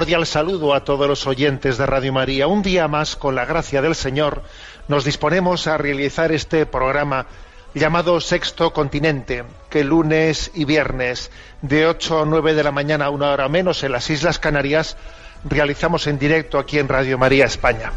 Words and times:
Cordial 0.00 0.24
saludo 0.24 0.72
a 0.72 0.82
todos 0.82 1.06
los 1.06 1.26
oyentes 1.26 1.76
de 1.76 1.84
Radio 1.84 2.10
María. 2.10 2.46
Un 2.46 2.62
día 2.62 2.88
más, 2.88 3.16
con 3.16 3.34
la 3.34 3.44
gracia 3.44 3.82
del 3.82 3.94
Señor, 3.94 4.42
nos 4.88 5.04
disponemos 5.04 5.66
a 5.66 5.76
realizar 5.76 6.32
este 6.32 6.64
programa 6.64 7.26
llamado 7.74 8.18
Sexto 8.22 8.72
Continente, 8.72 9.44
que 9.68 9.84
lunes 9.84 10.52
y 10.54 10.64
viernes 10.64 11.30
de 11.60 11.86
8 11.86 12.22
a 12.22 12.24
9 12.24 12.54
de 12.54 12.62
la 12.62 12.72
mañana, 12.72 13.10
una 13.10 13.30
hora 13.30 13.50
menos, 13.50 13.84
en 13.84 13.92
las 13.92 14.08
Islas 14.08 14.38
Canarias, 14.38 14.96
realizamos 15.44 16.06
en 16.06 16.18
directo 16.18 16.58
aquí 16.58 16.78
en 16.78 16.88
Radio 16.88 17.18
María 17.18 17.44
España. 17.44 17.92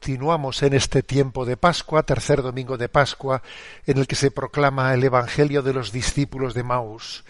Continuamos 0.00 0.64
en 0.64 0.74
este 0.74 1.04
tiempo 1.04 1.44
de 1.44 1.56
Pascua, 1.56 2.02
tercer 2.02 2.42
domingo 2.42 2.76
de 2.76 2.88
Pascua, 2.88 3.40
en 3.86 3.98
el 3.98 4.08
que 4.08 4.16
se 4.16 4.32
proclama 4.32 4.92
el 4.94 5.04
Evangelio 5.04 5.62
de 5.62 5.74
los 5.74 5.92
discípulos 5.92 6.54
de 6.54 6.64
Maús. 6.64 7.22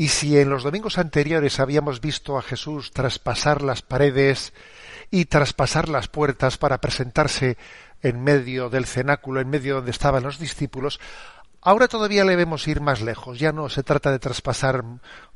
Y 0.00 0.08
si 0.08 0.38
en 0.38 0.48
los 0.48 0.62
domingos 0.62 0.96
anteriores 0.96 1.60
habíamos 1.60 2.00
visto 2.00 2.38
a 2.38 2.42
Jesús 2.42 2.90
traspasar 2.90 3.60
las 3.60 3.82
paredes 3.82 4.54
y 5.10 5.26
traspasar 5.26 5.90
las 5.90 6.08
puertas 6.08 6.56
para 6.56 6.80
presentarse 6.80 7.58
en 8.00 8.24
medio 8.24 8.70
del 8.70 8.86
cenáculo, 8.86 9.42
en 9.42 9.50
medio 9.50 9.74
donde 9.74 9.90
estaban 9.90 10.22
los 10.22 10.38
discípulos, 10.38 11.00
ahora 11.60 11.86
todavía 11.86 12.24
le 12.24 12.34
vemos 12.34 12.66
ir 12.66 12.80
más 12.80 13.02
lejos. 13.02 13.38
Ya 13.38 13.52
no 13.52 13.68
se 13.68 13.82
trata 13.82 14.10
de 14.10 14.18
traspasar 14.18 14.82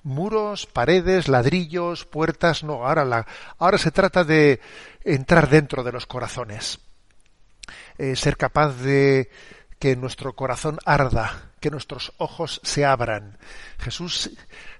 muros, 0.02 0.64
paredes, 0.64 1.28
ladrillos, 1.28 2.06
puertas, 2.06 2.64
no, 2.64 2.86
ahora, 2.86 3.04
la, 3.04 3.26
ahora 3.58 3.76
se 3.76 3.90
trata 3.90 4.24
de 4.24 4.60
entrar 5.02 5.50
dentro 5.50 5.82
de 5.82 5.92
los 5.92 6.06
corazones. 6.06 6.80
Eh, 7.98 8.16
ser 8.16 8.38
capaz 8.38 8.72
de 8.78 9.28
que 9.84 9.96
nuestro 9.96 10.34
corazón 10.34 10.78
arda, 10.86 11.50
que 11.60 11.70
nuestros 11.70 12.14
ojos 12.16 12.58
se 12.64 12.86
abran. 12.86 13.36
Jesús 13.76 14.30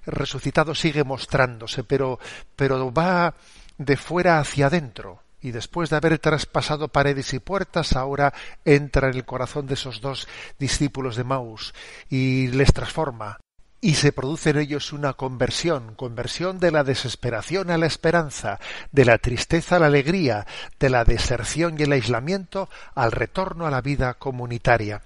resucitado 0.03 0.73
sigue 0.73 1.03
mostrándose, 1.03 1.83
pero, 1.83 2.17
pero 2.55 2.91
va 2.91 3.35
de 3.77 3.97
fuera 3.97 4.39
hacia 4.39 4.65
adentro. 4.65 5.21
Y 5.41 5.51
después 5.51 5.91
de 5.91 5.97
haber 5.97 6.17
traspasado 6.17 6.87
paredes 6.87 7.35
y 7.35 7.39
puertas, 7.39 7.95
ahora 7.95 8.33
entra 8.65 9.07
en 9.07 9.13
el 9.13 9.25
corazón 9.25 9.67
de 9.67 9.75
esos 9.75 10.01
dos 10.01 10.27
discípulos 10.57 11.15
de 11.15 11.23
Maús 11.23 11.75
y 12.09 12.47
les 12.47 12.73
transforma. 12.73 13.37
Y 13.85 13.93
se 13.93 14.11
produce 14.11 14.49
en 14.49 14.57
ellos 14.57 14.93
una 14.93 15.13
conversión, 15.13 15.93
conversión 15.93 16.59
de 16.59 16.71
la 16.71 16.83
desesperación 16.83 17.69
a 17.69 17.77
la 17.77 17.85
esperanza, 17.85 18.59
de 18.91 19.05
la 19.05 19.19
tristeza 19.19 19.75
a 19.75 19.79
la 19.79 19.85
alegría, 19.85 20.47
de 20.79 20.89
la 20.89 21.05
deserción 21.05 21.75
y 21.77 21.83
el 21.83 21.91
aislamiento 21.91 22.67
al 22.95 23.11
retorno 23.11 23.67
a 23.67 23.69
la 23.69 23.81
vida 23.81 24.15
comunitaria. 24.15 25.03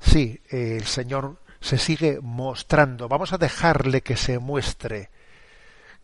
Sí, 0.00 0.40
el 0.48 0.86
Señor 0.86 1.36
se 1.60 1.78
sigue 1.78 2.18
mostrando. 2.20 3.06
Vamos 3.06 3.32
a 3.32 3.38
dejarle 3.38 4.00
que 4.00 4.16
se 4.16 4.40
muestre, 4.40 5.08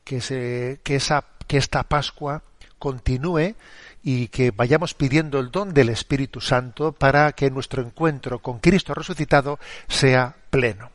que, 0.04 0.20
se, 0.20 0.78
que, 0.84 0.94
esa, 0.94 1.24
que 1.48 1.56
esta 1.56 1.82
Pascua 1.82 2.44
continúe 2.78 3.56
y 4.04 4.28
que 4.28 4.52
vayamos 4.52 4.94
pidiendo 4.94 5.40
el 5.40 5.50
don 5.50 5.74
del 5.74 5.88
Espíritu 5.88 6.40
Santo 6.40 6.92
para 6.92 7.32
que 7.32 7.50
nuestro 7.50 7.82
encuentro 7.82 8.38
con 8.38 8.60
Cristo 8.60 8.94
resucitado 8.94 9.58
sea 9.88 10.36
pleno. 10.50 10.94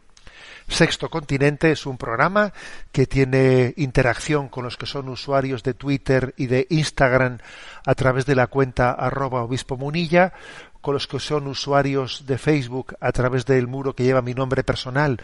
Sexto 0.71 1.09
Continente 1.09 1.71
es 1.71 1.85
un 1.85 1.97
programa 1.97 2.53
que 2.93 3.05
tiene 3.05 3.73
interacción 3.75 4.47
con 4.47 4.63
los 4.63 4.77
que 4.77 4.85
son 4.85 5.09
usuarios 5.09 5.63
de 5.63 5.73
Twitter 5.73 6.33
y 6.37 6.47
de 6.47 6.65
Instagram 6.69 7.39
a 7.85 7.93
través 7.93 8.25
de 8.25 8.35
la 8.35 8.47
cuenta 8.47 8.91
arroba 8.91 9.43
obispo 9.43 9.75
munilla, 9.75 10.31
con 10.79 10.93
los 10.93 11.07
que 11.07 11.19
son 11.19 11.47
usuarios 11.47 12.25
de 12.25 12.37
Facebook 12.37 12.95
a 13.01 13.11
través 13.11 13.45
del 13.45 13.67
muro 13.67 13.95
que 13.95 14.05
lleva 14.05 14.21
mi 14.21 14.33
nombre 14.33 14.63
personal 14.63 15.19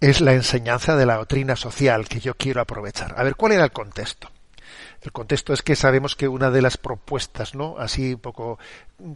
es 0.00 0.20
la 0.20 0.32
enseñanza 0.32 0.96
de 0.96 1.06
la 1.06 1.16
doctrina 1.16 1.56
social 1.56 2.08
que 2.08 2.20
yo 2.20 2.34
quiero 2.34 2.60
aprovechar. 2.60 3.14
A 3.16 3.22
ver, 3.22 3.36
¿cuál 3.36 3.52
era 3.52 3.64
el 3.64 3.72
contexto? 3.72 4.30
El 5.02 5.12
contexto 5.12 5.52
es 5.52 5.62
que 5.62 5.76
sabemos 5.76 6.14
que 6.14 6.28
una 6.28 6.50
de 6.50 6.62
las 6.62 6.76
propuestas, 6.76 7.54
¿no? 7.54 7.76
Así 7.78 8.14
un 8.14 8.20
poco 8.20 8.58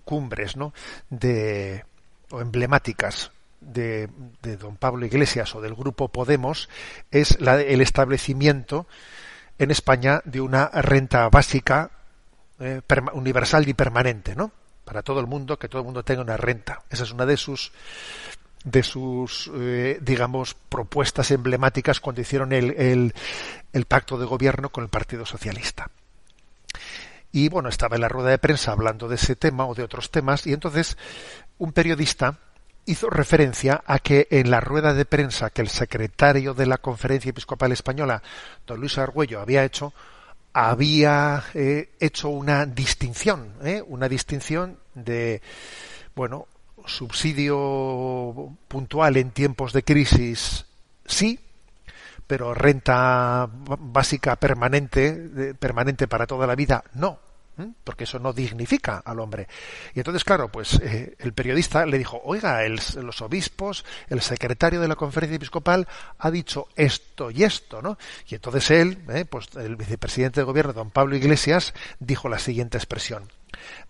cumbres, 0.05 0.57
¿no? 0.57 0.73
De 1.11 1.85
o 2.31 2.41
emblemáticas 2.41 3.31
de, 3.61 4.09
don 4.59 4.77
Pablo 4.77 5.07
Iglesias 5.07 5.55
o 5.55 5.61
del 5.61 5.75
grupo 5.75 6.09
Podemos 6.09 6.69
es 7.11 7.41
la, 7.41 7.61
el 7.61 7.81
establecimiento 7.81 8.87
en 9.59 9.71
España 9.71 10.21
de 10.25 10.41
una 10.41 10.67
renta 10.69 11.29
básica 11.29 11.91
eh, 12.61 12.81
universal 13.13 13.69
y 13.69 13.75
permanente, 13.75 14.35
¿no? 14.35 14.51
Para 14.85 15.03
todo 15.03 15.21
el 15.21 15.27
mundo, 15.27 15.59
que 15.59 15.69
todo 15.69 15.81
el 15.81 15.87
mundo 15.87 16.03
tenga 16.03 16.23
una 16.23 16.37
renta. 16.37 16.83
Esa 16.91 17.05
es 17.05 17.13
una 17.13 17.27
de 17.27 17.37
sus 17.37 17.73
de 18.65 18.83
sus, 18.83 19.51
eh, 19.55 19.99
digamos, 20.01 20.55
propuestas 20.55 21.31
emblemáticas 21.31 22.01
cuando 22.01 22.23
hicieron 22.23 22.53
el, 22.53 23.13
el, 23.73 23.85
pacto 23.85 24.19
de 24.19 24.25
gobierno 24.25 24.71
con 24.71 24.85
el 24.85 24.91
Partido 24.91 25.27
Socialista. 25.27 25.91
Y 27.31 27.49
bueno, 27.51 27.69
estaba 27.69 27.97
en 27.97 28.03
la 28.03 28.09
rueda 28.09 28.31
de 28.31 28.39
prensa 28.39 28.73
hablando 28.73 29.07
de 29.07 29.17
ese 29.17 29.37
tema 29.37 29.67
o 29.67 29.75
de 29.75 29.83
otros 29.83 30.11
temas, 30.11 30.47
y 30.47 30.55
entonces 30.55 30.97
un 31.59 31.73
periodista 31.73 32.39
hizo 32.87 33.11
referencia 33.11 33.83
a 33.87 33.99
que 33.99 34.27
en 34.31 34.51
la 34.51 34.61
rueda 34.61 34.95
de 34.95 35.05
prensa 35.05 35.51
que 35.51 35.63
el 35.63 35.69
secretario 35.69 36.55
de 36.55 36.67
la 36.67 36.79
Conferencia 36.79 37.31
Episcopal 37.31 37.73
Española, 37.73 38.23
don 38.67 38.81
Luis 38.81 38.97
Argüello, 38.99 39.41
había 39.41 39.65
hecho, 39.65 39.93
había 40.53 41.45
eh, 41.55 41.91
hecho 42.01 42.29
una 42.29 42.67
distinción, 42.67 43.55
¿eh? 43.63 43.83
una 43.87 44.09
distinción 44.09 44.79
de, 44.95 45.43
bueno, 46.15 46.47
subsidio 46.87 48.57
puntual 48.69 49.17
en 49.17 49.31
tiempos 49.31 49.73
de 49.73 49.83
crisis, 49.83 50.67
sí, 51.05 51.39
pero 52.27 52.55
renta 52.55 53.49
básica 53.51 54.37
permanente, 54.37 55.55
permanente 55.59 56.09
para 56.09 56.27
toda 56.27 56.47
la 56.47 56.55
vida, 56.55 56.85
no 56.95 57.25
porque 57.85 58.05
eso 58.05 58.19
no 58.19 58.33
dignifica 58.33 59.03
al 59.05 59.21
hombre. 59.21 59.49
Y 59.95 60.01
entonces, 60.01 60.25
claro, 60.25 60.49
pues 60.51 60.81
eh, 60.83 61.15
el 61.19 61.33
periodista 61.33 61.87
le 61.87 61.99
dijo, 61.99 62.21
oiga, 62.25 62.61
los 62.69 63.23
obispos, 63.23 63.85
el 64.09 64.21
secretario 64.23 64.81
de 64.81 64.89
la 64.89 64.97
conferencia 64.97 65.37
episcopal 65.37 65.87
ha 66.19 66.31
dicho 66.31 66.69
esto 66.77 67.31
y 67.31 67.45
esto, 67.45 67.81
¿no? 67.81 67.97
Y 68.29 68.35
entonces 68.35 68.71
él, 68.71 68.99
eh, 69.09 69.25
pues 69.25 69.49
el 69.57 69.77
vicepresidente 69.77 70.41
de 70.41 70.45
gobierno, 70.45 70.73
don 70.73 70.91
Pablo 70.91 71.17
Iglesias, 71.17 71.75
dijo 72.01 72.29
la 72.29 72.39
siguiente 72.39 72.77
expresión. 72.77 73.31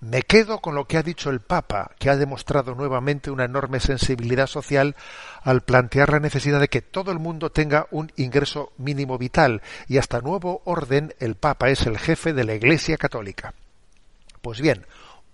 Me 0.00 0.22
quedo 0.22 0.60
con 0.60 0.74
lo 0.74 0.86
que 0.86 0.96
ha 0.96 1.02
dicho 1.02 1.30
el 1.30 1.40
Papa, 1.40 1.90
que 1.98 2.10
ha 2.10 2.16
demostrado 2.16 2.74
nuevamente 2.74 3.30
una 3.30 3.44
enorme 3.44 3.80
sensibilidad 3.80 4.46
social 4.46 4.96
al 5.42 5.62
plantear 5.62 6.12
la 6.12 6.20
necesidad 6.20 6.60
de 6.60 6.68
que 6.68 6.82
todo 6.82 7.12
el 7.12 7.18
mundo 7.18 7.50
tenga 7.50 7.86
un 7.90 8.12
ingreso 8.16 8.72
mínimo 8.78 9.18
vital 9.18 9.62
y 9.88 9.98
hasta 9.98 10.20
nuevo 10.20 10.62
orden 10.64 11.14
el 11.18 11.34
Papa 11.34 11.70
es 11.70 11.86
el 11.86 11.98
jefe 11.98 12.32
de 12.32 12.44
la 12.44 12.54
Iglesia 12.54 12.96
Católica. 12.96 13.54
Pues 14.42 14.60
bien, 14.60 14.86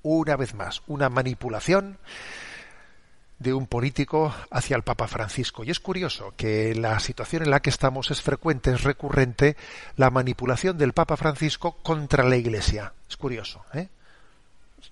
una 0.02 0.36
vez 0.36 0.54
más, 0.54 0.82
una 0.86 1.08
manipulación 1.08 1.98
de 3.40 3.54
un 3.54 3.66
político 3.66 4.32
hacia 4.50 4.76
el 4.76 4.82
Papa 4.82 5.08
Francisco. 5.08 5.64
Y 5.64 5.70
es 5.70 5.80
curioso 5.80 6.34
que 6.36 6.74
la 6.74 7.00
situación 7.00 7.42
en 7.42 7.50
la 7.50 7.60
que 7.60 7.70
estamos 7.70 8.10
es 8.10 8.20
frecuente, 8.20 8.70
es 8.70 8.84
recurrente, 8.84 9.56
la 9.96 10.10
manipulación 10.10 10.78
del 10.78 10.92
Papa 10.92 11.16
Francisco 11.16 11.78
contra 11.82 12.22
la 12.22 12.36
Iglesia. 12.36 12.92
Es 13.08 13.16
curioso, 13.16 13.64
¿eh? 13.72 13.88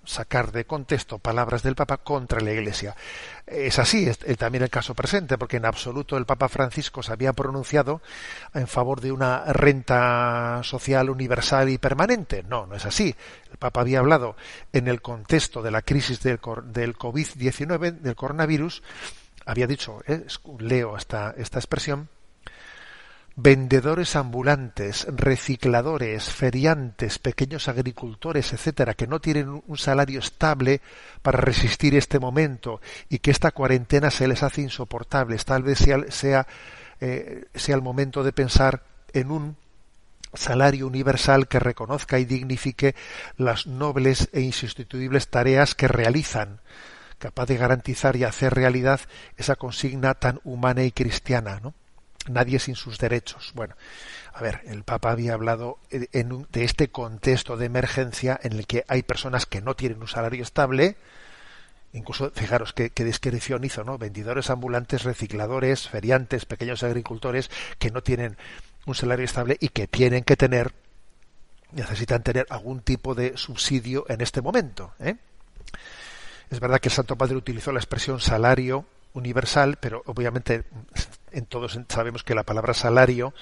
Sacar 0.09 0.53
de 0.53 0.65
contexto 0.65 1.19
palabras 1.19 1.63
del 1.63 1.75
Papa 1.75 1.99
contra 1.99 2.41
la 2.41 2.53
Iglesia. 2.53 2.97
Es 3.47 3.79
así 3.79 4.09
es, 4.09 4.19
también 4.39 4.65
el 4.65 4.71
caso 4.71 4.95
presente, 4.95 5.37
porque 5.37 5.59
en 5.59 5.67
absoluto 5.67 6.17
el 6.17 6.25
Papa 6.25 6.49
Francisco 6.49 7.03
se 7.03 7.13
había 7.13 7.35
pronunciado 7.35 8.01
en 8.55 8.67
favor 8.67 9.01
de 9.01 9.13
una 9.13 9.45
renta 9.53 10.61
social 10.65 11.11
universal 11.11 11.69
y 11.69 11.79
permanente. 11.79 12.43
No, 12.43 12.67
no 12.67 12.75
es 12.75 12.87
así. 12.87 13.15
El 13.51 13.59
Papa 13.59 13.83
había 13.83 13.99
hablado 13.99 14.35
en 14.73 14.89
el 14.89 15.03
contexto 15.03 15.63
de 15.63 15.71
la 15.71 15.83
crisis 15.83 16.23
del, 16.23 16.41
del 16.65 16.97
COVID-19, 16.97 17.99
del 17.99 18.17
coronavirus, 18.17 18.83
había 19.45 19.67
dicho, 19.67 20.01
eh, 20.07 20.27
leo 20.59 20.97
esta, 20.97 21.35
esta 21.37 21.59
expresión, 21.59 22.09
vendedores 23.41 24.17
ambulantes, 24.17 25.07
recicladores, 25.09 26.25
feriantes, 26.25 27.21
pequeños 27.21 27.69
agricultores, 27.69 28.53
etcétera, 28.53 28.95
que 28.95 29.07
no 29.07 29.21
tienen 29.21 29.63
un 29.65 29.79
salario 29.79 30.19
estable 30.19 30.81
para 31.23 31.41
resistir 31.41 31.95
este 31.95 32.19
momento 32.19 32.81
y 33.09 33.21
que 33.21 33.31
esta 33.31 33.53
cuarentena 33.53 34.11
se 34.11 34.27
les 34.27 34.43
hace 34.43 34.63
insoportable. 34.63 35.37
Tal 35.37 35.63
vez 35.63 35.79
sea, 36.09 36.49
eh, 37.01 37.45
sea 37.55 37.77
el 37.77 37.83
momento 37.83 38.25
de 38.25 38.33
pensar 38.33 38.83
en 39.13 39.31
un 39.31 39.57
salario 40.35 40.89
universal 40.89 41.47
que 41.47 41.61
reconozca 41.61 42.19
y 42.19 42.25
dignifique 42.25 42.97
las 43.37 43.69
nobles 43.69 44.31
e 44.33 44.41
insustituibles 44.41 45.29
tareas 45.29 45.77
que 45.77 45.87
realizan, 45.87 46.61
capaz 47.21 47.47
de 47.47 47.57
garantizar 47.57 48.17
y 48.17 48.25
hacer 48.25 48.53
realidad 48.53 48.99
esa 49.37 49.55
consigna 49.55 50.15
tan 50.15 50.41
humana 50.43 50.83
y 50.83 50.91
cristiana, 50.91 51.61
¿no? 51.63 51.73
Nadie 52.31 52.59
sin 52.59 52.75
sus 52.75 52.99
derechos. 52.99 53.53
Bueno, 53.55 53.75
a 54.33 54.43
ver, 54.43 54.61
el 54.67 54.85
Papa 54.85 55.11
había 55.11 55.35
hablado 55.35 55.79
de 55.91 56.65
este 56.65 56.89
contexto 56.91 57.57
de 57.57 57.67
emergencia 57.67 58.39
en 58.43 58.53
el 58.53 58.67
que 58.67 58.85
hay 58.89 59.03
personas 59.03 59.47
que 59.47 59.61
no 59.61 59.75
tienen 59.75 60.01
un 60.01 60.09
salario 60.09 60.43
estable, 60.43 60.97
incluso 61.93 62.31
fijaros 62.31 62.73
qué, 62.73 62.91
descripción 62.95 63.65
hizo, 63.65 63.85
¿no? 63.85 63.99
Vendedores 63.99 64.51
ambulantes, 64.51 65.05
recicladores, 65.05 65.89
feriantes, 65.89 66.45
pequeños 66.45 66.83
agricultores 66.83 67.51
que 67.79 67.91
no 67.91 68.03
tienen 68.03 68.37
un 68.87 68.95
salario 68.95 69.25
estable 69.25 69.57
y 69.61 69.69
que 69.69 69.87
tienen 69.87 70.25
que 70.25 70.37
tener, 70.37 70.73
necesitan 71.73 72.23
tener 72.23 72.47
algún 72.51 72.81
tipo 72.81 73.15
de 73.15 73.37
subsidio 73.37 74.07
en 74.09 74.21
este 74.21 74.41
momento. 74.41 74.95
¿eh? 75.01 75.17
Es 76.51 76.61
verdad 76.61 76.81
que 76.81 76.89
el 76.89 76.95
Santo 76.95 77.17
Padre 77.17 77.37
utilizó 77.37 77.73
la 77.73 77.81
expresión 77.81 78.21
salario 78.21 78.87
universal, 79.15 79.79
pero 79.81 80.03
obviamente 80.07 80.65
en 81.33 81.47
todos 81.47 81.79
sabemos 81.89 82.23
que 82.25 82.35
la 82.35 82.43
palabra 82.43 82.75
salario 82.75 83.35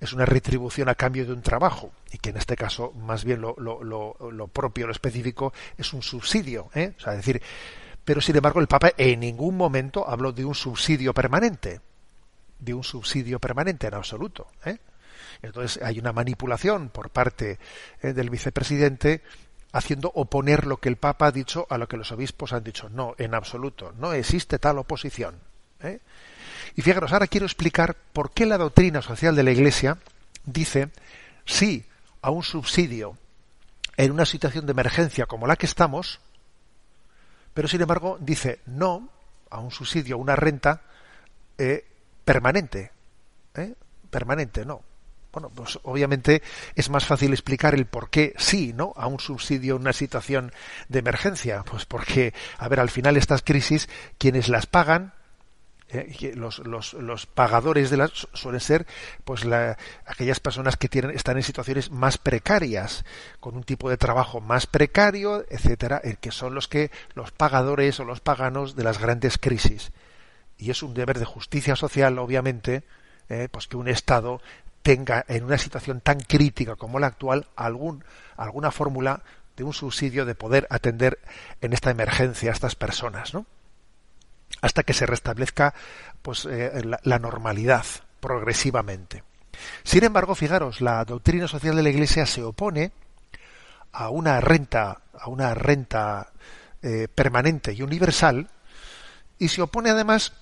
es 0.00 0.12
una 0.12 0.26
retribución 0.26 0.88
a 0.88 0.94
cambio 0.94 1.24
de 1.26 1.32
un 1.32 1.42
trabajo 1.42 1.92
y 2.12 2.18
que 2.18 2.30
en 2.30 2.36
este 2.36 2.56
caso 2.56 2.92
más 2.92 3.24
bien 3.24 3.40
lo, 3.40 3.54
lo, 3.58 3.82
lo, 3.82 4.46
propio, 4.48 4.86
lo 4.86 4.92
específico 4.92 5.52
es 5.76 5.92
un 5.92 6.02
subsidio. 6.02 6.70
¿eh? 6.74 6.94
O 6.98 7.00
sea, 7.00 7.14
decir, 7.14 7.42
pero 8.04 8.20
sin 8.20 8.36
embargo 8.36 8.60
el 8.60 8.66
Papa 8.66 8.92
en 8.96 9.20
ningún 9.20 9.56
momento 9.56 10.08
habló 10.08 10.32
de 10.32 10.44
un 10.44 10.54
subsidio 10.54 11.14
permanente, 11.14 11.80
de 12.58 12.74
un 12.74 12.84
subsidio 12.84 13.38
permanente 13.38 13.86
en 13.86 13.94
absoluto. 13.94 14.48
¿eh? 14.64 14.78
Entonces 15.42 15.82
hay 15.82 15.98
una 15.98 16.12
manipulación 16.12 16.90
por 16.90 17.10
parte 17.10 17.58
¿eh? 18.02 18.12
del 18.12 18.30
vicepresidente 18.30 19.22
haciendo 19.72 20.10
oponer 20.14 20.66
lo 20.66 20.78
que 20.78 20.88
el 20.88 20.96
Papa 20.96 21.26
ha 21.26 21.32
dicho 21.32 21.66
a 21.70 21.78
lo 21.78 21.88
que 21.88 21.96
los 21.96 22.12
obispos 22.12 22.52
han 22.52 22.64
dicho. 22.64 22.88
No, 22.88 23.14
en 23.18 23.34
absoluto, 23.34 23.92
no 23.98 24.12
existe 24.12 24.58
tal 24.58 24.78
oposición. 24.78 25.36
¿eh? 25.80 26.00
Y 26.76 26.82
fijaros, 26.82 27.12
ahora 27.12 27.26
quiero 27.26 27.46
explicar 27.46 27.96
por 28.12 28.32
qué 28.32 28.46
la 28.46 28.58
doctrina 28.58 29.02
social 29.02 29.36
de 29.36 29.42
la 29.42 29.52
Iglesia 29.52 29.98
dice 30.44 30.90
sí 31.44 31.84
a 32.22 32.30
un 32.30 32.42
subsidio 32.42 33.16
en 33.96 34.12
una 34.12 34.24
situación 34.24 34.66
de 34.66 34.72
emergencia 34.72 35.26
como 35.26 35.46
la 35.46 35.56
que 35.56 35.66
estamos, 35.66 36.20
pero 37.54 37.68
sin 37.68 37.80
embargo 37.80 38.18
dice 38.20 38.60
no 38.66 39.08
a 39.50 39.58
un 39.60 39.70
subsidio, 39.70 40.16
a 40.16 40.18
una 40.18 40.36
renta 40.36 40.82
eh, 41.58 41.84
permanente. 42.24 42.90
¿eh? 43.54 43.74
Permanente, 44.10 44.64
no. 44.64 44.82
Bueno, 45.32 45.50
pues 45.54 45.78
obviamente 45.84 46.42
es 46.74 46.90
más 46.90 47.06
fácil 47.06 47.32
explicar 47.32 47.74
el 47.74 47.86
por 47.86 48.10
qué 48.10 48.34
sí, 48.36 48.72
¿no? 48.74 48.92
A 48.96 49.06
un 49.06 49.20
subsidio 49.20 49.76
una 49.76 49.92
situación 49.92 50.52
de 50.88 50.98
emergencia. 50.98 51.62
Pues 51.64 51.84
porque, 51.84 52.34
a 52.58 52.68
ver, 52.68 52.80
al 52.80 52.90
final 52.90 53.16
estas 53.16 53.42
crisis, 53.42 53.88
quienes 54.18 54.48
las 54.48 54.66
pagan, 54.66 55.12
eh, 55.92 56.32
los, 56.36 56.60
los, 56.60 56.94
los, 56.94 57.26
pagadores 57.26 57.90
de 57.90 57.96
las 57.96 58.28
suelen 58.32 58.60
ser 58.60 58.86
pues 59.24 59.44
la, 59.44 59.76
aquellas 60.06 60.38
personas 60.38 60.76
que 60.76 60.88
tienen 60.88 61.10
están 61.10 61.36
en 61.36 61.42
situaciones 61.42 61.90
más 61.90 62.16
precarias 62.16 63.04
con 63.40 63.56
un 63.56 63.64
tipo 63.64 63.90
de 63.90 63.96
trabajo 63.96 64.40
más 64.40 64.68
precario 64.68 65.44
etcétera 65.50 66.00
el 66.04 66.18
que 66.18 66.30
son 66.30 66.54
los 66.54 66.68
que 66.68 66.92
los 67.14 67.32
pagadores 67.32 67.98
o 67.98 68.04
los 68.04 68.20
paganos 68.20 68.76
de 68.76 68.84
las 68.84 69.00
grandes 69.00 69.36
crisis 69.36 69.90
y 70.58 70.70
es 70.70 70.84
un 70.84 70.94
deber 70.94 71.18
de 71.18 71.24
justicia 71.24 71.74
social 71.74 72.20
obviamente 72.20 72.84
eh, 73.28 73.48
pues 73.50 73.66
que 73.66 73.76
un 73.76 73.88
estado 73.88 74.40
tenga 74.82 75.24
en 75.28 75.44
una 75.44 75.58
situación 75.58 76.00
tan 76.00 76.20
crítica 76.20 76.76
como 76.76 76.98
la 76.98 77.08
actual 77.08 77.46
algún, 77.56 78.04
alguna 78.36 78.70
fórmula 78.70 79.22
de 79.56 79.64
un 79.64 79.72
subsidio 79.72 80.24
de 80.24 80.34
poder 80.34 80.66
atender 80.70 81.18
en 81.60 81.72
esta 81.72 81.90
emergencia 81.90 82.50
a 82.50 82.54
estas 82.54 82.74
personas. 82.74 83.32
Hasta 84.62 84.82
que 84.82 84.94
se 84.94 85.06
restablezca 85.06 85.74
pues 86.22 86.46
eh, 86.46 86.82
la, 87.02 87.18
normalidad 87.18 87.84
progresivamente. 88.20 89.22
Sin 89.82 90.04
embargo, 90.04 90.34
fijaros, 90.34 90.80
la 90.80 91.04
doctrina 91.04 91.46
social 91.46 91.76
de 91.76 91.82
la 91.82 91.90
Iglesia 91.90 92.26
se 92.26 92.42
opone 92.42 92.92
a 93.92 94.08
una 94.08 94.40
renta, 94.40 95.02
a 95.18 95.28
una 95.28 95.54
renta 95.54 96.30
eh, 96.82 97.08
permanente 97.14 97.72
y 97.72 97.82
universal, 97.82 98.48
y 99.38 99.48
se 99.48 99.62
opone 99.62 99.90
además 99.90 100.32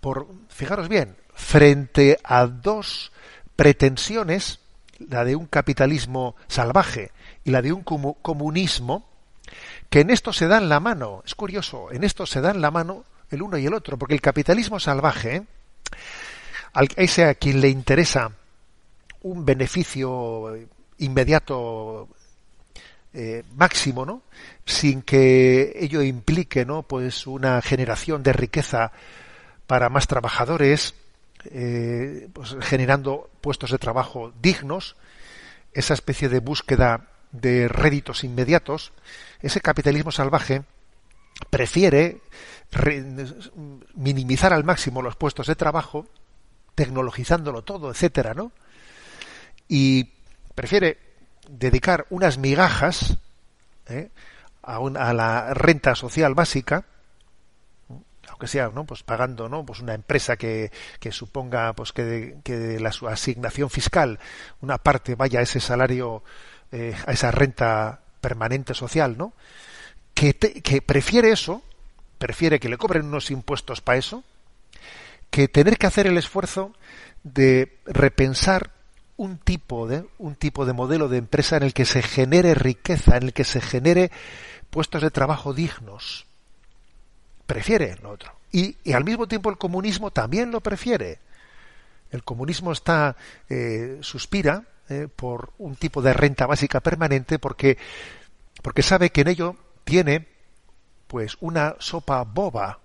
por, 0.00 0.28
fijaros 0.48 0.88
bien, 0.88 1.16
frente 1.34 2.18
a 2.24 2.46
dos 2.46 3.12
pretensiones 3.60 4.58
la 5.10 5.22
de 5.22 5.36
un 5.36 5.44
capitalismo 5.44 6.34
salvaje 6.48 7.10
y 7.44 7.50
la 7.50 7.60
de 7.60 7.74
un 7.74 7.82
comunismo, 7.82 9.06
que 9.90 10.00
en 10.00 10.08
esto 10.08 10.32
se 10.32 10.48
dan 10.48 10.70
la 10.70 10.80
mano. 10.80 11.22
Es 11.26 11.34
curioso, 11.34 11.92
en 11.92 12.02
esto 12.02 12.24
se 12.24 12.40
dan 12.40 12.62
la 12.62 12.70
mano 12.70 13.04
el 13.28 13.42
uno 13.42 13.58
y 13.58 13.66
el 13.66 13.74
otro, 13.74 13.98
porque 13.98 14.14
el 14.14 14.22
capitalismo 14.22 14.80
salvaje, 14.80 15.42
a 16.72 16.84
ese 16.96 17.26
a 17.26 17.34
quien 17.34 17.60
le 17.60 17.68
interesa 17.68 18.32
un 19.20 19.44
beneficio 19.44 20.56
inmediato 20.96 22.08
eh, 23.12 23.44
máximo, 23.56 24.06
¿no? 24.06 24.22
Sin 24.64 25.02
que 25.02 25.74
ello 25.76 26.00
implique, 26.00 26.64
¿no? 26.64 26.84
Pues 26.84 27.26
una 27.26 27.60
generación 27.60 28.22
de 28.22 28.32
riqueza 28.32 28.90
para 29.66 29.90
más 29.90 30.06
trabajadores, 30.06 30.94
eh, 31.46 32.28
pues 32.32 32.56
generando 32.60 33.30
puestos 33.40 33.70
de 33.70 33.78
trabajo 33.78 34.32
dignos, 34.40 34.96
esa 35.72 35.94
especie 35.94 36.28
de 36.28 36.40
búsqueda 36.40 37.08
de 37.32 37.68
réditos 37.68 38.24
inmediatos, 38.24 38.92
ese 39.40 39.60
capitalismo 39.60 40.10
salvaje 40.10 40.62
prefiere 41.48 42.20
minimizar 43.94 44.52
al 44.52 44.64
máximo 44.64 45.02
los 45.02 45.16
puestos 45.16 45.46
de 45.46 45.56
trabajo, 45.56 46.06
tecnologizándolo 46.74 47.62
todo, 47.62 47.90
etcétera, 47.90 48.34
¿no? 48.34 48.52
Y 49.68 50.10
prefiere 50.54 50.98
dedicar 51.48 52.06
unas 52.10 52.38
migajas 52.38 53.16
¿eh? 53.88 54.10
a, 54.62 54.76
a, 54.76 55.12
la 55.14 55.54
renta 55.54 55.94
social 55.94 56.34
básica, 56.34 56.84
aunque 58.40 58.48
sea, 58.48 58.70
¿no? 58.74 58.86
Pues 58.86 59.02
pagando, 59.02 59.50
¿no? 59.50 59.66
Pues 59.66 59.80
una 59.80 59.92
empresa 59.92 60.36
que, 60.36 60.72
que 60.98 61.12
suponga, 61.12 61.74
pues 61.74 61.92
que, 61.92 62.38
que 62.42 62.80
la 62.80 62.90
su 62.90 63.06
asignación 63.06 63.68
fiscal, 63.68 64.18
una 64.62 64.78
parte 64.78 65.14
vaya 65.14 65.40
a 65.40 65.42
ese 65.42 65.60
salario, 65.60 66.22
eh, 66.72 66.96
a 67.06 67.12
esa 67.12 67.30
renta 67.30 68.00
permanente 68.22 68.72
social, 68.72 69.18
¿no? 69.18 69.34
Que, 70.14 70.34
que 70.34 70.80
prefiere 70.80 71.30
eso 71.30 71.62
prefiere 72.16 72.60
que 72.60 72.68
le 72.68 72.76
cobren 72.76 73.06
unos 73.06 73.30
impuestos 73.30 73.80
para 73.80 73.98
eso 73.98 74.24
que 75.30 75.48
tener 75.48 75.78
que 75.78 75.86
hacer 75.86 76.06
el 76.06 76.18
esfuerzo 76.18 76.72
de 77.22 77.78
repensar 77.86 78.72
un 79.16 79.38
tipo 79.38 79.86
de 79.86 80.04
un 80.18 80.34
tipo 80.34 80.66
de 80.66 80.72
modelo 80.72 81.08
de 81.08 81.18
empresa 81.18 81.56
en 81.56 81.62
el 81.62 81.74
que 81.74 81.84
se 81.84 82.02
genere 82.02 82.54
riqueza, 82.54 83.16
en 83.16 83.24
el 83.24 83.32
que 83.32 83.44
se 83.44 83.60
genere 83.60 84.10
puestos 84.70 85.02
de 85.02 85.10
trabajo 85.10 85.52
dignos. 85.52 86.26
Prefiere 87.50 87.96
lo 88.00 88.10
otro. 88.10 88.32
Y, 88.52 88.76
al 88.92 89.02
mismo 89.02 89.26
tiempo 89.26 89.50
el 89.50 89.58
comunismo 89.58 90.12
también 90.12 90.52
lo 90.52 90.60
prefiere. 90.60 91.18
El 92.12 92.22
comunismo 92.22 92.70
está 92.70 93.16
eh, 93.48 93.98
suspira 94.02 94.62
eh, 94.88 95.08
por 95.14 95.52
un 95.58 95.74
tipo 95.74 96.00
de 96.00 96.12
renta 96.12 96.46
básica 96.46 96.78
permanente 96.78 97.40
porque 97.40 97.76
porque 98.62 98.82
sabe 98.82 99.10
que 99.10 99.22
en 99.22 99.28
ello 99.28 99.56
tiene 99.82 100.28
pues 101.08 101.38
una 101.40 101.74
sopa 101.80 102.22
boba, 102.22 102.78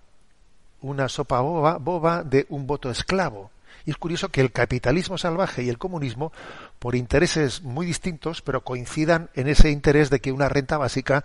una 0.82 1.10
sopa 1.10 1.42
boba, 1.42 1.78
boba 1.78 2.24
de 2.24 2.48
un 2.50 2.66
voto 2.66 2.90
esclavo. 2.90 3.52
Y 3.86 3.92
es 3.92 3.98
curioso 3.98 4.30
que 4.30 4.42
el 4.42 4.52
capitalismo 4.52 5.20
salvaje 5.20 5.62
y 5.62 5.70
el 5.70 5.78
comunismo, 5.78 6.32
por 6.80 6.96
intereses 6.96 7.62
muy 7.62 7.86
distintos, 7.86 8.42
pero 8.42 8.62
coincidan 8.62 9.30
en 9.36 9.48
ese 9.48 9.70
interés 9.70 10.10
de 10.10 10.22
que 10.22 10.32
una 10.32 10.50
renta 10.50 10.80
básica 10.80 11.24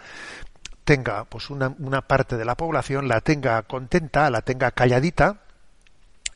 tenga, 0.91 1.25
pues 1.25 1.51
una, 1.51 1.73
una 1.79 2.01
parte 2.01 2.37
de 2.37 2.45
la 2.45 2.57
población 2.57 3.07
la 3.07 3.21
tenga 3.21 3.63
contenta, 3.63 4.29
la 4.29 4.43
tenga 4.43 4.73
calladita, 4.73 5.37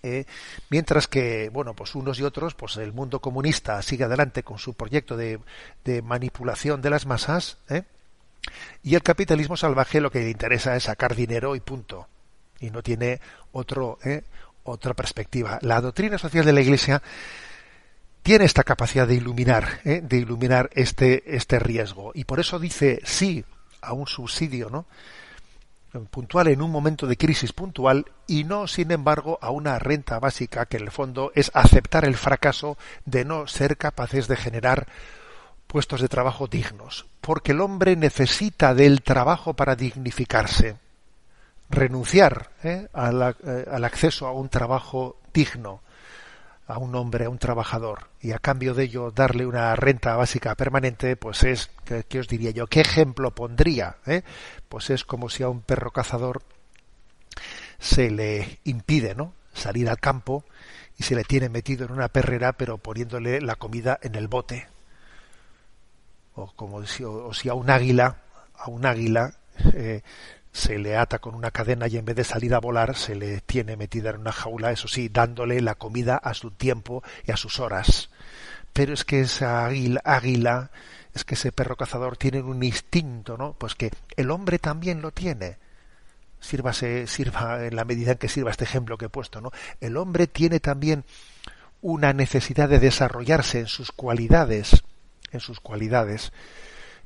eh, 0.05 0.27
mientras 0.71 1.09
que 1.09 1.49
bueno 1.49 1.75
pues 1.75 1.97
unos 1.97 2.21
y 2.21 2.23
otros 2.23 2.55
pues 2.55 2.77
el 2.77 2.93
mundo 2.93 3.19
comunista 3.19 3.83
sigue 3.83 4.05
adelante 4.05 4.45
con 4.45 4.59
su 4.59 4.75
proyecto 4.75 5.17
de, 5.17 5.41
de 5.85 6.03
manipulación 6.03 6.83
de 6.83 6.91
las 6.91 7.05
masas 7.05 7.57
¿eh? 7.69 7.83
Y 8.85 8.95
el 8.95 9.03
capitalismo 9.03 9.57
salvaje 9.57 10.01
lo 10.01 10.13
que 10.13 10.21
le 10.21 10.31
interesa 10.31 10.77
es 10.77 10.85
sacar 10.85 11.17
dinero 11.17 11.57
y 11.57 11.61
punto. 11.61 12.07
Y 12.61 12.71
no 12.71 12.81
tiene 12.81 13.21
otro, 13.51 13.99
¿eh? 14.05 14.23
otra 14.63 14.95
perspectiva. 14.95 15.59
La 15.63 15.81
doctrina 15.81 16.17
social 16.17 16.45
de 16.45 16.53
la 16.53 16.61
Iglesia 16.61 17.03
tiene 18.23 18.45
esta 18.45 18.63
capacidad 18.63 19.09
de 19.09 19.15
iluminar, 19.15 19.81
¿eh? 19.85 20.01
de 20.01 20.19
iluminar 20.19 20.71
este, 20.75 21.35
este 21.35 21.59
riesgo. 21.59 22.13
Y 22.15 22.23
por 22.25 22.39
eso 22.39 22.61
dice 22.61 23.01
sí 23.05 23.45
a 23.85 23.93
un 23.93 24.07
subsidio, 24.07 24.71
¿no? 24.71 24.87
puntual 26.03 26.49
en 26.49 26.61
un 26.61 26.71
momento 26.71 27.07
de 27.07 27.17
crisis 27.17 27.53
puntual 27.53 28.07
y 28.27 28.45
no, 28.45 28.67
sin 28.67 28.91
embargo, 28.91 29.39
a 29.41 29.51
una 29.51 29.79
renta 29.79 30.19
básica 30.19 30.67
que 30.67 30.79
en 30.79 30.85
el 30.85 30.91
fondo 30.91 31.31
es 31.35 31.51
aceptar 31.55 32.05
el 32.05 32.17
fracaso 32.17 32.77
de 33.05 33.25
no 33.25 33.47
ser 33.47 33.77
capaces 33.77 34.27
de 34.27 34.37
generar 34.37 34.89
puestos 35.67 36.01
de 36.01 36.09
trabajo 36.09 36.47
dignos, 36.47 37.07
porque 37.21 37.53
el 37.53 37.61
hombre 37.61 37.97
necesita 37.97 38.75
del 38.75 39.03
trabajo 39.03 39.55
para 39.55 39.77
dignificarse. 39.77 40.77
Renunciar 41.71 42.51
¿eh? 42.63 42.89
eh, 42.93 43.67
al 43.71 43.85
acceso 43.85 44.27
a 44.27 44.33
un 44.33 44.49
trabajo 44.49 45.17
digno, 45.33 45.81
a 46.67 46.79
un 46.79 46.95
hombre, 46.95 47.27
a 47.27 47.31
un 47.31 47.39
trabajador, 47.39 48.09
y 48.21 48.33
a 48.33 48.39
cambio 48.39 48.75
de 48.75 48.85
ello 48.85 49.11
darle 49.11 49.47
una 49.47 49.77
renta 49.77 50.17
básica 50.17 50.55
permanente, 50.55 51.17
pues 51.17 51.43
es, 51.43 51.71
¿qué, 52.09 52.19
os 52.19 52.29
diría 52.29 52.51
yo? 52.51 52.67
¿Qué 52.67 52.81
ejemplo 52.81 53.35
pondría? 53.35 53.97
Eh? 54.07 54.23
Pues 54.69 54.91
es 54.91 55.05
como 55.05 55.29
si 55.29 55.43
a 55.43 55.49
un 55.49 55.61
perro 55.61 55.91
cazador 55.91 56.43
se 57.79 58.11
le 58.11 58.61
impide, 58.65 59.15
¿no? 59.15 59.35
salir 59.55 59.89
al 59.89 59.99
campo 59.99 60.45
y 60.99 61.05
se 61.05 61.15
le 61.15 61.25
tiene 61.25 61.49
metido 61.49 61.87
en 61.87 61.93
una 61.93 62.09
perrera 62.09 62.53
pero 62.53 62.79
poniéndole 62.79 63.41
la 63.41 63.57
comida 63.57 63.99
en 64.03 64.15
el 64.17 64.29
bote 64.29 64.69
o 66.35 66.53
como 66.55 66.85
si, 66.85 67.05
o, 67.05 67.33
si 67.33 67.49
a 67.49 67.55
un 67.55 67.71
águila, 67.71 68.19
a 68.57 68.69
un 68.69 68.85
águila 68.85 69.33
eh, 69.73 70.03
se 70.55 70.79
le 70.79 70.97
ata 70.97 71.19
con 71.19 71.35
una 71.35 71.51
cadena 71.51 71.89
y 71.89 71.97
en 71.97 72.05
vez 72.05 72.15
de 72.15 72.23
salir 72.23 72.55
a 72.55 72.61
volar 72.61 72.97
se 72.97 73.17
le 73.17 73.41
tiene 73.41 73.77
metida 73.77 74.11
en 74.11 74.21
una 74.21 74.31
jaula, 74.31 74.71
eso 74.71 74.87
sí, 74.87 75.09
dándole 75.09 75.61
la 75.61 75.75
comida 75.75 76.17
a 76.17 76.33
su 76.33 76.53
tiempo 76.53 77.03
y 77.27 77.33
a 77.33 77.37
sus 77.37 77.59
horas. 77.59 78.09
Pero 78.73 78.95
es 78.95 79.05
que 79.05 79.21
esa 79.21 79.67
águila, 79.67 80.01
águila 80.05 80.71
es 81.13 81.25
que 81.25 81.35
ese 81.35 81.51
perro 81.51 81.77
cazador 81.77 82.17
tiene 82.17 82.41
un 82.41 82.63
instinto, 82.63 83.37
¿no? 83.37 83.55
Pues 83.59 83.75
que 83.75 83.91
el 84.17 84.31
hombre 84.31 84.61
también 84.61 85.03
lo 85.03 85.11
tiene. 85.11 85.59
Sírvase, 86.39 87.09
sirva 87.09 87.67
en 87.67 87.75
la 87.75 87.85
medida 87.85 88.13
en 88.13 88.19
que 88.19 88.29
sirva 88.29 88.53
este 88.53 88.65
ejemplo 88.65 88.97
que 88.97 89.07
he 89.07 89.11
puesto, 89.11 89.41
¿no? 89.41 89.51
El 89.81 89.97
hombre 89.97 90.29
tiene 90.29 90.61
también 90.61 91.05
una 91.83 92.13
necesidad 92.13 92.69
de 92.69 92.79
desarrollarse 92.79 93.59
en 93.59 93.67
sus 93.67 93.91
cualidades 93.91 94.85
en 95.33 95.41
sus 95.41 95.59
cualidades 95.59 96.33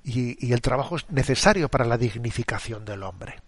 y, 0.09 0.53
el 0.53 0.61
trabajo 0.63 0.97
es 0.97 1.09
necesario 1.11 1.69
para 1.69 1.85
la 1.85 1.99
dignificación 1.99 2.85
del 2.85 3.03
hombre. 3.03 3.41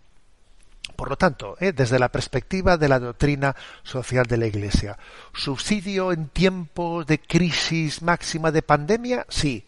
Por 0.95 1.09
lo 1.09 1.17
tanto, 1.17 1.57
¿eh? 1.61 1.73
desde 1.73 1.99
la 1.99 2.11
perspectiva 2.11 2.77
de 2.77 2.89
la 2.89 2.99
doctrina 2.99 3.57
social 3.83 4.27
de 4.27 4.37
la 4.37 4.47
Iglesia, 4.47 4.99
¿subsidio 5.33 6.13
en 6.13 6.29
tiempos 6.29 7.07
de 7.07 7.19
crisis 7.19 8.03
máxima 8.03 8.51
de 8.51 8.63
pandemia? 8.63 9.25
Sí. 9.29 9.65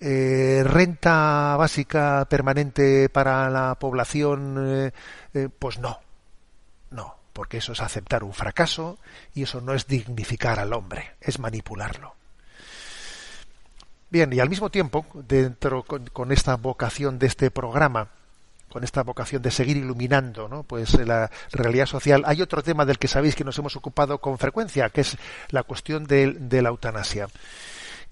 Eh, 0.00 0.62
¿Renta 0.64 1.56
básica 1.56 2.26
permanente 2.28 3.08
para 3.08 3.48
la 3.48 3.74
población? 3.76 4.92
Eh, 5.32 5.48
pues 5.58 5.78
no. 5.78 5.98
No, 6.90 7.16
porque 7.32 7.58
eso 7.58 7.72
es 7.72 7.80
aceptar 7.80 8.22
un 8.22 8.34
fracaso 8.34 8.98
y 9.34 9.44
eso 9.44 9.60
no 9.60 9.72
es 9.72 9.86
dignificar 9.86 10.60
al 10.60 10.74
hombre, 10.74 11.16
es 11.20 11.38
manipularlo. 11.38 12.14
Bien, 14.10 14.32
y 14.32 14.40
al 14.40 14.48
mismo 14.48 14.70
tiempo, 14.70 15.04
dentro 15.28 15.84
con, 15.84 16.32
esta 16.32 16.56
vocación 16.56 17.18
de 17.18 17.26
este 17.26 17.50
programa, 17.50 18.08
con 18.70 18.82
esta 18.82 19.02
vocación 19.02 19.42
de 19.42 19.50
seguir 19.50 19.76
iluminando 19.76 20.48
¿no? 20.48 20.62
pues 20.62 20.94
la 20.94 21.30
realidad 21.52 21.84
social, 21.84 22.22
hay 22.26 22.40
otro 22.40 22.62
tema 22.62 22.86
del 22.86 22.98
que 22.98 23.08
sabéis 23.08 23.34
que 23.34 23.44
nos 23.44 23.58
hemos 23.58 23.76
ocupado 23.76 24.18
con 24.18 24.38
frecuencia, 24.38 24.88
que 24.88 25.02
es 25.02 25.18
la 25.50 25.62
cuestión 25.62 26.04
de, 26.04 26.32
de 26.32 26.62
la 26.62 26.70
eutanasia. 26.70 27.28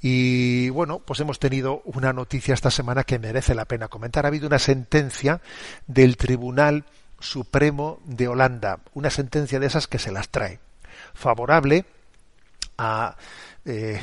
Y 0.02 0.68
bueno, 0.68 0.98
pues 0.98 1.20
hemos 1.20 1.38
tenido 1.38 1.80
una 1.86 2.12
noticia 2.12 2.52
esta 2.52 2.70
semana 2.70 3.04
que 3.04 3.18
merece 3.18 3.54
la 3.54 3.64
pena 3.64 3.88
comentar. 3.88 4.26
Ha 4.26 4.28
habido 4.28 4.46
una 4.46 4.58
sentencia 4.58 5.40
del 5.86 6.18
Tribunal 6.18 6.84
Supremo 7.18 8.00
de 8.04 8.28
Holanda, 8.28 8.80
una 8.92 9.08
sentencia 9.08 9.58
de 9.58 9.66
esas 9.66 9.86
que 9.86 9.98
se 9.98 10.12
las 10.12 10.28
trae, 10.28 10.60
favorable 11.14 11.86
a 12.76 13.16
eh, 13.64 13.98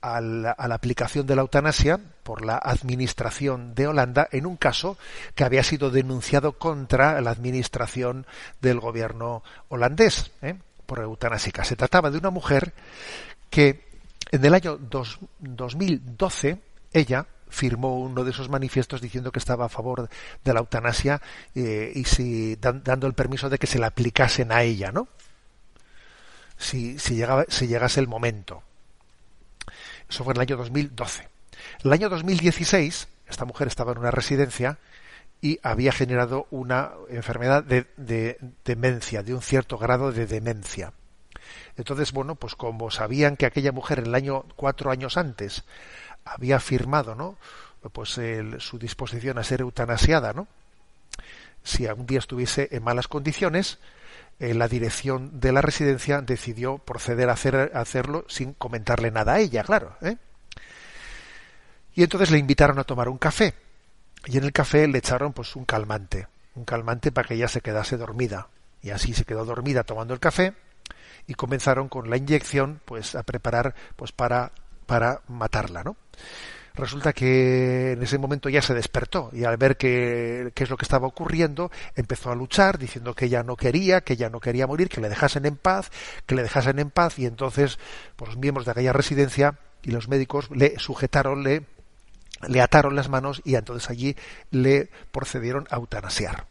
a 0.00 0.20
la, 0.20 0.52
aplicación 0.52 1.26
de 1.26 1.36
la 1.36 1.42
eutanasia 1.42 2.00
por 2.22 2.44
la 2.44 2.56
Administración 2.56 3.74
de 3.74 3.86
Holanda 3.86 4.28
en 4.30 4.46
un 4.46 4.56
caso 4.56 4.96
que 5.34 5.44
había 5.44 5.62
sido 5.62 5.90
denunciado 5.90 6.52
contra 6.52 7.20
la 7.20 7.30
Administración 7.30 8.26
del 8.60 8.80
gobierno 8.80 9.42
holandés 9.68 10.30
¿eh? 10.42 10.56
por 10.86 11.00
eutanásica. 11.00 11.64
Se 11.64 11.76
trataba 11.76 12.10
de 12.10 12.18
una 12.18 12.30
mujer 12.30 12.72
que 13.50 13.88
en 14.30 14.44
el 14.44 14.54
año 14.54 14.78
2012 14.78 16.58
ella 16.92 17.26
firmó 17.48 17.98
uno 17.98 18.24
de 18.24 18.30
esos 18.30 18.48
manifiestos 18.48 19.00
diciendo 19.00 19.32
que 19.32 19.38
estaba 19.38 19.66
a 19.66 19.70
favor 19.70 20.08
de 20.44 20.52
la 20.52 20.60
eutanasia 20.60 21.20
eh, 21.54 21.92
y 21.94 22.04
si, 22.04 22.56
dando 22.56 23.06
el 23.06 23.14
permiso 23.14 23.48
de 23.48 23.58
que 23.58 23.66
se 23.66 23.78
la 23.78 23.88
aplicasen 23.88 24.52
a 24.52 24.62
ella, 24.62 24.92
¿no? 24.92 25.08
Si, 26.58 26.98
si, 26.98 27.14
llegaba, 27.14 27.44
si 27.48 27.68
llegase 27.68 28.00
el 28.00 28.08
momento. 28.08 28.62
Eso 30.08 30.24
fue 30.24 30.32
en 30.32 30.38
el 30.38 30.42
año 30.42 30.56
2012. 30.56 31.28
El 31.84 31.92
año 31.92 32.08
2016, 32.08 33.08
esta 33.28 33.44
mujer 33.44 33.68
estaba 33.68 33.92
en 33.92 33.98
una 33.98 34.10
residencia 34.10 34.78
y 35.40 35.60
había 35.62 35.92
generado 35.92 36.46
una 36.50 36.92
enfermedad 37.08 37.62
de, 37.62 37.86
de, 37.96 38.38
demencia, 38.64 39.22
de 39.22 39.34
un 39.34 39.42
cierto 39.42 39.78
grado 39.78 40.12
de 40.12 40.26
demencia. 40.26 40.92
Entonces, 41.76 42.12
bueno, 42.12 42.34
pues 42.34 42.56
como 42.56 42.90
sabían 42.90 43.36
que 43.36 43.46
aquella 43.46 43.72
mujer 43.72 44.00
en 44.00 44.06
el 44.06 44.14
año 44.14 44.44
cuatro 44.56 44.90
años 44.90 45.16
antes 45.16 45.64
había 46.24 46.58
firmado, 46.58 47.14
¿no? 47.14 47.36
Pues 47.92 48.18
su 48.58 48.78
disposición 48.78 49.38
a 49.38 49.44
ser 49.44 49.60
eutanasiada, 49.60 50.32
¿no? 50.32 50.48
Si 51.62 51.86
algún 51.86 52.06
día 52.06 52.18
estuviese 52.18 52.68
en 52.72 52.82
malas 52.82 53.06
condiciones, 53.06 53.78
eh, 54.40 54.54
la 54.54 54.68
dirección 54.68 55.40
de 55.40 55.52
la 55.52 55.60
residencia 55.60 56.20
decidió 56.20 56.78
proceder 56.78 57.28
a, 57.28 57.32
hacer, 57.32 57.72
hacerlo 57.74 58.24
sin 58.28 58.54
comentarle 58.54 59.10
nada 59.10 59.34
a 59.34 59.38
ella, 59.40 59.64
claro. 59.64 59.96
¿eh? 60.00 60.16
Y 61.94 62.02
entonces 62.02 62.30
le 62.30 62.38
invitaron 62.38 62.78
a 62.78 62.84
tomar 62.84 63.08
un 63.08 63.18
café. 63.18 63.54
Y 64.26 64.38
en 64.38 64.44
el 64.44 64.52
café 64.52 64.86
le 64.86 64.98
echaron 64.98 65.32
pues 65.32 65.56
un 65.56 65.64
calmante, 65.64 66.28
un 66.54 66.64
calmante 66.64 67.12
para 67.12 67.26
que 67.26 67.34
ella 67.34 67.48
se 67.48 67.60
quedase 67.60 67.96
dormida. 67.96 68.48
Y 68.82 68.90
así 68.90 69.12
se 69.14 69.24
quedó 69.24 69.44
dormida 69.44 69.84
tomando 69.84 70.14
el 70.14 70.20
café 70.20 70.54
y 71.26 71.34
comenzaron 71.34 71.88
con 71.88 72.08
la 72.08 72.16
inyección 72.16 72.80
pues 72.84 73.14
a 73.14 73.22
preparar 73.22 73.74
pues 73.96 74.12
para 74.12 74.52
para 74.88 75.20
matarla, 75.28 75.84
¿no? 75.84 75.96
Resulta 76.78 77.12
que 77.12 77.92
en 77.92 78.02
ese 78.04 78.18
momento 78.18 78.48
ya 78.48 78.62
se 78.62 78.72
despertó 78.72 79.30
y 79.32 79.42
al 79.42 79.56
ver 79.56 79.76
qué, 79.76 80.52
qué 80.54 80.62
es 80.62 80.70
lo 80.70 80.76
que 80.76 80.84
estaba 80.84 81.08
ocurriendo, 81.08 81.72
empezó 81.96 82.30
a 82.30 82.36
luchar 82.36 82.78
diciendo 82.78 83.14
que 83.14 83.24
ella 83.24 83.42
no 83.42 83.56
quería, 83.56 84.02
que 84.02 84.12
ella 84.12 84.30
no 84.30 84.38
quería 84.38 84.68
morir, 84.68 84.88
que 84.88 85.00
le 85.00 85.08
dejasen 85.08 85.44
en 85.44 85.56
paz, 85.56 85.90
que 86.24 86.36
le 86.36 86.44
dejasen 86.44 86.78
en 86.78 86.90
paz 86.90 87.18
y 87.18 87.26
entonces 87.26 87.80
pues, 88.14 88.28
los 88.28 88.38
miembros 88.38 88.64
de 88.64 88.70
aquella 88.70 88.92
residencia 88.92 89.58
y 89.82 89.90
los 89.90 90.06
médicos 90.06 90.50
le 90.52 90.78
sujetaron, 90.78 91.42
le 91.42 91.66
le 92.46 92.60
ataron 92.60 92.94
las 92.94 93.08
manos 93.08 93.42
y 93.44 93.56
entonces 93.56 93.90
allí 93.90 94.14
le 94.52 94.88
procedieron 95.10 95.66
a 95.70 95.76
eutanasiar. 95.76 96.46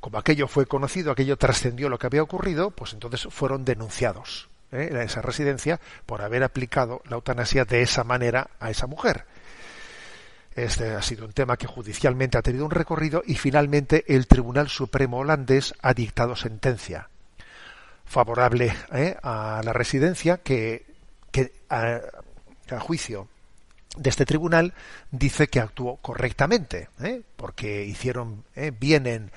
Como 0.00 0.18
aquello 0.18 0.48
fue 0.48 0.66
conocido, 0.66 1.12
aquello 1.12 1.36
trascendió 1.36 1.88
lo 1.88 2.00
que 2.00 2.08
había 2.08 2.24
ocurrido, 2.24 2.72
pues 2.72 2.92
entonces 2.92 3.28
fueron 3.30 3.64
denunciados 3.64 4.48
¿eh? 4.72 4.90
esa 5.04 5.22
residencia 5.22 5.80
por 6.06 6.22
haber 6.22 6.42
aplicado 6.42 7.02
la 7.08 7.16
eutanasia 7.16 7.64
de 7.64 7.82
esa 7.82 8.04
manera 8.04 8.50
a 8.60 8.70
esa 8.70 8.86
mujer. 8.86 9.24
Este 10.54 10.94
ha 10.94 11.02
sido 11.02 11.26
un 11.26 11.32
tema 11.32 11.56
que 11.56 11.66
judicialmente 11.66 12.38
ha 12.38 12.42
tenido 12.42 12.64
un 12.64 12.70
recorrido 12.70 13.22
y 13.26 13.34
finalmente 13.34 14.04
el 14.08 14.26
Tribunal 14.26 14.68
Supremo 14.68 15.18
holandés 15.18 15.74
ha 15.82 15.92
dictado 15.92 16.34
sentencia 16.34 17.10
favorable 18.06 18.72
¿eh? 18.92 19.16
a 19.22 19.60
la 19.62 19.72
residencia 19.72 20.38
que, 20.38 20.86
que 21.30 21.52
a 21.68 22.00
juicio 22.80 23.28
de 23.96 24.10
este 24.10 24.26
tribunal 24.26 24.74
dice 25.10 25.48
que 25.48 25.60
actuó 25.60 25.96
correctamente, 25.96 26.88
¿eh? 27.00 27.22
porque 27.36 27.84
hicieron 27.84 28.44
¿eh? 28.54 28.72
bien 28.78 29.06
en, 29.06 29.30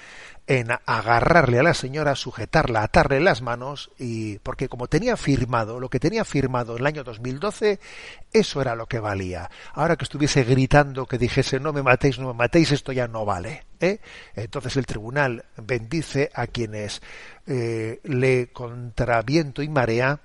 agarrarle 0.85 1.59
a 1.59 1.63
la 1.63 1.75
señora, 1.75 2.15
sujetarla, 2.15 2.81
atarle 2.81 3.19
las 3.19 3.41
manos, 3.43 3.91
y 3.99 4.39
porque 4.39 4.67
como 4.67 4.87
tenía 4.87 5.15
firmado, 5.15 5.79
lo 5.79 5.89
que 5.89 5.99
tenía 5.99 6.25
firmado 6.25 6.73
en 6.73 6.79
el 6.79 6.87
año 6.87 7.03
2012, 7.03 7.79
eso 8.33 8.61
era 8.61 8.75
lo 8.75 8.87
que 8.87 8.99
valía. 8.99 9.49
Ahora 9.73 9.95
que 9.95 10.05
estuviese 10.05 10.43
gritando, 10.43 11.05
que 11.05 11.19
dijese 11.19 11.59
no 11.59 11.71
me 11.71 11.83
matéis, 11.83 12.17
no 12.17 12.29
me 12.29 12.33
matéis, 12.33 12.71
esto 12.71 12.91
ya 12.91 13.07
no 13.07 13.25
vale. 13.25 13.65
¿eh? 13.79 13.99
Entonces 14.35 14.75
el 14.75 14.87
tribunal 14.87 15.45
bendice 15.57 16.31
a 16.33 16.47
quienes 16.47 17.01
eh, 17.45 17.99
le 18.03 18.47
contra 18.51 19.21
viento 19.21 19.61
y 19.61 19.69
marea 19.69 20.19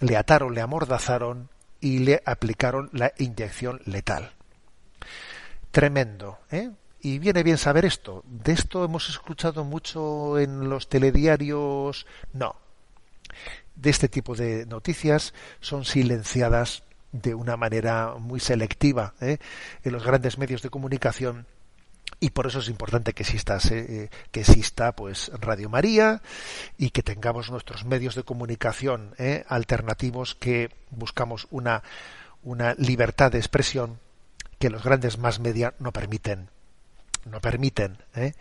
le 0.00 0.16
ataron, 0.16 0.54
le 0.54 0.60
amordazaron, 0.60 1.48
y 1.80 2.00
le 2.00 2.22
aplicaron 2.24 2.90
la 2.92 3.12
inyección 3.18 3.80
letal. 3.84 4.32
Tremendo, 5.70 6.38
¿eh? 6.50 6.70
Y 7.00 7.18
viene 7.18 7.42
bien 7.42 7.58
saber 7.58 7.84
esto. 7.84 8.24
¿De 8.26 8.52
esto 8.52 8.84
hemos 8.84 9.08
escuchado 9.08 9.64
mucho 9.64 10.38
en 10.38 10.68
los 10.68 10.88
telediarios? 10.88 12.06
No. 12.32 12.56
De 13.74 13.90
este 13.90 14.08
tipo 14.08 14.34
de 14.34 14.66
noticias 14.66 15.34
son 15.60 15.84
silenciadas 15.84 16.82
de 17.12 17.34
una 17.34 17.56
manera 17.56 18.14
muy 18.18 18.40
selectiva 18.40 19.14
¿eh? 19.20 19.38
en 19.84 19.92
los 19.92 20.04
grandes 20.04 20.38
medios 20.38 20.62
de 20.62 20.70
comunicación 20.70 21.46
y 22.20 22.30
por 22.30 22.46
eso 22.46 22.60
es 22.60 22.68
importante 22.68 23.12
que 23.12 23.22
exista 23.22 23.58
eh, 23.70 24.08
que 24.30 24.40
exista 24.40 24.92
pues 24.92 25.30
Radio 25.40 25.68
María 25.68 26.22
y 26.78 26.90
que 26.90 27.02
tengamos 27.02 27.50
nuestros 27.50 27.84
medios 27.84 28.14
de 28.14 28.22
comunicación 28.22 29.14
eh, 29.18 29.44
alternativos 29.48 30.34
que 30.34 30.70
buscamos 30.90 31.46
una 31.50 31.82
una 32.42 32.74
libertad 32.74 33.32
de 33.32 33.38
expresión 33.38 33.98
que 34.58 34.70
los 34.70 34.82
grandes 34.82 35.18
más 35.18 35.40
media 35.40 35.74
no 35.78 35.92
permiten 35.92 36.48
no 37.26 37.40
permiten 37.40 37.98
eh, 38.14 38.32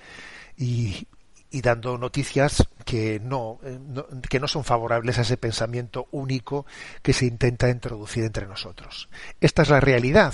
y, 0.58 1.08
y, 1.51 1.62
dando 1.62 1.97
noticias 1.97 2.63
que 2.86 3.19
no, 3.19 3.60
no, 3.88 4.06
que 4.30 4.39
no 4.39 4.47
son 4.47 4.63
favorables 4.63 5.17
a 5.17 5.23
ese 5.23 5.36
pensamiento 5.36 6.08
único 6.12 6.65
que 7.01 7.12
se 7.12 7.25
intenta 7.25 7.67
introducir 7.67 8.23
entre 8.23 8.47
nosotros. 8.47 9.10
Esta 9.41 9.63
es 9.63 9.69
la 9.69 9.82
realidad. 9.82 10.34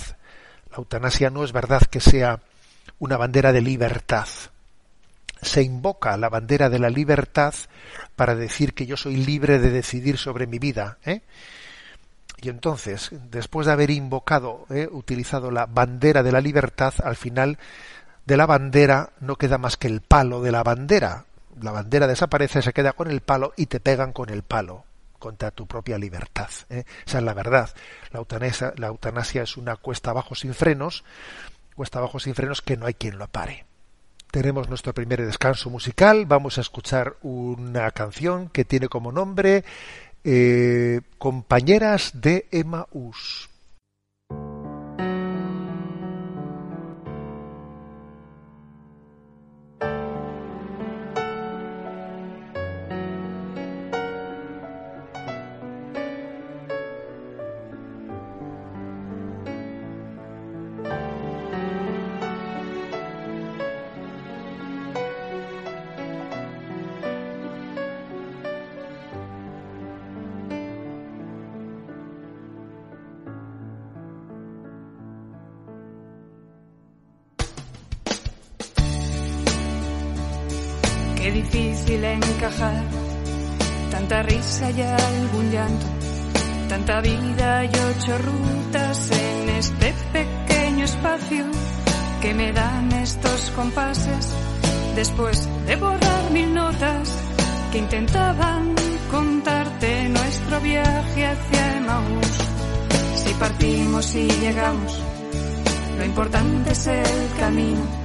La 0.70 0.76
eutanasia 0.76 1.30
no 1.30 1.42
es 1.42 1.50
verdad 1.50 1.82
que 1.90 1.98
sea 1.98 2.40
una 2.98 3.16
bandera 3.16 3.52
de 3.52 3.60
libertad. 3.60 4.28
Se 5.40 5.62
invoca 5.62 6.16
la 6.16 6.28
bandera 6.28 6.70
de 6.70 6.78
la 6.78 6.88
libertad 6.88 7.54
para 8.14 8.34
decir 8.34 8.74
que 8.74 8.86
yo 8.86 8.96
soy 8.96 9.16
libre 9.16 9.58
de 9.58 9.70
decidir 9.70 10.18
sobre 10.18 10.46
mi 10.46 10.58
vida. 10.58 10.98
¿eh? 11.04 11.22
Y 12.40 12.48
entonces, 12.48 13.10
después 13.30 13.66
de 13.66 13.72
haber 13.72 13.90
invocado, 13.90 14.66
¿eh? 14.70 14.88
utilizado 14.90 15.50
la 15.50 15.66
bandera 15.66 16.22
de 16.22 16.32
la 16.32 16.40
libertad, 16.40 16.94
al 17.02 17.16
final 17.16 17.58
de 18.24 18.36
la 18.36 18.46
bandera 18.46 19.10
no 19.20 19.36
queda 19.36 19.58
más 19.58 19.76
que 19.76 19.88
el 19.88 20.00
palo 20.00 20.42
de 20.42 20.52
la 20.52 20.62
bandera. 20.62 21.24
La 21.60 21.72
bandera 21.72 22.06
desaparece, 22.06 22.62
se 22.62 22.72
queda 22.72 22.92
con 22.92 23.10
el 23.10 23.20
palo 23.20 23.52
y 23.56 23.66
te 23.66 23.80
pegan 23.80 24.12
con 24.12 24.30
el 24.30 24.42
palo 24.42 24.84
contra 25.18 25.50
tu 25.52 25.66
propia 25.66 25.98
libertad. 25.98 26.50
¿eh? 26.68 26.84
Esa 27.06 27.18
es 27.18 27.24
la 27.24 27.34
verdad. 27.34 27.70
La 28.10 28.18
eutanasia, 28.18 28.74
la 28.76 28.88
eutanasia 28.88 29.42
es 29.42 29.56
una 29.56 29.76
cuesta 29.76 30.10
abajo 30.10 30.34
sin 30.34 30.52
frenos 30.54 31.04
cuesta 31.82 31.98
abajo 31.98 32.20
sin 32.20 32.36
frenos 32.36 32.62
que 32.62 32.76
no 32.76 32.86
hay 32.86 32.94
quien 32.94 33.18
lo 33.18 33.26
pare. 33.26 33.66
Tenemos 34.30 34.68
nuestro 34.68 34.94
primer 34.94 35.20
descanso 35.26 35.68
musical, 35.68 36.26
vamos 36.26 36.56
a 36.56 36.60
escuchar 36.60 37.16
una 37.22 37.90
canción 37.90 38.50
que 38.50 38.64
tiene 38.64 38.86
como 38.86 39.10
nombre 39.10 39.64
eh, 40.22 41.00
Compañeras 41.18 42.12
de 42.14 42.46
Emaús. 81.34 81.82
tanta 83.90 84.22
risa 84.22 84.70
y 84.70 84.82
algún 84.82 85.50
llanto, 85.50 85.86
tanta 86.68 87.00
vida 87.00 87.64
y 87.64 87.68
ocho 87.68 88.18
rutas 88.18 89.10
en 89.10 89.48
este 89.50 89.94
pequeño 90.12 90.84
espacio 90.84 91.44
que 92.20 92.34
me 92.34 92.52
dan 92.52 92.92
estos 92.92 93.50
compases 93.56 94.34
después 94.94 95.48
de 95.66 95.76
borrar 95.76 96.30
mil 96.32 96.52
notas 96.52 97.08
que 97.72 97.78
intentaban 97.78 98.74
contarte 99.10 100.08
nuestro 100.10 100.60
viaje 100.60 101.26
hacia 101.26 101.76
Emmaus. 101.76 102.26
Si 103.16 103.34
partimos 103.34 104.14
y 104.14 104.28
llegamos, 104.28 105.00
lo 105.96 106.04
importante 106.04 106.72
es 106.72 106.86
el 106.86 107.28
camino 107.38 108.01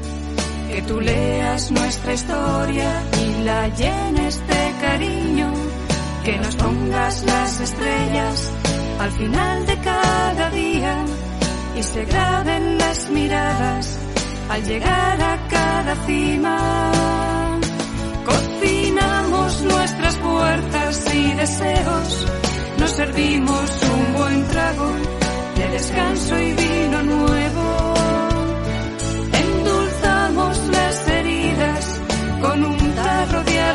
que 0.78 0.84
tú 0.84 1.02
leas 1.02 1.72
nuestra 1.72 2.13
historia 2.13 3.04
y 3.20 3.44
la 3.44 3.68
llenes 3.70 4.48
de 4.48 4.63
cariño, 4.80 5.52
que 6.24 6.38
nos 6.38 6.56
pongas 6.56 7.24
las 7.24 7.60
estrellas 7.62 8.52
al 9.00 9.12
final 9.13 9.66
de 9.66 9.76
cada 9.80 10.50
día 10.52 10.96
y 11.76 11.82
se 11.82 12.06
graben 12.06 12.78
las 12.78 13.10
miradas 13.10 13.98
al 14.50 14.63
llegar 14.66 15.20
a 15.20 15.48
cada 15.48 15.96
cima. 16.06 16.92
Cocinamos 18.24 19.62
nuestras 19.63 20.16
puertas 20.18 21.16
y 21.16 21.34
deseos, 21.34 22.28
nos 22.78 22.92
servimos 22.92 23.84
un 23.96 24.13
buen 24.13 24.48
trago 24.50 24.92
de 25.56 25.68
descanso 25.70 26.40
y 26.40 26.54
vino 26.54 27.02
nuevo. 27.02 27.47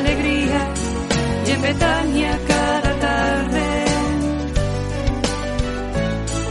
Alegría 0.03 0.61
y 1.47 1.51
en 1.51 1.62
Betania 1.62 2.38
cada 2.49 2.93
tarde. 3.07 3.67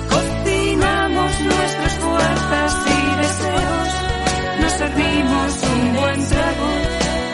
Cocinamos 0.10 1.32
nuestras 1.52 1.94
fuerzas 2.06 2.72
y 2.98 3.02
deseos, 3.24 3.90
nos 4.62 4.74
servimos 4.84 5.52
un 5.74 5.96
buen 6.00 6.20
trago 6.30 6.70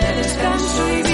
de 0.01 0.09
descanso 0.21 0.81
y 0.97 1.06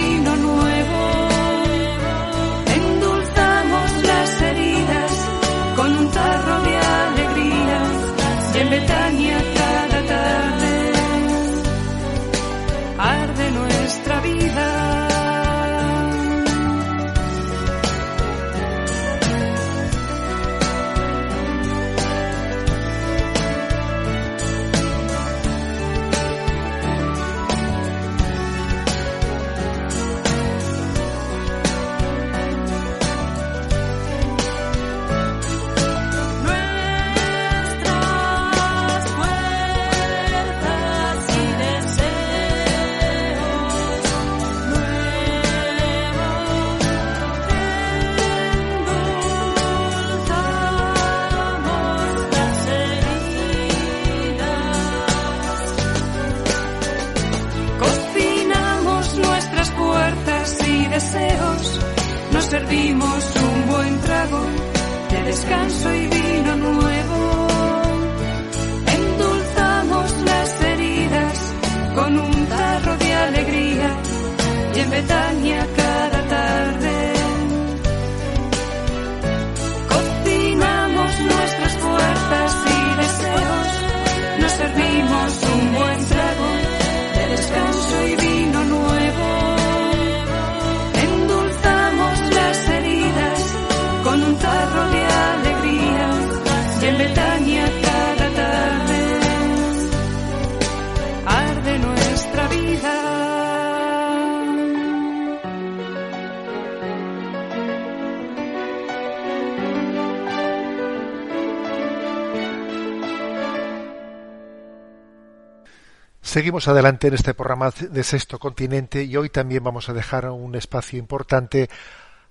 Seguimos 116.33 116.67
adelante 116.67 117.09
en 117.09 117.13
este 117.13 117.35
programa 117.35 117.69
de 117.69 118.03
Sexto 118.03 118.39
Continente 118.39 119.03
y 119.03 119.15
hoy 119.17 119.29
también 119.29 119.63
vamos 119.63 119.87
a 119.87 119.93
dejar 119.93 120.27
un 120.31 120.55
espacio 120.55 120.97
importante 120.97 121.69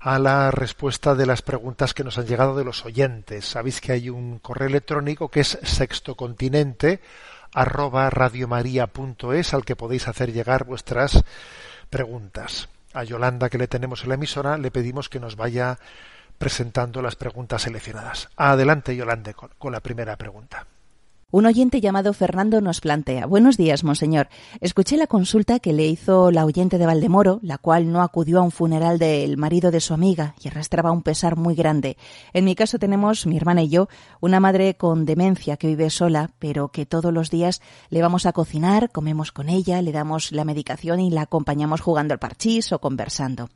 a 0.01 0.19
la 0.19 0.51
respuesta 0.51 1.15
de 1.15 1.25
las 1.25 1.41
preguntas 1.41 1.95
que 1.95 2.03
nos 2.03 2.19
han 2.19 2.27
llegado 2.27 2.57
de 2.57 2.65
los 2.65 2.85
oyentes. 2.85 3.47
Sabéis 3.47 3.81
que 3.81 3.93
hay 3.93 4.11
un 4.11 4.41
correo 4.41 4.67
electrónico 4.67 5.29
que 5.29 5.39
es 5.39 5.57
sextocontinente 5.63 7.01
arroba 7.55 8.11
radiomaria.es 8.11 9.55
al 9.55 9.65
que 9.65 9.77
podéis 9.77 10.09
hacer 10.09 10.33
llegar 10.33 10.65
vuestras 10.65 11.23
preguntas. 11.89 12.69
A 12.95 13.05
Yolanda, 13.05 13.51
que 13.51 13.59
le 13.59 13.69
tenemos 13.69 14.03
en 14.03 14.09
la 14.09 14.17
emisora, 14.17 14.59
le 14.59 14.73
pedimos 14.73 15.09
que 15.09 15.21
nos 15.21 15.37
vaya 15.37 15.79
presentando 16.39 17.03
las 17.03 17.15
preguntas 17.15 17.63
seleccionadas. 17.63 18.31
Adelante, 18.35 18.97
Yolanda, 18.97 19.33
con, 19.33 19.51
con 19.59 19.71
la 19.71 19.79
primera 19.79 20.17
pregunta. 20.17 20.67
Un 21.35 21.47
oyente 21.47 21.81
llamado 21.81 22.13
Fernando 22.13 22.61
nos 22.61 22.83
plantea 22.83 23.25
Buenos 23.25 23.57
días, 23.57 23.85
monseñor. 23.85 24.29
Escuché 24.61 24.99
la 24.99 25.07
consulta 25.07 25.61
que 25.61 25.73
le 25.73 25.87
hizo 25.87 26.31
la 26.31 26.45
oyente 26.45 26.77
de 26.77 26.85
Valdemoro, 26.85 27.41
la 27.43 27.57
cual 27.57 27.91
no 27.91 28.03
acudió 28.03 28.41
a 28.41 28.43
un 28.43 28.51
funeral 28.51 28.99
del 28.99 29.39
marido 29.39 29.71
de 29.71 29.81
su 29.81 29.95
amiga 29.95 30.35
y 30.45 30.49
arrastraba 30.49 30.93
un 30.93 31.01
pesar 31.01 31.37
muy 31.37 31.55
grande. 31.55 31.97
En 32.35 32.45
mi 32.45 32.55
caso 32.55 32.79
tenemos, 32.79 33.27
mi 33.27 33.39
hermana 33.39 33.63
y 33.63 33.71
yo, 33.71 33.89
una 34.21 34.41
madre 34.41 34.75
con 34.75 35.07
demencia 35.07 35.57
que 35.57 35.69
vive 35.69 35.89
sola, 35.89 36.33
pero 36.39 36.69
que 36.69 36.85
todos 36.85 37.15
los 37.15 37.31
días 37.31 37.63
le 37.89 38.03
vamos 38.03 38.27
a 38.27 38.35
cocinar, 38.35 38.91
comemos 38.91 39.33
con 39.33 39.49
ella, 39.49 39.81
le 39.81 39.93
damos 39.93 40.33
la 40.33 40.45
medicación 40.45 41.01
y 41.01 41.09
la 41.09 41.23
acompañamos 41.23 41.81
jugando 41.81 42.13
al 42.13 42.21
parchís 42.21 42.73
o 42.73 42.79
conversando. 42.79 43.49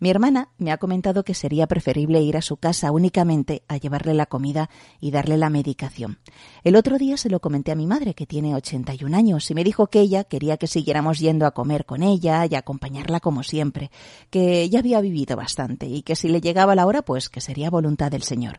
Mi 0.00 0.10
hermana 0.10 0.50
me 0.58 0.70
ha 0.70 0.76
comentado 0.76 1.24
que 1.24 1.32
sería 1.32 1.66
preferible 1.66 2.20
ir 2.20 2.36
a 2.36 2.42
su 2.42 2.58
casa 2.58 2.90
únicamente 2.90 3.62
a 3.68 3.78
llevarle 3.78 4.12
la 4.12 4.26
comida 4.26 4.68
y 5.00 5.12
darle 5.12 5.38
la 5.38 5.48
medicación. 5.48 6.18
El 6.62 6.76
otro 6.76 6.98
día 6.98 7.16
se 7.22 7.30
lo 7.30 7.40
comenté 7.40 7.70
a 7.70 7.76
mi 7.76 7.86
madre, 7.86 8.14
que 8.14 8.26
tiene 8.26 8.54
81 8.54 9.16
años, 9.16 9.48
y 9.48 9.54
me 9.54 9.62
dijo 9.62 9.86
que 9.86 10.00
ella 10.00 10.24
quería 10.24 10.56
que 10.56 10.66
siguiéramos 10.66 11.20
yendo 11.20 11.46
a 11.46 11.52
comer 11.52 11.84
con 11.84 12.02
ella 12.02 12.44
y 12.46 12.56
acompañarla 12.56 13.20
como 13.20 13.44
siempre, 13.44 13.92
que 14.28 14.68
ya 14.68 14.80
había 14.80 15.00
vivido 15.00 15.36
bastante 15.36 15.86
y 15.86 16.02
que 16.02 16.16
si 16.16 16.28
le 16.28 16.40
llegaba 16.40 16.74
la 16.74 16.84
hora, 16.84 17.02
pues 17.02 17.28
que 17.28 17.40
sería 17.40 17.70
voluntad 17.70 18.10
del 18.10 18.24
Señor. 18.24 18.58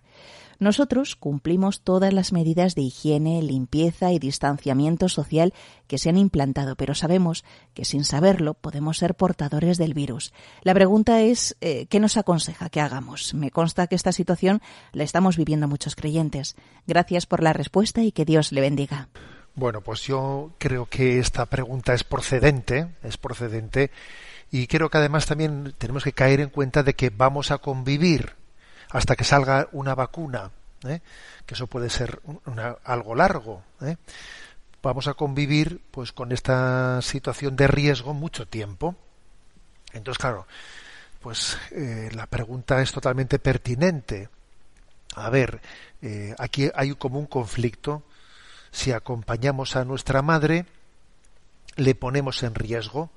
Nosotros 0.64 1.18
cumplimos 1.18 1.82
todas 1.82 2.14
las 2.14 2.32
medidas 2.32 2.74
de 2.74 2.84
higiene, 2.84 3.42
limpieza 3.42 4.14
y 4.14 4.18
distanciamiento 4.18 5.10
social 5.10 5.54
que 5.88 5.98
se 5.98 6.08
han 6.08 6.16
implantado, 6.16 6.78
pero 6.78 6.96
sabemos 6.96 7.44
que 7.74 7.84
sin 7.84 8.06
saberlo 8.06 8.54
podemos 8.54 8.98
ser 8.98 9.14
portadores 9.14 9.78
del 9.78 9.94
virus. 9.94 10.32
La 10.62 10.74
pregunta 10.74 11.20
es, 11.20 11.58
eh, 11.60 11.86
¿qué 11.88 12.00
nos 12.00 12.16
aconseja 12.16 12.70
que 12.70 12.80
hagamos? 12.80 13.34
Me 13.34 13.52
consta 13.52 13.88
que 13.88 13.96
esta 13.96 14.14
situación 14.14 14.62
la 14.94 15.04
estamos 15.04 15.36
viviendo 15.36 15.68
muchos 15.68 15.98
creyentes. 15.98 16.56
Gracias 16.88 17.26
por 17.26 17.44
la 17.44 17.52
respuesta 17.52 18.02
y 18.02 18.14
que 18.14 18.24
Dios 18.24 18.54
le 18.54 18.62
bendiga. 18.62 19.10
Bueno, 19.56 19.82
pues 19.82 20.04
yo 20.04 20.52
creo 20.60 20.86
que 20.86 21.20
esta 21.20 21.46
pregunta 21.46 21.94
es 21.94 22.06
procedente, 22.06 22.88
es 23.04 23.18
procedente, 23.18 23.92
y 24.50 24.68
creo 24.68 24.90
que 24.90 24.98
además 24.98 25.26
también 25.26 25.76
tenemos 25.78 26.06
que 26.06 26.14
caer 26.14 26.40
en 26.40 26.50
cuenta 26.50 26.84
de 26.84 26.94
que 26.94 27.10
vamos 27.10 27.52
a 27.52 27.58
convivir 27.58 28.42
hasta 28.94 29.16
que 29.16 29.24
salga 29.24 29.68
una 29.72 29.96
vacuna, 29.96 30.52
¿eh? 30.86 31.02
que 31.48 31.56
eso 31.56 31.66
puede 31.66 31.90
ser 31.90 32.22
algo 32.84 33.16
largo. 33.16 33.64
¿eh? 33.82 33.98
Vamos 34.84 35.08
a 35.08 35.16
convivir 35.16 35.82
pues 35.90 36.12
con 36.12 36.32
esta 36.32 37.02
situación 37.02 37.56
de 37.56 37.68
riesgo 37.68 38.14
mucho 38.14 38.48
tiempo. 38.48 38.96
Entonces, 39.94 40.20
claro, 40.20 40.46
pues 41.22 41.58
eh, 41.72 42.12
la 42.14 42.28
pregunta 42.28 42.82
es 42.84 42.92
totalmente 42.92 43.40
pertinente. 43.40 44.30
A 45.16 45.30
ver, 45.30 45.60
aquí 46.38 46.70
hay 46.76 46.94
como 46.94 47.18
un 47.18 47.28
conflicto. 47.28 48.04
Si 48.72 48.92
acompañamos 48.92 49.76
a 49.76 49.86
nuestra 49.86 50.22
madre, 50.22 50.66
le 51.78 51.96
ponemos 51.96 52.44
en 52.44 52.54
riesgo. 52.54 53.10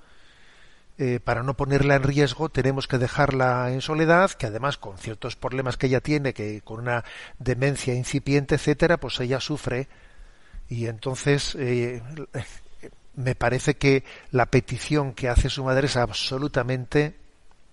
Eh, 0.98 1.20
para 1.22 1.42
no 1.42 1.54
ponerla 1.54 1.96
en 1.96 2.02
riesgo 2.02 2.48
tenemos 2.48 2.88
que 2.88 2.96
dejarla 2.96 3.70
en 3.70 3.82
soledad, 3.82 4.30
que 4.30 4.46
además 4.46 4.78
con 4.78 4.96
ciertos 4.96 5.36
problemas 5.36 5.76
que 5.76 5.88
ella 5.88 6.00
tiene, 6.00 6.32
que 6.32 6.62
con 6.62 6.80
una 6.80 7.04
demencia 7.38 7.94
incipiente, 7.94 8.54
etcétera, 8.54 8.98
pues 8.98 9.20
ella 9.20 9.38
sufre 9.40 9.88
y 10.70 10.86
entonces 10.86 11.54
eh, 11.58 12.02
me 13.14 13.34
parece 13.34 13.76
que 13.76 14.04
la 14.30 14.46
petición 14.46 15.12
que 15.12 15.28
hace 15.28 15.50
su 15.50 15.64
madre 15.64 15.86
es 15.86 15.96
absolutamente 15.96 17.14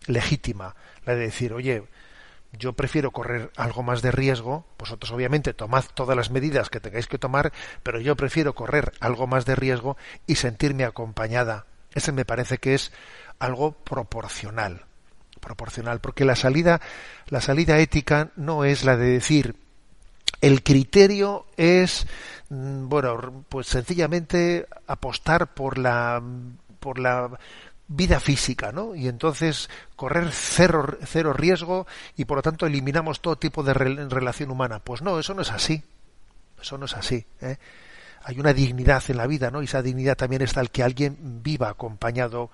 legítima, 0.08 0.76
la 1.06 1.16
de 1.16 1.22
decir, 1.22 1.54
oye, 1.54 1.84
yo 2.52 2.74
prefiero 2.74 3.12
correr 3.12 3.52
algo 3.56 3.84
más 3.84 4.02
de 4.02 4.12
riesgo, 4.12 4.66
vosotros 4.78 5.12
obviamente 5.12 5.54
tomad 5.54 5.86
todas 5.94 6.16
las 6.16 6.30
medidas 6.30 6.70
que 6.70 6.80
tengáis 6.80 7.08
que 7.08 7.18
tomar, 7.18 7.54
pero 7.84 8.00
yo 8.00 8.16
prefiero 8.18 8.54
correr 8.54 8.92
algo 9.00 9.28
más 9.28 9.46
de 9.46 9.56
riesgo 9.56 9.98
y 10.28 10.36
sentirme 10.36 10.84
acompañada. 10.84 11.66
Ese 11.94 12.12
me 12.12 12.26
parece 12.26 12.58
que 12.58 12.76
es 12.76 12.92
algo 13.40 13.72
proporcional, 13.72 14.86
proporcional, 15.40 16.00
porque 16.00 16.26
la 16.26 16.36
salida, 16.36 16.82
la 17.28 17.42
salida 17.42 17.80
ética 17.80 18.32
no 18.36 18.66
es 18.66 18.84
la 18.84 18.98
de 18.98 19.08
decir 19.08 19.56
el 20.44 20.62
criterio 20.62 21.46
es, 21.56 22.06
mm, 22.50 22.90
bueno, 22.90 23.46
pues 23.48 23.68
sencillamente 23.68 24.68
apostar 24.88 25.54
por 25.54 25.78
la, 25.78 26.22
por 26.82 27.00
la 27.00 27.30
vida 27.88 28.20
física, 28.20 28.74
¿no? 28.74 28.94
Y 28.94 29.08
entonces 29.08 29.70
correr 29.96 30.30
cero, 30.34 30.98
cero 31.06 31.32
riesgo 31.32 31.88
y 32.18 32.26
por 32.26 32.38
lo 32.38 32.42
tanto 32.42 32.66
eliminamos 32.66 33.22
todo 33.22 33.38
tipo 33.38 33.64
de 33.64 33.74
relación 33.74 34.52
humana. 34.52 34.80
Pues 34.80 35.02
no, 35.02 35.18
eso 35.18 35.34
no 35.34 35.44
es 35.44 35.52
así. 35.52 35.82
Eso 36.62 36.78
no 36.78 36.86
es 36.86 36.94
así. 36.94 37.26
¿eh? 37.40 37.58
Hay 38.24 38.40
una 38.40 38.54
dignidad 38.54 39.04
en 39.10 39.18
la 39.18 39.28
vida, 39.28 39.52
¿no? 39.52 39.62
Y 39.62 39.66
esa 39.66 39.82
dignidad 39.82 40.16
también 40.16 40.42
está 40.42 40.62
el 40.62 40.72
que 40.72 40.84
alguien 40.84 41.42
viva 41.44 41.70
acompañado, 41.70 42.52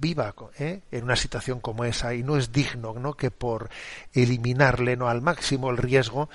viva 0.00 0.34
¿eh? 0.58 0.82
en 0.90 1.04
una 1.04 1.16
situación 1.16 1.60
como 1.60 1.84
esa 1.84 2.14
y 2.14 2.22
no 2.22 2.36
es 2.36 2.52
digno, 2.52 2.94
¿no? 2.94 3.14
Que 3.14 3.30
por 3.30 3.70
eliminarle, 4.12 4.96
¿no? 4.96 5.08
Al 5.08 5.22
máximo 5.22 5.70
el 5.70 5.78
riesgo 5.78 6.28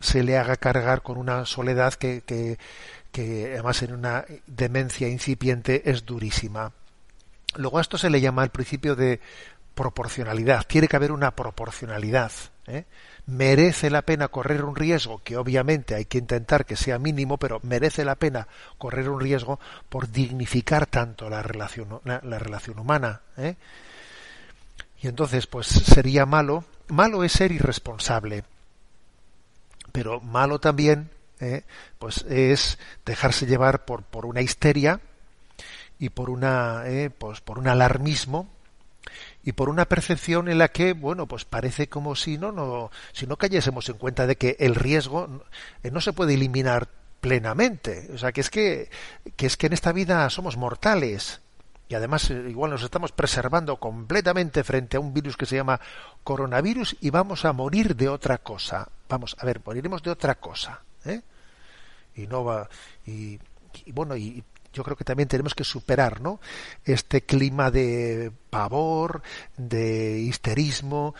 se 0.00 0.22
le 0.22 0.36
haga 0.36 0.56
cargar 0.56 1.02
con 1.02 1.16
una 1.16 1.46
soledad 1.46 1.94
que, 1.94 2.22
que, 2.22 2.58
que 3.12 3.52
además 3.54 3.82
en 3.82 3.94
una 3.94 4.24
demencia 4.46 5.08
incipiente 5.08 5.88
es 5.90 6.04
durísima. 6.04 6.72
Luego 7.56 7.78
a 7.78 7.80
esto 7.80 7.96
se 7.96 8.10
le 8.10 8.20
llama 8.20 8.42
el 8.42 8.50
principio 8.50 8.96
de 8.96 9.20
proporcionalidad. 9.74 10.64
Tiene 10.66 10.88
que 10.88 10.96
haber 10.96 11.12
una 11.12 11.34
proporcionalidad. 11.34 12.32
¿eh? 12.66 12.84
Merece 13.26 13.88
la 13.88 14.02
pena 14.02 14.28
correr 14.28 14.64
un 14.64 14.76
riesgo, 14.76 15.22
que 15.24 15.38
obviamente 15.38 15.94
hay 15.94 16.04
que 16.04 16.18
intentar 16.18 16.66
que 16.66 16.76
sea 16.76 16.98
mínimo, 16.98 17.38
pero 17.38 17.58
merece 17.62 18.04
la 18.04 18.16
pena 18.16 18.48
correr 18.76 19.08
un 19.08 19.20
riesgo 19.20 19.58
por 19.88 20.10
dignificar 20.10 20.86
tanto 20.86 21.30
la 21.30 21.42
relación, 21.42 22.00
la, 22.04 22.20
relación 22.20 22.78
humana. 22.78 23.22
¿eh? 23.38 23.56
Y 25.00 25.08
entonces, 25.08 25.46
pues 25.46 25.66
sería 25.66 26.26
malo. 26.26 26.64
Malo 26.88 27.24
es 27.24 27.32
ser 27.32 27.50
irresponsable, 27.50 28.44
pero 29.90 30.20
malo 30.20 30.58
también, 30.58 31.10
¿eh? 31.40 31.62
pues 31.98 32.26
es 32.28 32.78
dejarse 33.06 33.46
llevar 33.46 33.86
por, 33.86 34.02
por 34.02 34.26
una 34.26 34.42
histeria 34.42 35.00
y 35.98 36.10
por 36.10 36.28
una 36.28 36.82
eh, 36.86 37.10
pues 37.10 37.40
por 37.40 37.58
un 37.58 37.68
alarmismo 37.68 38.48
y 39.44 39.52
por 39.52 39.68
una 39.68 39.84
percepción 39.84 40.48
en 40.48 40.58
la 40.58 40.68
que 40.68 40.94
bueno 40.94 41.26
pues 41.26 41.44
parece 41.44 41.88
como 41.88 42.16
si 42.16 42.38
no 42.38 42.50
no 42.52 42.90
si 43.12 43.26
no 43.26 43.36
cayésemos 43.36 43.88
en 43.88 43.98
cuenta 43.98 44.26
de 44.26 44.36
que 44.36 44.56
el 44.58 44.74
riesgo 44.74 45.42
eh, 45.82 45.90
no 45.90 46.00
se 46.00 46.12
puede 46.12 46.34
eliminar 46.34 46.88
plenamente. 47.24 48.10
O 48.12 48.18
sea 48.18 48.32
que 48.32 48.42
es 48.42 48.50
que, 48.50 48.90
que 49.34 49.46
es 49.46 49.56
que 49.56 49.68
en 49.68 49.72
esta 49.72 49.92
vida 49.92 50.28
somos 50.28 50.58
mortales. 50.58 51.40
Y 51.88 51.94
además 51.94 52.30
eh, 52.30 52.44
igual 52.50 52.70
nos 52.70 52.82
estamos 52.82 53.12
preservando 53.12 53.78
completamente 53.78 54.62
frente 54.62 54.98
a 54.98 55.00
un 55.00 55.14
virus 55.14 55.38
que 55.38 55.46
se 55.46 55.56
llama 55.56 55.80
coronavirus 56.22 56.96
y 57.00 57.08
vamos 57.08 57.46
a 57.46 57.54
morir 57.54 57.96
de 57.96 58.10
otra 58.10 58.36
cosa. 58.36 58.90
Vamos 59.08 59.36
a 59.38 59.46
ver 59.46 59.62
moriremos 59.64 60.02
de 60.02 60.10
otra 60.10 60.34
cosa 60.34 60.82
¿eh? 61.06 61.22
y 62.14 62.26
no 62.26 62.44
va 62.44 62.68
y, 63.06 63.38
y 63.86 63.92
bueno 63.92 64.16
y 64.16 64.44
yo 64.74 64.84
creo 64.84 64.96
que 64.96 65.04
también 65.04 65.28
tenemos 65.28 65.54
que 65.54 65.64
superar 65.64 66.20
¿no? 66.20 66.40
este 66.84 67.22
clima 67.22 67.70
de 67.70 68.30
pavor, 68.50 69.22
de 69.56 70.18
histerismo 70.18 71.14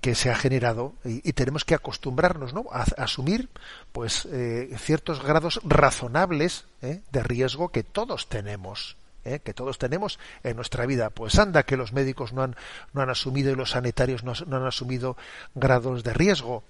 que 0.00 0.14
se 0.14 0.30
ha 0.30 0.34
generado 0.34 0.94
y, 1.04 1.32
tenemos 1.34 1.64
que 1.64 1.74
acostumbrarnos 1.74 2.54
¿no? 2.54 2.64
a, 2.72 2.84
asumir 2.96 3.50
pues 3.92 4.26
eh, 4.32 4.74
ciertos 4.78 5.22
grados 5.22 5.60
razonables 5.64 6.64
¿eh? 6.80 7.02
de 7.12 7.22
riesgo 7.22 7.68
que 7.68 7.82
todos 7.82 8.28
tenemos 8.28 8.96
¿eh? 9.26 9.40
que 9.44 9.52
todos 9.52 9.76
tenemos 9.76 10.18
en 10.44 10.56
nuestra 10.56 10.86
vida 10.86 11.10
pues 11.10 11.38
anda 11.38 11.64
que 11.64 11.76
los 11.76 11.92
médicos 11.92 12.32
no 12.32 12.42
han 12.42 12.56
no 12.94 13.02
han 13.02 13.10
asumido 13.10 13.52
y 13.52 13.54
los 13.54 13.72
sanitarios 13.72 14.24
no 14.24 14.32
han 14.32 14.64
asumido 14.64 15.18
grados 15.54 16.02
de 16.04 16.14
riesgo 16.14 16.64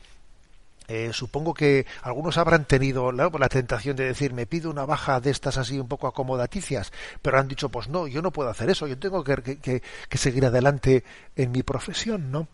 eh, 0.88 1.10
supongo 1.12 1.54
que 1.54 1.86
algunos 2.02 2.38
habrán 2.38 2.64
tenido 2.64 3.12
la, 3.12 3.30
tentación 3.48 3.96
de 3.96 4.04
decir 4.04 4.32
me 4.32 4.46
pido 4.46 4.70
una 4.70 4.84
baja 4.84 5.20
de 5.20 5.30
estas 5.30 5.58
así 5.58 5.78
un 5.78 5.88
poco 5.88 6.06
acomodaticias, 6.06 6.92
pero 7.22 7.38
han 7.38 7.48
dicho 7.48 7.68
pues 7.68 7.88
no, 7.88 8.06
yo 8.06 8.22
no 8.22 8.30
puedo 8.30 8.50
hacer 8.50 8.70
eso, 8.70 8.86
yo 8.86 8.98
tengo 8.98 9.24
que, 9.24 9.58
que, 9.58 10.18
seguir 10.18 10.46
adelante 10.46 11.04
en 11.36 11.52
mi 11.52 11.62
profesión, 11.62 12.30
¿no? 12.30 12.48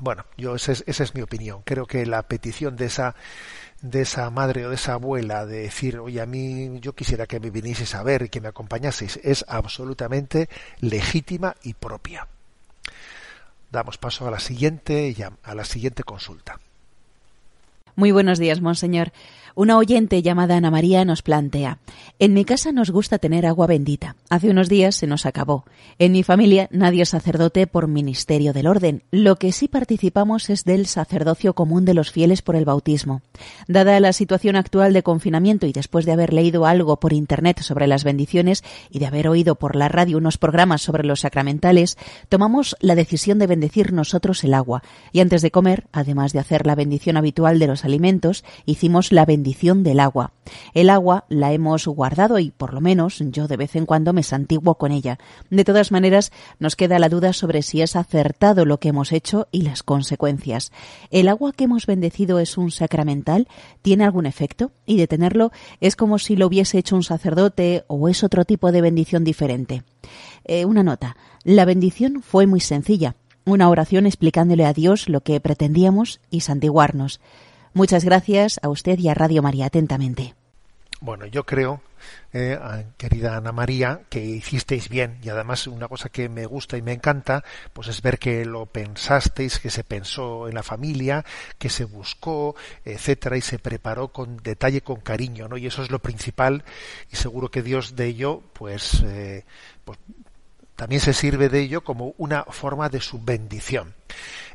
Bueno, 0.00 0.24
yo 0.36 0.54
esa 0.54 0.72
es, 0.72 0.84
esa 0.86 1.02
es 1.02 1.14
mi 1.16 1.22
opinión. 1.22 1.62
Creo 1.64 1.86
que 1.86 2.06
la 2.06 2.22
petición 2.22 2.76
de 2.76 2.86
esa 2.86 3.16
de 3.82 4.02
esa 4.02 4.28
madre 4.30 4.66
o 4.66 4.70
de 4.70 4.74
esa 4.74 4.94
abuela 4.94 5.46
de 5.46 5.62
decir, 5.62 5.98
oye, 5.98 6.20
a 6.20 6.26
mí 6.26 6.80
yo 6.80 6.94
quisiera 6.94 7.26
que 7.26 7.40
me 7.40 7.50
vinieseis 7.50 7.94
a 7.94 8.02
ver 8.02 8.22
y 8.22 8.28
que 8.28 8.40
me 8.40 8.48
acompañaseis, 8.48 9.18
es 9.22 9.44
absolutamente 9.48 10.48
legítima 10.80 11.54
y 11.62 11.74
propia. 11.74 12.26
Damos 13.70 13.98
paso 13.98 14.26
a 14.26 14.30
la 14.30 14.40
siguiente, 14.40 15.14
a 15.42 15.54
la 15.54 15.64
siguiente 15.64 16.02
consulta. 16.02 16.58
Muy 17.98 18.12
buenos 18.12 18.38
días, 18.38 18.60
monseñor. 18.60 19.10
Una 19.58 19.76
oyente 19.76 20.22
llamada 20.22 20.56
Ana 20.56 20.70
María 20.70 21.04
nos 21.04 21.22
plantea, 21.22 21.78
en 22.20 22.32
mi 22.32 22.44
casa 22.44 22.70
nos 22.70 22.92
gusta 22.92 23.18
tener 23.18 23.44
agua 23.44 23.66
bendita. 23.66 24.14
Hace 24.30 24.50
unos 24.50 24.68
días 24.68 24.94
se 24.94 25.08
nos 25.08 25.26
acabó. 25.26 25.64
En 25.98 26.12
mi 26.12 26.22
familia 26.22 26.68
nadie 26.70 27.02
es 27.02 27.08
sacerdote 27.08 27.66
por 27.66 27.88
ministerio 27.88 28.52
del 28.52 28.68
orden. 28.68 29.02
Lo 29.10 29.34
que 29.34 29.50
sí 29.50 29.66
participamos 29.66 30.48
es 30.48 30.62
del 30.62 30.86
sacerdocio 30.86 31.54
común 31.54 31.84
de 31.84 31.94
los 31.94 32.12
fieles 32.12 32.40
por 32.40 32.54
el 32.54 32.66
bautismo. 32.66 33.20
Dada 33.66 33.98
la 33.98 34.12
situación 34.12 34.54
actual 34.54 34.92
de 34.92 35.02
confinamiento 35.02 35.66
y 35.66 35.72
después 35.72 36.06
de 36.06 36.12
haber 36.12 36.32
leído 36.32 36.64
algo 36.64 37.00
por 37.00 37.12
Internet 37.12 37.60
sobre 37.62 37.88
las 37.88 38.04
bendiciones 38.04 38.62
y 38.90 39.00
de 39.00 39.06
haber 39.06 39.26
oído 39.26 39.56
por 39.56 39.74
la 39.74 39.88
radio 39.88 40.18
unos 40.18 40.38
programas 40.38 40.82
sobre 40.82 41.02
los 41.02 41.18
sacramentales, 41.22 41.98
tomamos 42.28 42.76
la 42.78 42.94
decisión 42.94 43.40
de 43.40 43.48
bendecir 43.48 43.92
nosotros 43.92 44.44
el 44.44 44.54
agua. 44.54 44.84
Y 45.10 45.18
antes 45.18 45.42
de 45.42 45.50
comer, 45.50 45.88
además 45.90 46.32
de 46.32 46.38
hacer 46.38 46.64
la 46.64 46.76
bendición 46.76 47.16
habitual 47.16 47.58
de 47.58 47.66
los 47.66 47.84
alimentos, 47.84 48.44
hicimos 48.64 49.10
la 49.10 49.24
bendición 49.24 49.47
del 49.54 50.00
agua. 50.00 50.32
El 50.74 50.90
agua 50.90 51.24
la 51.28 51.52
hemos 51.52 51.86
guardado 51.86 52.38
y, 52.38 52.50
por 52.50 52.74
lo 52.74 52.80
menos, 52.80 53.18
yo 53.18 53.48
de 53.48 53.56
vez 53.56 53.76
en 53.76 53.86
cuando 53.86 54.12
me 54.12 54.22
santiguo 54.22 54.76
con 54.76 54.92
ella. 54.92 55.18
De 55.50 55.64
todas 55.64 55.92
maneras, 55.92 56.32
nos 56.58 56.76
queda 56.76 56.98
la 56.98 57.08
duda 57.08 57.32
sobre 57.32 57.62
si 57.62 57.82
es 57.82 57.96
acertado 57.96 58.64
lo 58.64 58.78
que 58.78 58.88
hemos 58.88 59.12
hecho 59.12 59.48
y 59.52 59.62
las 59.62 59.82
consecuencias. 59.82 60.72
¿El 61.10 61.28
agua 61.28 61.52
que 61.52 61.64
hemos 61.64 61.86
bendecido 61.86 62.38
es 62.38 62.56
un 62.56 62.70
sacramental? 62.70 63.48
¿Tiene 63.82 64.04
algún 64.04 64.26
efecto? 64.26 64.70
Y 64.86 64.96
de 64.96 65.06
tenerlo 65.06 65.50
es 65.80 65.96
como 65.96 66.18
si 66.18 66.36
lo 66.36 66.46
hubiese 66.46 66.78
hecho 66.78 66.96
un 66.96 67.02
sacerdote 67.02 67.84
o 67.88 68.08
es 68.08 68.24
otro 68.24 68.44
tipo 68.44 68.72
de 68.72 68.80
bendición 68.80 69.24
diferente. 69.24 69.82
Eh, 70.44 70.64
una 70.64 70.82
nota. 70.82 71.16
La 71.44 71.64
bendición 71.64 72.22
fue 72.22 72.46
muy 72.46 72.60
sencilla 72.60 73.16
una 73.48 73.70
oración 73.70 74.04
explicándole 74.04 74.66
a 74.66 74.74
Dios 74.74 75.08
lo 75.08 75.22
que 75.22 75.40
pretendíamos 75.40 76.20
y 76.30 76.40
santiguarnos. 76.40 77.20
Muchas 77.78 78.04
gracias 78.04 78.58
a 78.60 78.70
usted 78.70 78.98
y 78.98 79.08
a 79.08 79.14
Radio 79.14 79.40
María 79.40 79.66
atentamente. 79.66 80.34
Bueno, 81.00 81.26
yo 81.26 81.46
creo, 81.46 81.80
eh, 82.32 82.58
querida 82.96 83.36
Ana 83.36 83.52
María, 83.52 84.00
que 84.08 84.18
hicisteis 84.18 84.88
bien 84.88 85.20
y 85.22 85.28
además 85.28 85.68
una 85.68 85.86
cosa 85.86 86.08
que 86.08 86.28
me 86.28 86.44
gusta 86.46 86.76
y 86.76 86.82
me 86.82 86.92
encanta, 86.92 87.44
pues 87.72 87.86
es 87.86 88.02
ver 88.02 88.18
que 88.18 88.44
lo 88.44 88.66
pensasteis, 88.66 89.60
que 89.60 89.70
se 89.70 89.84
pensó 89.84 90.48
en 90.48 90.56
la 90.56 90.64
familia, 90.64 91.24
que 91.56 91.68
se 91.68 91.84
buscó, 91.84 92.56
etcétera, 92.84 93.36
y 93.36 93.42
se 93.42 93.60
preparó 93.60 94.08
con 94.08 94.38
detalle, 94.38 94.80
con 94.80 94.96
cariño, 94.96 95.46
¿no? 95.46 95.56
Y 95.56 95.68
eso 95.68 95.80
es 95.80 95.92
lo 95.92 96.00
principal 96.00 96.64
y 97.12 97.14
seguro 97.14 97.48
que 97.48 97.62
Dios 97.62 97.94
de 97.94 98.06
ello, 98.06 98.42
pues, 98.54 99.04
eh, 99.04 99.44
pues 99.84 100.00
también 100.78 101.00
se 101.00 101.12
sirve 101.12 101.48
de 101.48 101.58
ello 101.58 101.82
como 101.82 102.14
una 102.18 102.44
forma 102.44 102.88
de 102.88 103.00
su 103.00 103.20
bendición. 103.20 103.96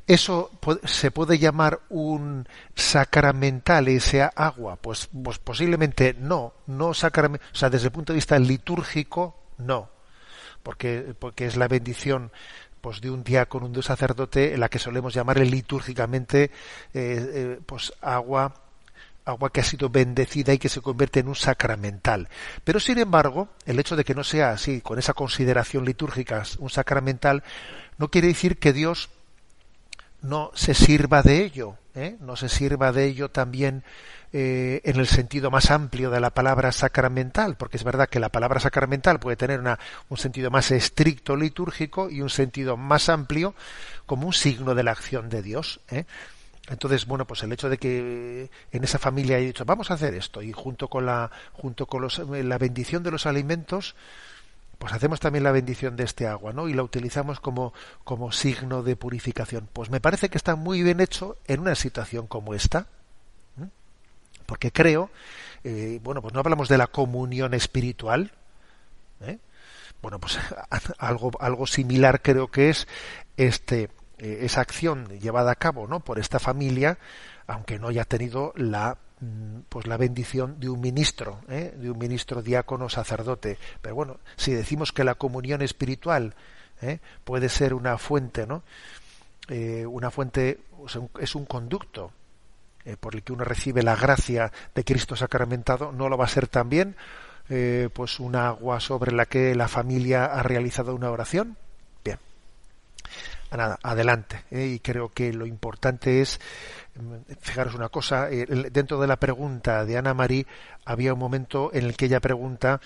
¿Eso 0.08 0.52
se 0.86 1.12
puede 1.12 1.38
llamar 1.38 1.82
un 1.90 2.48
sacramental 2.76 3.90
ese 3.90 4.24
agua? 4.34 4.78
Pues, 4.78 5.10
pues 5.22 5.38
posiblemente 5.40 6.16
no, 6.18 6.54
no 6.66 6.94
sacramental, 6.94 7.46
o 7.52 7.56
sea, 7.58 7.70
desde 7.70 7.88
el 7.88 7.92
punto 7.92 8.14
de 8.14 8.18
vista 8.20 8.40
litúrgico, 8.40 9.36
no, 9.58 9.90
porque, 10.64 11.14
porque 11.20 11.46
es 11.46 11.58
la 11.58 11.68
bendición 11.68 12.32
pues 12.80 13.02
de 13.02 13.12
un 13.12 13.26
diácono, 13.26 13.68
de 13.68 13.80
un 13.80 13.84
sacerdote, 13.84 14.54
en 14.54 14.62
la 14.62 14.70
que 14.70 14.80
solemos 14.80 15.14
llamarle 15.14 15.44
litúrgicamente 15.46 16.44
eh, 16.44 16.52
eh, 16.94 17.60
pues 17.66 17.92
agua 18.00 18.63
agua 19.26 19.52
que 19.52 19.62
ha 19.62 19.64
sido 19.64 19.90
bendecida 19.90 20.54
y 20.54 20.60
que 20.60 20.70
se 20.70 20.82
convierte 20.82 21.20
en 21.20 21.28
un 21.28 21.36
sacramental. 21.36 22.30
Pero 22.64 22.80
sin 22.80 22.98
embargo, 22.98 23.50
el 23.66 23.80
hecho 23.80 23.96
de 23.96 24.04
que 24.04 24.16
no 24.16 24.24
sea 24.24 24.52
así, 24.52 24.82
con 24.82 25.00
esa 25.00 25.14
consideración 25.14 25.86
litúrgica, 25.86 26.44
un 26.60 26.70
sacramental, 26.70 27.44
no 27.98 28.10
quiere 28.10 28.28
decir 28.28 28.60
que 28.60 28.74
Dios 28.74 29.10
no 30.22 30.52
se 30.54 30.74
sirva 30.74 31.22
de 31.22 31.44
ello, 31.44 31.78
¿eh? 31.96 32.16
no 32.22 32.36
se 32.36 32.50
sirva 32.50 32.92
de 32.92 33.06
ello 33.06 33.30
también 33.30 33.84
eh, 34.32 34.82
en 34.86 35.00
el 35.00 35.06
sentido 35.06 35.52
más 35.52 35.70
amplio 35.70 36.10
de 36.10 36.20
la 36.20 36.32
palabra 36.32 36.72
sacramental, 36.72 37.56
porque 37.56 37.78
es 37.78 37.84
verdad 37.84 38.10
que 38.10 38.20
la 38.20 38.30
palabra 38.30 38.60
sacramental 38.60 39.20
puede 39.20 39.36
tener 39.36 39.62
un 40.10 40.18
sentido 40.18 40.50
más 40.50 40.72
estricto 40.72 41.36
litúrgico 41.36 42.10
y 42.10 42.22
un 42.22 42.30
sentido 42.30 42.78
más 42.78 43.10
amplio 43.10 43.54
como 44.06 44.26
un 44.26 44.34
signo 44.34 44.74
de 44.76 44.84
la 44.84 44.92
acción 44.92 45.30
de 45.30 45.44
Dios. 45.44 45.82
¿eh? 45.90 46.06
Entonces, 46.70 47.06
bueno, 47.06 47.26
pues 47.26 47.44
el 47.44 47.52
hecho 47.52 47.70
de 47.70 47.78
que 47.78 48.50
en 48.72 48.84
esa 48.84 48.98
familia 48.98 49.38
haya 49.38 49.48
dicho, 49.48 49.66
vamos 49.66 49.92
a 49.92 49.96
hacer 49.96 50.14
esto, 50.14 50.42
y 50.42 50.54
junto 50.54 50.88
con 50.88 51.06
la, 51.06 51.30
junto 51.52 51.86
con 51.88 52.02
los, 52.02 52.20
la 52.20 52.58
bendición 52.58 53.04
de 53.04 53.12
los 53.12 53.26
alimentos, 53.26 53.96
pues 54.78 54.94
hacemos 54.94 55.20
también 55.20 55.44
la 55.44 55.52
bendición 55.52 55.96
de 55.98 56.06
este 56.06 56.26
agua, 56.26 56.54
¿no? 56.54 56.70
Y 56.70 56.74
la 56.74 56.84
utilizamos 56.84 57.40
como, 57.40 57.74
como 58.04 58.32
signo 58.32 58.82
de 58.82 58.96
purificación. 58.96 59.68
Pues 59.72 59.90
me 59.90 60.00
parece 60.00 60.30
que 60.30 60.38
está 60.38 60.56
muy 60.56 60.84
bien 60.84 61.02
hecho 61.02 61.38
en 61.48 61.60
una 61.60 61.76
situación 61.76 62.28
como 62.28 62.54
esta, 62.54 62.88
porque 64.46 64.72
creo, 64.72 65.10
eh, 65.64 66.00
bueno, 66.04 66.22
pues 66.22 66.34
no 66.34 66.40
hablamos 66.40 66.70
de 66.70 66.78
la 66.78 66.88
comunión 66.88 67.54
espiritual, 67.54 68.32
¿eh? 69.22 69.38
bueno, 70.02 70.20
pues 70.20 70.38
algo, 70.98 71.32
algo 71.40 71.68
similar 71.68 72.22
creo 72.22 72.50
que 72.52 72.70
es 72.70 72.88
este, 73.38 73.90
eh, 74.18 74.40
esa 74.42 74.62
acción 74.62 75.08
llevada 75.20 75.52
a 75.52 75.56
cabo, 75.56 75.88
¿no? 75.88 76.00
Por 76.00 76.20
esta 76.20 76.40
familia, 76.40 76.98
aunque 77.48 77.80
no 77.80 77.90
haya 77.90 78.06
tenido 78.06 78.54
la 78.56 78.98
Mm, 79.24 79.62
pues 79.70 79.88
la 79.88 79.96
bendición 79.96 80.60
de 80.60 80.68
un 80.68 80.82
ministro, 80.82 81.40
¿eh? 81.48 81.74
de 81.78 81.90
un 81.90 81.98
ministro 81.98 82.42
diácono 82.42 82.90
sacerdote. 82.90 83.58
Pero 83.82 83.96
bueno, 83.96 84.20
si 84.36 84.52
decimos 84.52 84.92
que 84.92 85.06
la 85.06 85.16
comunión 85.16 85.62
espiritual 85.62 86.36
¿eh? 86.82 87.00
puede 87.24 87.48
ser 87.48 87.74
una 87.74 87.98
fuente, 87.98 88.46
¿no? 88.46 88.64
Una 89.48 90.10
fuente 90.10 90.62
es 91.20 91.36
un 91.36 91.46
conducto 91.46 92.12
por 93.02 93.14
el 93.14 93.24
que 93.24 93.34
uno 93.34 93.44
recibe 93.44 93.84
la 93.84 93.96
gracia 93.96 94.52
de 94.74 94.86
Cristo 94.86 95.18
sacramentado, 95.18 95.92
no 95.92 96.08
lo 96.08 96.18
va 96.18 96.24
a 96.24 96.30
ser 96.30 96.48
también 96.48 96.96
pues 97.94 98.22
un 98.22 98.38
agua 98.38 98.80
sobre 98.80 99.12
la 99.12 99.26
que 99.26 99.54
la 99.54 99.68
familia 99.68 100.26
ha 100.26 100.44
realizado 100.44 100.96
una 100.96 101.12
oración. 101.12 101.58
Nada, 103.56 103.78
adelante. 103.84 104.44
Y 104.52 104.80
creo 104.80 105.10
que 105.10 105.32
lo 105.32 105.46
importante 105.46 106.22
es 106.22 106.40
fijaros 107.40 107.76
una 107.76 107.90
cosa, 107.90 108.30
eh, 108.30 108.46
dentro 108.72 109.00
de 109.00 109.08
la 109.08 109.18
pregunta 109.18 109.86
de 109.86 109.98
Ana 109.98 110.14
María 110.14 110.46
había 110.86 111.14
un 111.14 111.20
momento 111.20 111.72
en 111.74 111.86
el 111.86 111.96
que 111.96 112.06
ella 112.06 112.20
pregunta 112.20 112.82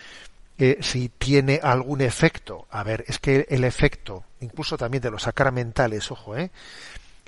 eh, 0.58 0.78
si 0.82 1.10
tiene 1.10 1.60
algún 1.62 2.02
efecto. 2.02 2.68
A 2.70 2.84
ver, 2.84 3.06
es 3.08 3.20
que 3.20 3.46
el 3.50 3.64
efecto, 3.64 4.24
incluso 4.40 4.78
también 4.78 5.02
de 5.02 5.12
los 5.12 5.24
sacramentales, 5.24 6.12
ojo, 6.12 6.38
eh, 6.38 6.52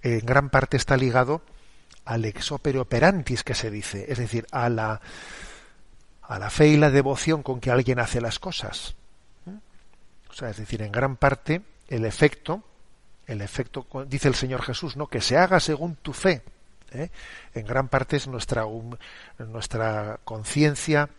en 0.01 0.25
gran 0.25 0.49
parte 0.49 0.77
está 0.77 0.97
ligado 0.97 1.41
al 2.05 2.25
ex 2.25 2.51
opere 2.51 2.79
operantis 2.79 3.43
que 3.43 3.53
se 3.53 3.69
dice, 3.69 4.05
es 4.09 4.17
decir, 4.17 4.47
a 4.51 4.69
la, 4.69 4.99
a 6.23 6.39
la 6.39 6.49
fe 6.49 6.69
y 6.69 6.77
la 6.77 6.89
devoción 6.89 7.43
con 7.43 7.59
que 7.59 7.71
alguien 7.71 7.99
hace 7.99 8.21
las 8.21 8.39
cosas. 8.39 8.95
O 10.29 10.33
sea, 10.33 10.49
es 10.49 10.57
decir, 10.57 10.81
en 10.81 10.91
gran 10.91 11.17
parte 11.17 11.61
el 11.89 12.05
efecto, 12.05 12.63
el 13.29 13.41
efecto, 13.41 13.85
dice 14.07 14.27
el 14.27 14.35
Señor 14.35 14.63
Jesús, 14.63 14.97
¿no? 14.97 15.07
Que 15.07 15.21
se 15.21 15.37
haga 15.37 15.59
según 15.59 15.95
tu 15.95 16.13
fe. 16.13 16.41
¿eh? 16.91 17.09
En 17.53 17.65
gran 17.65 17.87
parte 17.87 18.17
es 18.17 18.27
nuestra, 18.27 18.65
nuestra 19.37 20.19
conciencia 20.23 21.09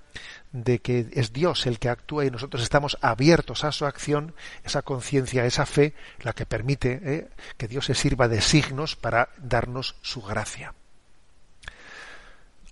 de 0.51 0.81
que 0.81 1.07
es 1.13 1.33
Dios 1.33 1.67
el 1.67 1.79
que 1.79 1.89
actúa 1.89 2.25
y 2.25 2.31
nosotros 2.33 2.65
estamos 2.65 2.99
abiertos 3.01 3.63
a 3.63 3.71
su 3.71 3.87
acción, 3.87 4.35
esa 4.65 4.83
conciencia, 4.83 5.47
esa 5.47 5.67
fe, 5.67 5.95
la 6.23 6.33
que 6.33 6.47
permite 6.47 7.01
¿eh? 7.03 7.29
que 7.57 7.69
Dios 7.69 7.87
se 7.87 7.95
sirva 7.95 8.27
de 8.27 8.41
signos 8.41 8.97
para 8.97 9.29
darnos 9.39 9.95
su 10.03 10.21
gracia. 10.21 10.75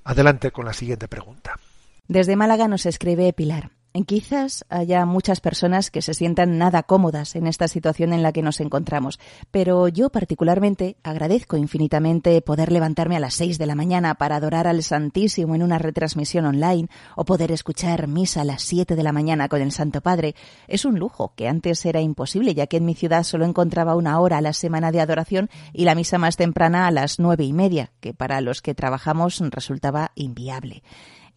Adelante 0.03 0.51
con 0.51 0.65
la 0.65 0.73
siguiente 0.73 1.07
pregunta. 1.07 1.61
Desde 2.09 2.35
Málaga 2.35 2.67
nos 2.67 2.87
escribe 2.87 3.33
Pilar. 3.33 3.71
Quizás 4.07 4.65
haya 4.69 5.05
muchas 5.07 5.41
personas 5.41 5.91
que 5.91 6.03
se 6.03 6.15
sientan 6.15 6.59
nada 6.59 6.83
cómodas 6.83 7.37
en 7.37 7.47
esta 7.47 7.69
situación 7.69 8.13
en 8.13 8.23
la 8.23 8.33
que 8.33 8.43
nos 8.43 8.61
encontramos, 8.61 9.19
pero 9.51 9.89
yo 9.89 10.11
particularmente 10.11 10.97
agradezco 11.03 11.57
infinitamente 11.57 12.41
poder 12.41 12.73
levantarme 12.73 13.17
a 13.17 13.21
las 13.21 13.35
seis 13.35 13.59
de 13.59 13.67
la 13.67 13.75
mañana 13.75 14.15
para 14.15 14.37
adorar 14.37 14.67
al 14.67 14.83
Santísimo 14.83 15.55
en 15.55 15.63
una 15.63 15.79
retransmisión 15.79 16.47
online 16.47 16.89
o 17.17 17.25
poder 17.25 17.53
escuchar 17.53 18.09
misa 18.09 18.41
a 18.41 18.45
las 18.45 18.63
siete 18.63 18.97
de 18.97 19.03
la 19.03 19.13
mañana 19.13 19.49
con 19.49 19.61
el 19.61 19.73
Santo 19.73 20.01
Padre. 20.01 20.35
Es 20.67 20.85
un 20.85 20.99
lujo 20.99 21.33
que 21.37 21.49
antes 21.49 21.85
era 21.85 22.01
imposible, 22.01 22.55
ya 22.55 22.67
que 22.67 22.79
en 22.79 22.87
mi 22.87 22.95
ciudad 22.95 23.25
solo 23.25 23.45
encontraba 23.45 23.97
una 23.97 24.21
hora 24.21 24.39
a 24.39 24.43
la 24.43 24.53
semana 24.53 24.91
de 24.91 25.01
adoración 25.01 25.51
y 25.73 25.85
la 25.85 25.95
misa 25.95 26.19
más 26.19 26.37
temprana 26.37 26.87
a 26.87 26.91
las 26.91 27.19
nueve 27.19 27.45
y 27.45 27.53
media, 27.53 27.91
que 28.01 28.15
para 28.15 28.41
los 28.41 28.63
que 28.63 28.75
trabajamos 28.75 29.41
resultaba 29.51 30.13
inviable. 30.15 30.83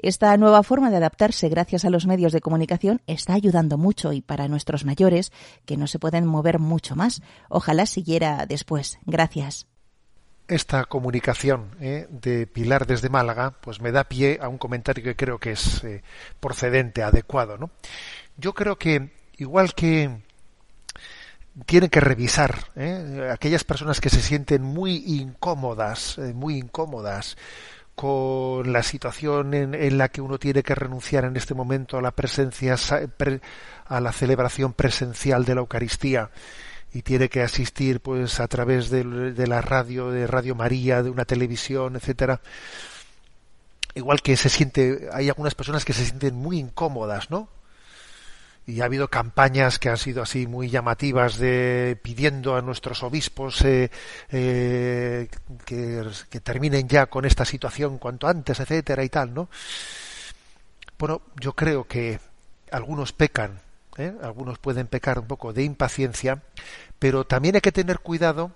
Esta 0.02 0.36
nueva 0.36 0.64
forma 0.64 0.90
de 0.90 0.98
adaptarse 0.98 1.48
gracias 1.48 1.86
a 1.86 1.92
los 1.92 2.08
medios 2.08 2.34
de 2.34 2.42
comunicación 2.42 3.02
está 3.06 3.34
ayudando 3.34 3.78
mucho 3.78 4.14
y 4.14 4.22
para 4.22 4.48
nuestros 4.48 4.84
mayores 4.84 5.32
que 5.66 5.78
no 5.78 5.86
se 5.86 6.00
pueden 6.00 6.26
mover 6.26 6.58
mucho 6.58 6.96
más. 6.96 7.22
Ojalá 7.50 7.86
siguiera 7.86 8.48
después. 8.48 8.98
Gracias. 9.06 9.68
Esta 10.48 10.86
comunicación 10.86 11.76
eh, 11.80 12.08
de 12.10 12.48
Pilar 12.48 12.88
desde 12.88 13.10
Málaga, 13.10 13.52
pues 13.62 13.80
me 13.80 13.92
da 13.92 14.06
pie 14.06 14.40
a 14.42 14.50
un 14.50 14.58
comentario 14.58 15.04
que 15.04 15.16
creo 15.16 15.38
que 15.38 15.52
es 15.52 15.84
eh, 15.84 16.02
procedente, 16.40 17.04
adecuado, 17.04 17.58
¿no? 17.60 17.70
Yo 18.38 18.54
creo 18.54 18.78
que 18.78 19.12
igual 19.38 19.76
que 19.76 20.24
tienen 21.68 21.90
que 21.90 22.00
revisar 22.00 22.72
eh, 22.76 23.30
aquellas 23.32 23.64
personas 23.64 24.02
que 24.02 24.10
se 24.10 24.22
sienten 24.22 24.64
muy 24.64 25.04
incómodas, 25.06 26.18
muy 26.34 26.58
incómodas 26.58 27.38
con 27.96 28.74
la 28.74 28.84
situación 28.84 29.54
en, 29.54 29.98
la 29.98 30.10
que 30.10 30.22
uno 30.22 30.40
tiene 30.40 30.64
que 30.64 30.76
renunciar 30.76 31.26
en 31.26 31.36
este 31.36 31.54
momento 31.54 31.98
a 31.98 32.02
la 32.02 32.12
presencia, 32.12 32.76
a 33.86 34.00
la 34.00 34.12
celebración 34.12 34.74
presencial 34.74 35.46
de 35.46 35.56
la 35.56 35.62
Eucaristía 35.62 36.32
y 36.94 37.04
tiene 37.04 37.30
que 37.30 37.42
asistir 37.42 38.02
pues 38.02 38.40
a 38.40 38.48
través 38.48 38.90
de, 38.90 39.04
de 39.04 39.48
la 39.48 39.62
radio, 39.62 40.12
de 40.12 40.28
Radio 40.28 40.56
María, 40.56 41.04
de 41.04 41.10
una 41.10 41.26
televisión, 41.26 41.96
etcétera. 41.96 42.42
Igual 43.94 44.22
que 44.22 44.38
se 44.38 44.50
siente, 44.50 45.10
hay 45.12 45.30
algunas 45.30 45.56
personas 45.56 45.86
que 45.86 45.94
se 45.94 46.06
sienten 46.06 46.36
muy 46.36 46.60
incómodas, 46.60 47.30
¿no? 47.30 47.50
Y 48.66 48.82
ha 48.82 48.86
habido 48.86 49.10
campañas 49.10 49.80
que 49.80 49.90
han 49.90 49.98
sido 49.98 50.22
así 50.22 50.48
muy 50.48 50.70
llamativas 50.70 51.38
de 51.38 51.98
pidiendo 52.02 52.56
a 52.56 52.62
nuestros 52.62 53.04
obispos 53.04 53.62
eh, 53.64 53.90
eh, 54.30 55.28
que, 55.66 56.40
terminen 56.42 56.88
ya 56.88 57.08
con 57.08 57.26
esta 57.26 57.46
situación 57.46 57.98
cuanto 57.98 58.28
antes, 58.28 58.60
etcétera 58.60 59.04
y 59.04 59.10
tal, 59.10 59.34
¿no? 59.34 59.50
Bueno, 61.00 61.22
yo 61.40 61.54
creo 61.54 61.86
que 61.86 62.20
algunos 62.72 63.14
pecan, 63.14 63.60
¿eh? 63.98 64.14
algunos 64.22 64.60
pueden 64.60 64.88
pecar 64.88 65.18
un 65.18 65.26
poco 65.26 65.54
de 65.54 65.64
impaciencia, 65.64 66.44
pero 67.00 67.26
también 67.26 67.56
hay 67.56 67.62
que 67.62 67.72
tener 67.72 68.00
cuidado 68.00 68.52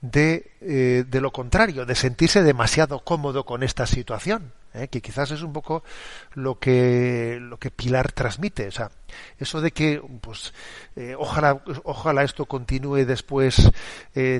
de, 0.00 1.04
de 1.06 1.20
lo 1.20 1.30
contrario, 1.30 1.84
de 1.84 1.94
sentirse 1.94 2.42
demasiado 2.42 3.00
cómodo 3.00 3.44
con 3.44 3.62
esta 3.62 3.84
situación, 3.84 4.54
¿eh? 4.74 4.88
que 4.88 5.00
quizás 5.00 5.30
es 5.30 5.42
un 5.42 5.52
poco 5.52 5.82
lo 6.34 6.58
que 6.58 7.38
lo 7.40 7.58
que 7.58 7.70
Pilar 7.70 8.12
transmite, 8.12 8.68
o 8.68 8.72
sea, 8.72 8.90
eso 9.38 9.60
de 9.60 9.72
que 9.72 10.02
pues 10.20 10.52
eh, 10.96 11.14
ojalá 11.18 11.62
ojalá 11.84 12.24
esto 12.24 12.46
continúe 12.46 13.04
después 13.04 13.70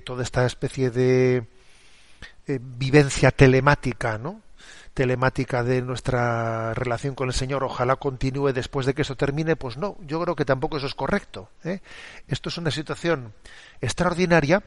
toda 0.04 0.22
esta 0.22 0.46
especie 0.46 0.90
de 0.90 1.46
vivencia 2.46 3.30
telemática, 3.30 4.18
¿no? 4.18 4.40
telemática 4.94 5.62
de 5.62 5.82
nuestra 5.82 6.74
relación 6.74 7.14
con 7.14 7.28
el 7.28 7.34
Señor, 7.34 7.64
ojalá 7.64 7.96
continúe 7.96 8.52
después 8.52 8.86
de 8.86 8.94
que 8.94 9.02
eso 9.02 9.16
termine, 9.16 9.56
pues 9.56 9.76
no, 9.76 9.96
yo 10.06 10.20
creo 10.20 10.34
que 10.36 10.44
tampoco 10.44 10.76
eso 10.76 10.86
es 10.86 10.94
correcto. 10.94 11.48
Esto 12.28 12.48
es 12.48 12.58
una 12.58 12.70
situación 12.70 13.32
extraordinaria 13.80 14.62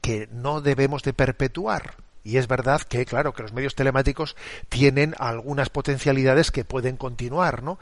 que 0.00 0.28
no 0.32 0.60
debemos 0.60 1.02
de 1.02 1.12
perpetuar. 1.12 1.94
Y 2.24 2.36
es 2.36 2.48
verdad 2.48 2.82
que, 2.82 3.06
claro, 3.06 3.32
que 3.32 3.42
los 3.42 3.52
medios 3.52 3.74
telemáticos 3.74 4.36
tienen 4.68 5.14
algunas 5.18 5.70
potencialidades 5.70 6.50
que 6.50 6.64
pueden 6.64 6.96
continuar, 6.96 7.62
¿no? 7.62 7.78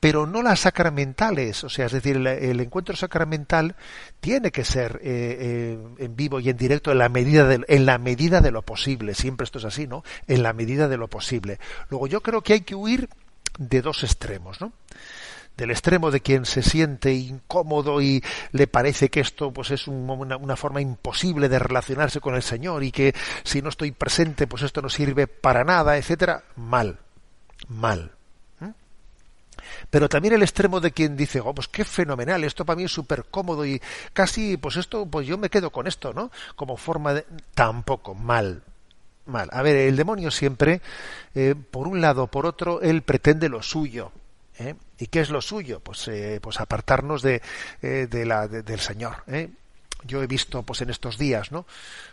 Pero 0.00 0.26
no 0.26 0.42
las 0.42 0.60
sacramentales, 0.60 1.64
o 1.64 1.70
sea, 1.70 1.86
es 1.86 1.92
decir, 1.92 2.16
el, 2.16 2.60
encuentro 2.60 2.94
sacramental 2.94 3.76
tiene 4.20 4.52
que 4.52 4.64
ser 4.64 5.00
eh, 5.02 5.36
eh, 5.40 5.78
en 5.98 6.16
vivo 6.16 6.38
y 6.38 6.50
en 6.50 6.56
directo 6.56 6.92
en 6.92 6.98
la 6.98 7.08
medida 7.08 7.46
de, 7.46 7.64
en 7.66 7.86
la 7.86 7.96
medida 7.98 8.40
de 8.40 8.50
lo 8.50 8.62
posible. 8.62 9.14
Siempre 9.14 9.44
esto 9.44 9.58
es 9.58 9.64
así, 9.64 9.86
¿no? 9.86 10.04
En 10.26 10.42
la 10.42 10.52
medida 10.52 10.88
de 10.88 10.98
lo 10.98 11.08
posible. 11.08 11.58
Luego, 11.88 12.06
yo 12.06 12.20
creo 12.20 12.42
que 12.42 12.52
hay 12.52 12.60
que 12.60 12.74
huir 12.74 13.08
de 13.58 13.80
dos 13.80 14.04
extremos, 14.04 14.60
¿no? 14.60 14.72
Del 15.56 15.70
extremo 15.70 16.10
de 16.10 16.20
quien 16.20 16.44
se 16.44 16.62
siente 16.62 17.12
incómodo 17.14 18.00
y 18.02 18.22
le 18.52 18.66
parece 18.66 19.08
que 19.08 19.20
esto 19.20 19.52
pues 19.52 19.70
es 19.70 19.88
una, 19.88 20.56
forma 20.56 20.80
imposible 20.80 21.48
de 21.48 21.58
relacionarse 21.58 22.20
con 22.20 22.34
el 22.34 22.42
Señor 22.42 22.84
y 22.84 22.92
que 22.92 23.14
si 23.42 23.62
no 23.62 23.70
estoy 23.70 23.92
presente 23.92 24.46
pues 24.46 24.62
esto 24.62 24.82
no 24.82 24.88
sirve 24.88 25.26
para 25.26 25.64
nada, 25.64 25.96
etcétera, 25.96 26.44
mal, 26.56 26.98
mal. 27.68 28.12
Pero 29.90 30.08
también 30.08 30.34
el 30.34 30.42
extremo 30.42 30.80
de 30.80 30.92
quien 30.92 31.16
dice, 31.16 31.40
oh, 31.40 31.54
pues 31.54 31.68
qué 31.68 31.84
fenomenal, 31.84 32.44
esto 32.44 32.64
para 32.64 32.76
mí 32.76 32.84
es 32.84 32.92
súper 32.92 33.24
cómodo 33.24 33.66
y 33.66 33.80
casi, 34.12 34.56
pues 34.56 34.76
esto, 34.76 35.06
pues 35.06 35.26
yo 35.26 35.38
me 35.38 35.50
quedo 35.50 35.70
con 35.70 35.86
esto, 35.86 36.12
¿no? 36.12 36.30
Como 36.54 36.76
forma 36.76 37.14
de... 37.14 37.26
Tampoco, 37.54 38.14
mal, 38.14 38.62
mal. 39.26 39.48
A 39.52 39.62
ver, 39.62 39.76
el 39.76 39.96
demonio 39.96 40.30
siempre, 40.30 40.80
eh, 41.34 41.54
por 41.70 41.88
un 41.88 42.00
lado, 42.00 42.26
por 42.28 42.46
otro, 42.46 42.80
él 42.80 43.02
pretende 43.02 43.48
lo 43.48 43.62
suyo. 43.62 44.12
¿eh? 44.58 44.74
¿Y 44.98 45.08
qué 45.08 45.20
es 45.20 45.30
lo 45.30 45.40
suyo? 45.40 45.80
Pues, 45.80 46.08
eh, 46.08 46.38
pues 46.42 46.60
apartarnos 46.60 47.22
de, 47.22 47.42
eh, 47.82 48.06
de 48.08 48.26
la, 48.26 48.48
del 48.48 48.80
Señor. 48.80 49.16
yo 50.04 50.22
he 50.22 50.26
visto 50.26 50.62
pues 50.62 50.82
en 50.82 50.90
estos 50.90 51.18
días 51.18 51.52
no 51.52 51.66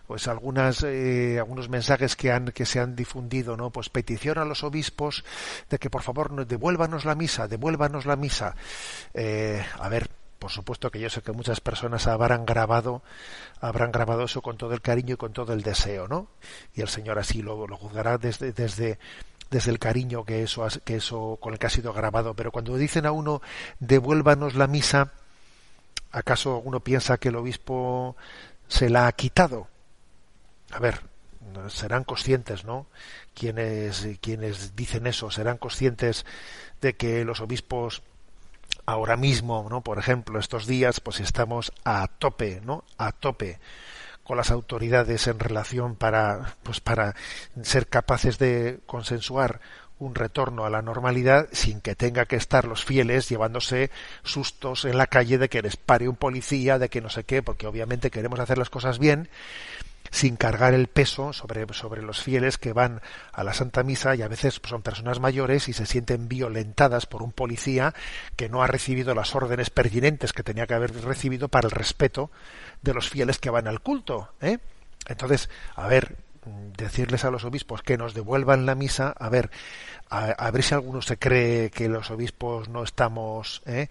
pues 0.08 0.28
algunas 0.28 0.84
eh, 0.84 1.38
algunos 1.38 1.70
mensajes 1.70 2.16
que 2.16 2.32
han 2.32 2.52
que 2.52 2.66
se 2.66 2.80
han 2.80 2.96
difundido 2.96 3.58
no 3.58 3.70
pues 3.70 3.90
petición 3.90 4.38
a 4.38 4.46
los 4.46 4.64
obispos 4.64 5.24
de 5.70 5.80
que 5.80 5.90
por 5.90 6.02
favor 6.02 6.46
devuélvanos 6.46 7.06
la 7.06 7.16
misa 7.16 7.48
devuélvanos 7.48 8.06
la 8.06 8.16
misa 8.16 8.56
eh, 9.14 9.64
a 9.80 9.90
ver 9.90 10.10
por 10.40 10.52
supuesto 10.52 10.92
que 10.92 11.00
yo 11.00 11.10
sé 11.10 11.22
que 11.22 11.32
muchas 11.32 11.62
personas 11.62 12.08
habrán 12.08 12.46
grabado 12.46 13.02
habrán 13.62 13.92
grabado 13.92 14.24
eso 14.24 14.42
con 14.42 14.58
todo 14.58 14.74
el 14.74 14.82
cariño 14.82 15.14
y 15.14 15.18
con 15.18 15.34
todo 15.34 15.54
el 15.54 15.62
deseo 15.62 16.08
no 16.08 16.28
y 16.74 16.82
el 16.82 16.90
señor 16.90 17.20
así 17.20 17.42
lo, 17.42 17.68
lo 17.68 17.78
juzgará 17.78 18.18
desde 18.18 18.52
desde 18.54 18.98
desde 19.54 19.72
el 19.72 19.80
cariño 19.80 20.26
que 20.26 20.44
eso 20.44 20.68
que 20.84 20.96
eso 20.96 21.38
con 21.40 21.54
el 21.54 21.60
que 21.60 21.68
ha 21.68 21.70
sido 21.70 21.94
grabado 21.94 22.34
pero 22.34 22.52
cuando 22.52 22.76
dicen 22.76 23.06
a 23.06 23.12
uno 23.12 23.42
devuélvanos 23.80 24.56
la 24.56 24.68
misa 24.68 25.14
¿Acaso 26.14 26.60
uno 26.64 26.80
piensa 26.80 27.18
que 27.18 27.30
el 27.30 27.36
obispo 27.36 28.16
se 28.68 28.88
la 28.88 29.08
ha 29.08 29.12
quitado? 29.14 29.68
A 30.72 30.78
ver, 30.78 31.02
serán 31.70 32.04
conscientes, 32.04 32.66
¿no? 32.66 32.86
Quienes, 33.34 34.08
quienes 34.22 34.76
dicen 34.76 35.08
eso, 35.08 35.32
serán 35.32 35.58
conscientes 35.58 36.24
de 36.82 36.96
que 36.96 37.26
los 37.26 37.42
obispos 37.42 38.04
ahora 38.86 39.18
mismo, 39.18 39.66
¿no? 39.72 39.82
Por 39.82 39.98
ejemplo, 39.98 40.40
estos 40.40 40.68
días, 40.68 41.00
pues 41.00 41.20
estamos 41.20 41.74
a 41.84 42.08
tope, 42.08 42.62
¿no? 42.64 42.84
A 43.00 43.12
tope 43.12 43.60
con 44.24 44.38
las 44.38 44.52
autoridades 44.52 45.28
en 45.28 45.40
relación 45.40 45.96
para, 45.96 46.56
pues 46.64 46.80
para 46.80 47.16
ser 47.62 47.88
capaces 47.88 48.40
de 48.40 48.80
consensuar 48.86 49.60
un 50.00 50.16
retorno 50.16 50.66
a 50.66 50.70
la 50.70 50.82
normalidad 50.82 51.48
sin 51.52 51.80
que 51.80 51.96
tenga 51.96 52.26
que 52.26 52.36
estar 52.36 52.66
los 52.66 52.84
fieles 52.84 53.30
llevándose 53.30 53.90
sustos 54.24 54.86
en 54.86 54.98
la 54.98 55.08
calle 55.08 55.38
de 55.38 55.50
que 55.50 55.62
les 55.62 55.78
pare 55.78 56.10
un 56.10 56.16
policía, 56.16 56.80
de 56.80 56.90
que 56.90 57.02
no 57.02 57.10
sé 57.10 57.24
qué, 57.24 57.42
porque 57.42 57.68
obviamente 57.68 58.12
queremos 58.12 58.40
hacer 58.40 58.58
las 58.58 58.70
cosas 58.70 59.00
bien 59.00 59.30
sin 60.14 60.36
cargar 60.36 60.76
el 60.76 60.90
peso 60.90 61.34
sobre, 61.34 61.66
sobre 61.74 62.04
los 62.04 62.22
fieles 62.22 62.60
que 62.60 62.72
van 62.72 63.02
a 63.32 63.44
la 63.44 63.52
Santa 63.52 63.82
Misa 63.82 64.16
y 64.16 64.22
a 64.22 64.28
veces 64.28 64.62
son 64.64 64.84
personas 64.84 65.20
mayores 65.20 65.68
y 65.70 65.74
se 65.74 65.88
sienten 65.88 66.28
violentadas 66.28 67.08
por 67.08 67.24
un 67.24 67.32
policía 67.32 67.96
que 68.36 68.48
no 68.48 68.62
ha 68.62 68.68
recibido 68.68 69.16
las 69.16 69.34
órdenes 69.34 69.72
pertinentes 69.72 70.32
que 70.32 70.44
tenía 70.44 70.68
que 70.68 70.76
haber 70.76 70.94
recibido 71.04 71.50
para 71.50 71.66
el 71.66 71.72
respeto 71.72 72.30
de 72.84 72.94
los 72.94 73.10
fieles 73.10 73.40
que 73.40 73.50
van 73.50 73.68
al 73.68 73.82
culto. 73.82 74.30
¿eh? 74.40 74.60
Entonces, 75.08 75.50
a 75.76 75.88
ver, 75.88 76.16
decirles 76.78 77.26
a 77.26 77.32
los 77.32 77.44
obispos 77.44 77.82
que 77.82 77.98
nos 77.98 78.14
devuelvan 78.14 78.68
la 78.68 78.76
misa, 78.76 79.16
a 79.18 79.30
ver, 79.30 79.50
a, 80.12 80.52
ver 80.52 80.62
si 80.62 80.76
alguno 80.76 81.02
se 81.02 81.18
cree 81.18 81.72
que 81.72 81.90
los 81.90 82.12
obispos 82.12 82.70
no 82.70 82.84
estamos, 82.84 83.64
¿eh? 83.66 83.88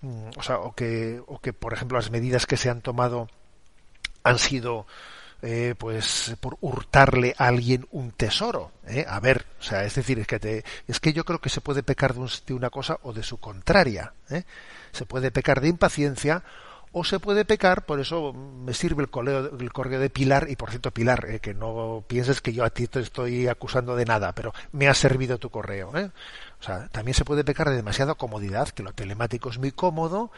Mm, 0.00 0.30
o 0.36 0.42
sea, 0.42 0.58
o 0.58 0.74
que, 0.74 1.22
o 1.24 1.38
que, 1.38 1.52
por 1.52 1.72
ejemplo, 1.72 1.98
las 1.98 2.10
medidas 2.10 2.46
que 2.46 2.56
se 2.56 2.68
han 2.68 2.80
tomado 2.80 3.28
han 4.24 4.40
sido 4.40 4.86
eh, 5.42 5.74
pues 5.76 6.34
por 6.40 6.56
hurtarle 6.60 7.34
a 7.36 7.48
alguien 7.48 7.86
un 7.90 8.12
tesoro 8.12 8.70
¿eh? 8.86 9.04
a 9.08 9.18
ver 9.20 9.44
o 9.60 9.62
sea 9.62 9.84
es 9.84 9.94
decir 9.94 10.18
es 10.18 10.26
que 10.26 10.38
te, 10.38 10.64
es 10.86 11.00
que 11.00 11.12
yo 11.12 11.24
creo 11.24 11.40
que 11.40 11.48
se 11.50 11.60
puede 11.60 11.82
pecar 11.82 12.14
de, 12.14 12.54
una 12.54 12.70
cosa 12.70 12.98
o 13.02 13.12
de 13.12 13.22
su 13.22 13.38
contraria 13.38 14.12
¿eh? 14.30 14.44
se 14.92 15.04
puede 15.04 15.30
pecar 15.30 15.60
de 15.60 15.68
impaciencia 15.68 16.44
o 16.92 17.04
se 17.04 17.18
puede 17.18 17.44
pecar, 17.44 17.86
por 17.86 18.00
eso 18.00 18.32
me 18.34 18.74
sirve 18.74 19.02
el 19.02 19.08
correo, 19.08 19.58
el 19.58 19.72
correo 19.72 19.98
de 19.98 20.10
Pilar, 20.10 20.48
y 20.50 20.56
por 20.56 20.68
cierto 20.68 20.90
Pilar, 20.90 21.26
eh, 21.28 21.40
que 21.40 21.54
no 21.54 22.04
pienses 22.06 22.42
que 22.42 22.52
yo 22.52 22.64
a 22.64 22.70
ti 22.70 22.86
te 22.86 23.00
estoy 23.00 23.48
acusando 23.48 23.96
de 23.96 24.04
nada, 24.04 24.32
pero 24.32 24.52
me 24.72 24.88
ha 24.88 24.94
servido 24.94 25.38
tu 25.38 25.48
correo. 25.48 25.96
¿eh? 25.96 26.10
O 26.60 26.62
sea, 26.62 26.88
también 26.88 27.14
se 27.14 27.24
puede 27.24 27.44
pecar 27.44 27.70
de 27.70 27.76
demasiada 27.76 28.14
comodidad, 28.14 28.68
que 28.68 28.82
lo 28.82 28.92
telemático 28.92 29.48
es 29.48 29.58
muy 29.58 29.72
cómodo, 29.72 30.30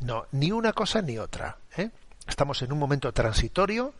no, 0.00 0.24
ni 0.32 0.52
una 0.52 0.72
cosa 0.72 1.02
ni 1.02 1.18
otra. 1.18 1.58
¿eh? 1.76 1.90
Estamos 2.26 2.62
en 2.62 2.72
un 2.72 2.78
momento 2.78 3.12
transitorio 3.12 3.94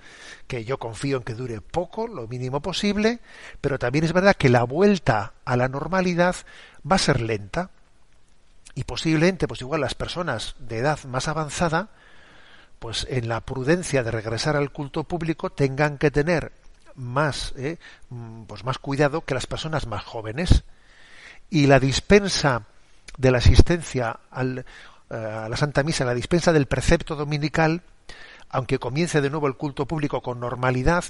que 0.46 0.64
yo 0.64 0.78
confío 0.78 1.16
en 1.16 1.22
que 1.22 1.34
dure 1.34 1.60
poco, 1.60 2.06
lo 2.06 2.28
mínimo 2.28 2.60
posible, 2.60 3.20
pero 3.60 3.78
también 3.78 4.04
es 4.04 4.12
verdad 4.12 4.36
que 4.36 4.48
la 4.48 4.64
vuelta 4.64 5.32
a 5.44 5.56
la 5.56 5.68
normalidad 5.68 6.36
va 6.90 6.96
a 6.96 7.00
ser 7.00 7.20
lenta. 7.20 7.70
Y 8.74 8.84
posiblemente 8.84 9.48
pues 9.48 9.60
igual 9.62 9.80
las 9.80 9.94
personas 9.94 10.54
de 10.58 10.78
edad 10.78 11.02
más 11.04 11.28
avanzada 11.28 11.88
pues 12.78 13.06
en 13.10 13.28
la 13.28 13.40
prudencia 13.42 14.02
de 14.02 14.10
regresar 14.10 14.56
al 14.56 14.72
culto 14.72 15.04
público 15.04 15.50
tengan 15.50 15.98
que 15.98 16.10
tener 16.10 16.52
más 16.94 17.52
eh, 17.56 17.78
mm, 18.08 18.44
pues 18.44 18.64
más 18.64 18.78
cuidado 18.78 19.22
que 19.22 19.34
las 19.34 19.46
personas 19.46 19.86
más 19.86 20.02
jóvenes. 20.02 20.64
Y 21.50 21.66
la 21.66 21.80
dispensa 21.80 22.64
de 23.18 23.30
la 23.30 23.38
asistencia 23.38 24.20
al, 24.30 24.64
eh, 25.10 25.14
a 25.14 25.48
la 25.48 25.56
Santa 25.56 25.82
Misa, 25.82 26.04
la 26.04 26.14
dispensa 26.14 26.52
del 26.52 26.66
precepto 26.66 27.16
dominical, 27.16 27.82
aunque 28.50 28.78
comience 28.78 29.20
de 29.20 29.30
nuevo 29.30 29.46
el 29.46 29.56
culto 29.56 29.86
público 29.86 30.20
con 30.20 30.40
normalidad, 30.40 31.04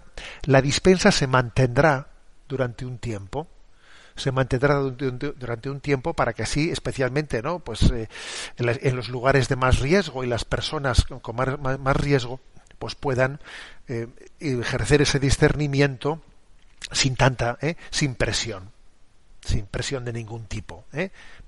la 0.45 0.63
dispensa 0.63 1.11
se 1.11 1.27
mantendrá 1.27 2.09
durante 2.49 2.85
un 2.85 2.99
tiempo 2.99 3.49
se 4.17 4.33
mantendrá 4.33 4.75
durante 4.81 5.71
un 5.71 5.81
tiempo 5.81 6.13
para 6.13 6.35
que 6.35 6.43
así, 6.43 6.71
especialmente, 6.71 7.41
¿no? 7.41 7.61
Pues 7.61 7.83
eh, 7.91 8.09
en, 8.59 8.97
los 8.97 9.09
lugares 9.09 9.49
de 9.49 9.57
más 9.57 9.79
riesgo 9.79 10.25
y 10.25 10.27
las 10.27 10.45
personas 10.45 11.05
con 11.05 11.37
más, 11.37 11.97
riesgo, 11.97 12.39
pues 12.79 12.95
puedan 12.97 13.41
eh, 13.89 14.09
ejercer 14.41 15.01
ese 15.01 15.21
discernimiento 15.21 16.21
sin 16.93 17.17
tanta, 17.17 17.57
¿eh? 17.63 17.77
sin 17.91 18.15
presión 18.15 18.73
sin 19.43 19.67
presión 19.67 20.05
de 20.05 20.13
ningún 20.13 20.47
tipo. 20.47 20.85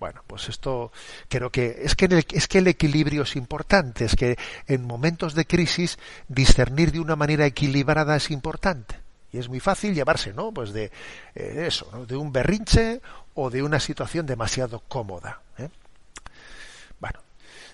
Bueno, 0.01 0.23
pues 0.27 0.49
esto 0.49 0.93
creo 1.29 1.51
que 1.51 1.83
es 1.83 1.95
que 1.95 2.07
el, 2.07 2.25
es 2.33 2.49
que 2.49 2.59
el 2.59 2.69
equilibrio 2.69 3.23
es 3.23 3.37
importante, 3.37 4.05
es 4.05 4.17
que 4.17 4.37
en 4.67 4.87
momentos 4.87 5.35
de 5.35 5.47
crisis 5.47 5.99
discernir 6.29 6.93
de 6.93 7.01
una 7.01 7.17
manera 7.17 7.47
equilibrada 7.47 8.17
es 8.17 8.31
importante. 8.31 9.03
Y 9.33 9.39
es 9.39 9.49
muy 9.49 9.61
fácil 9.61 9.95
llevarse, 9.95 10.35
¿no? 10.35 10.53
Pues 10.53 10.73
de 10.73 10.93
eh, 11.35 11.65
eso, 11.67 11.89
¿no? 11.93 12.05
de 12.05 12.17
un 12.17 12.33
berrinche 12.33 13.01
o 13.35 13.49
de 13.49 13.63
una 13.63 13.81
situación 13.81 14.27
demasiado 14.27 14.81
cómoda. 14.81 15.41
¿eh? 15.57 15.71
Bueno, 17.01 17.21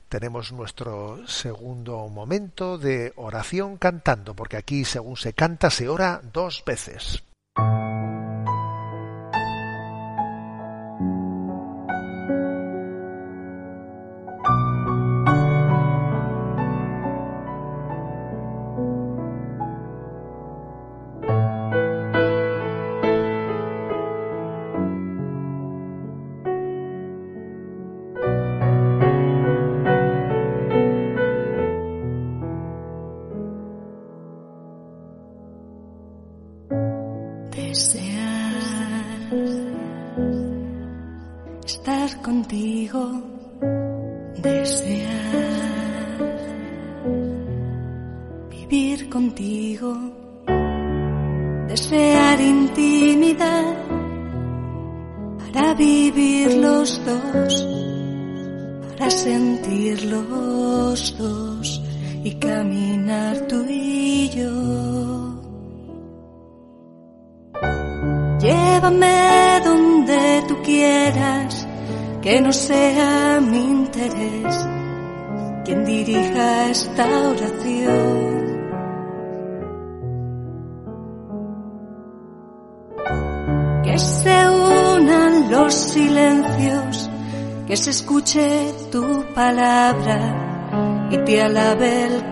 tenemos 0.08 0.52
nuestro 0.52 1.26
segundo 1.26 2.08
momento 2.08 2.78
de 2.78 3.12
oración 3.16 3.76
cantando, 3.76 4.34
porque 4.34 4.56
aquí 4.56 4.84
según 4.84 5.16
se 5.16 5.32
canta 5.32 5.68
se 5.70 5.88
ora 5.88 6.20
dos 6.32 6.62
veces. 6.64 7.24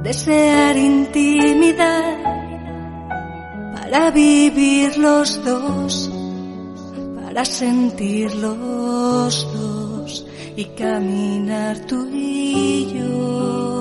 desear 0.03 0.77
intimidad 0.77 2.38
para 3.82 4.11
vivir 4.11 4.97
los 4.97 5.43
dos, 5.43 6.09
para 7.15 7.45
sentir 7.45 8.34
los 8.36 9.47
dos 9.53 10.25
y 10.55 10.65
caminar 10.65 11.77
tú 11.88 12.07
y 12.13 12.93
yo. 12.93 13.78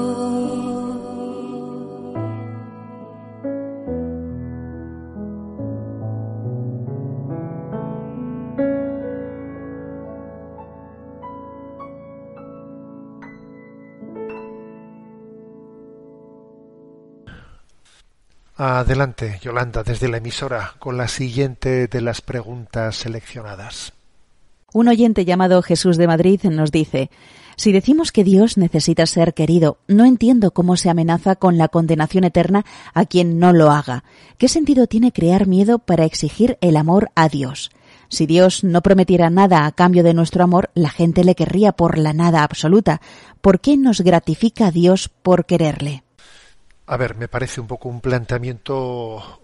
Adelante, 18.60 19.38
Yolanda, 19.40 19.84
desde 19.84 20.08
la 20.08 20.16
emisora, 20.16 20.74
con 20.80 20.96
la 20.96 21.06
siguiente 21.06 21.86
de 21.86 22.00
las 22.00 22.20
preguntas 22.20 22.96
seleccionadas. 22.96 23.92
Un 24.72 24.88
oyente 24.88 25.24
llamado 25.24 25.62
Jesús 25.62 25.96
de 25.96 26.08
Madrid 26.08 26.42
nos 26.42 26.72
dice 26.72 27.08
Si 27.56 27.70
decimos 27.70 28.10
que 28.10 28.24
Dios 28.24 28.58
necesita 28.58 29.06
ser 29.06 29.32
querido, 29.32 29.78
no 29.86 30.04
entiendo 30.04 30.50
cómo 30.50 30.76
se 30.76 30.90
amenaza 30.90 31.36
con 31.36 31.56
la 31.56 31.68
condenación 31.68 32.24
eterna 32.24 32.64
a 32.94 33.06
quien 33.06 33.38
no 33.38 33.52
lo 33.52 33.70
haga. 33.70 34.02
¿Qué 34.38 34.48
sentido 34.48 34.88
tiene 34.88 35.12
crear 35.12 35.46
miedo 35.46 35.78
para 35.78 36.04
exigir 36.04 36.58
el 36.60 36.76
amor 36.76 37.12
a 37.14 37.28
Dios? 37.28 37.70
Si 38.08 38.26
Dios 38.26 38.64
no 38.64 38.82
prometiera 38.82 39.30
nada 39.30 39.66
a 39.66 39.72
cambio 39.72 40.02
de 40.02 40.14
nuestro 40.14 40.42
amor, 40.42 40.70
la 40.74 40.90
gente 40.90 41.22
le 41.22 41.36
querría 41.36 41.70
por 41.70 41.96
la 41.96 42.12
nada 42.12 42.42
absoluta. 42.42 43.00
¿Por 43.40 43.60
qué 43.60 43.76
nos 43.76 44.00
gratifica 44.00 44.72
Dios 44.72 45.08
por 45.08 45.46
quererle? 45.46 46.02
A 46.90 46.96
ver, 46.96 47.16
me 47.16 47.28
parece 47.28 47.60
un 47.60 47.66
poco 47.66 47.90
un 47.90 48.00
planteamiento 48.00 49.38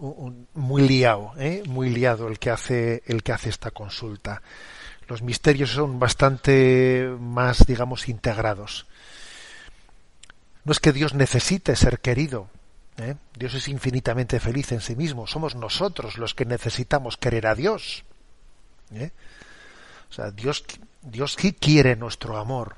muy 0.55 0.87
liado, 0.87 1.33
¿eh? 1.37 1.61
muy 1.67 1.91
liado 1.91 2.27
el 2.27 2.39
que 2.39 2.49
hace 2.49 3.03
el 3.05 3.21
que 3.21 3.33
hace 3.33 3.49
esta 3.49 3.69
consulta. 3.69 4.41
Los 5.07 5.21
misterios 5.21 5.69
son 5.69 5.99
bastante 5.99 7.07
más, 7.19 7.67
digamos, 7.67 8.09
integrados. 8.09 8.87
No 10.63 10.71
es 10.71 10.79
que 10.79 10.91
Dios 10.91 11.13
necesite 11.13 11.75
ser 11.75 11.99
querido. 11.99 12.49
¿eh? 12.97 13.13
Dios 13.37 13.53
es 13.53 13.67
infinitamente 13.67 14.39
feliz 14.39 14.71
en 14.71 14.81
sí 14.81 14.95
mismo. 14.95 15.27
Somos 15.27 15.53
nosotros 15.53 16.17
los 16.17 16.33
que 16.33 16.45
necesitamos 16.45 17.15
querer 17.15 17.45
a 17.45 17.53
Dios. 17.53 18.05
¿eh? 18.91 19.11
O 20.09 20.13
sea, 20.13 20.31
Dios, 20.31 20.65
Dios 21.03 21.37
quiere 21.59 21.95
nuestro 21.95 22.37
amor 22.37 22.77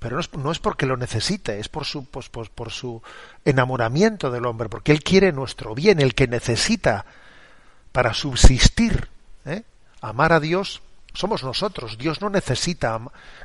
pero 0.00 0.16
no 0.16 0.20
es, 0.20 0.32
no 0.32 0.50
es, 0.50 0.58
porque 0.58 0.86
lo 0.86 0.96
necesite, 0.96 1.60
es 1.60 1.68
por 1.68 1.84
su, 1.84 2.06
pues, 2.06 2.28
por 2.28 2.70
su 2.70 3.02
enamoramiento 3.44 4.30
del 4.30 4.46
hombre, 4.46 4.70
porque 4.70 4.92
Él 4.92 5.04
quiere 5.04 5.30
nuestro 5.30 5.74
bien, 5.74 6.00
el 6.00 6.14
que 6.14 6.26
necesita 6.26 7.04
para 7.92 8.14
subsistir, 8.14 9.08
¿eh? 9.44 9.62
amar 10.00 10.32
a 10.32 10.40
Dios, 10.40 10.80
somos 11.12 11.42
nosotros. 11.42 11.98
Dios 11.98 12.22
no 12.22 12.30
necesita, 12.30 12.98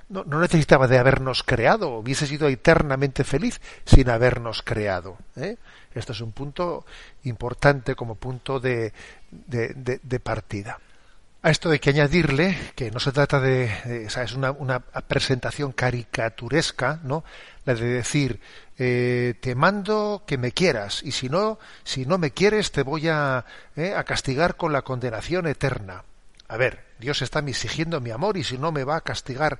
no, 0.07 0.23
no, 0.23 0.39
necesitaba 0.39 0.87
de 0.87 0.97
habernos 0.97 1.43
creado, 1.43 1.89
hubiese 1.89 2.25
sido 2.25 2.47
eternamente 2.47 3.25
feliz 3.25 3.59
sin 3.83 4.09
habernos 4.09 4.61
creado. 4.61 5.17
¿eh? 5.35 5.57
Esto 5.93 6.13
es 6.13 6.21
un 6.21 6.31
punto 6.31 6.85
importante 7.23 7.95
como 7.95 8.15
punto 8.15 8.61
de, 8.61 8.93
de 9.29 10.19
partida. 10.21 10.79
A 11.45 11.51
esto 11.51 11.69
hay 11.69 11.77
que 11.77 11.91
añadirle 11.91 12.57
que 12.73 12.89
no 12.89 12.99
se 12.99 13.11
trata 13.11 13.39
de, 13.39 13.69
es 14.07 14.33
una, 14.33 14.79
presentación 14.79 15.73
caricaturesca, 15.73 16.99
¿no? 17.03 17.23
La 17.65 17.75
de 17.75 17.85
decir, 17.85 18.39
eh, 18.79 19.35
te 19.41 19.53
mando 19.53 20.23
que 20.25 20.39
me 20.39 20.53
quieras 20.53 21.03
y 21.03 21.11
si 21.11 21.29
no, 21.29 21.59
si 21.83 22.07
no 22.07 22.17
me 22.17 22.31
quieres 22.31 22.71
te 22.71 22.81
voy 22.81 23.09
a, 23.09 23.45
eh, 23.75 23.93
a 23.93 24.03
castigar 24.05 24.57
con 24.57 24.73
la 24.73 24.81
condenación 24.81 25.45
eterna. 25.45 26.03
A 26.47 26.57
ver, 26.57 26.83
Dios 26.97 27.21
está 27.21 27.41
exigiendo 27.41 28.01
mi 28.01 28.09
amor 28.09 28.37
y 28.37 28.43
si 28.43 28.57
no 28.57 28.71
me 28.71 28.83
va 28.83 28.95
a 28.95 29.01
castigar. 29.01 29.59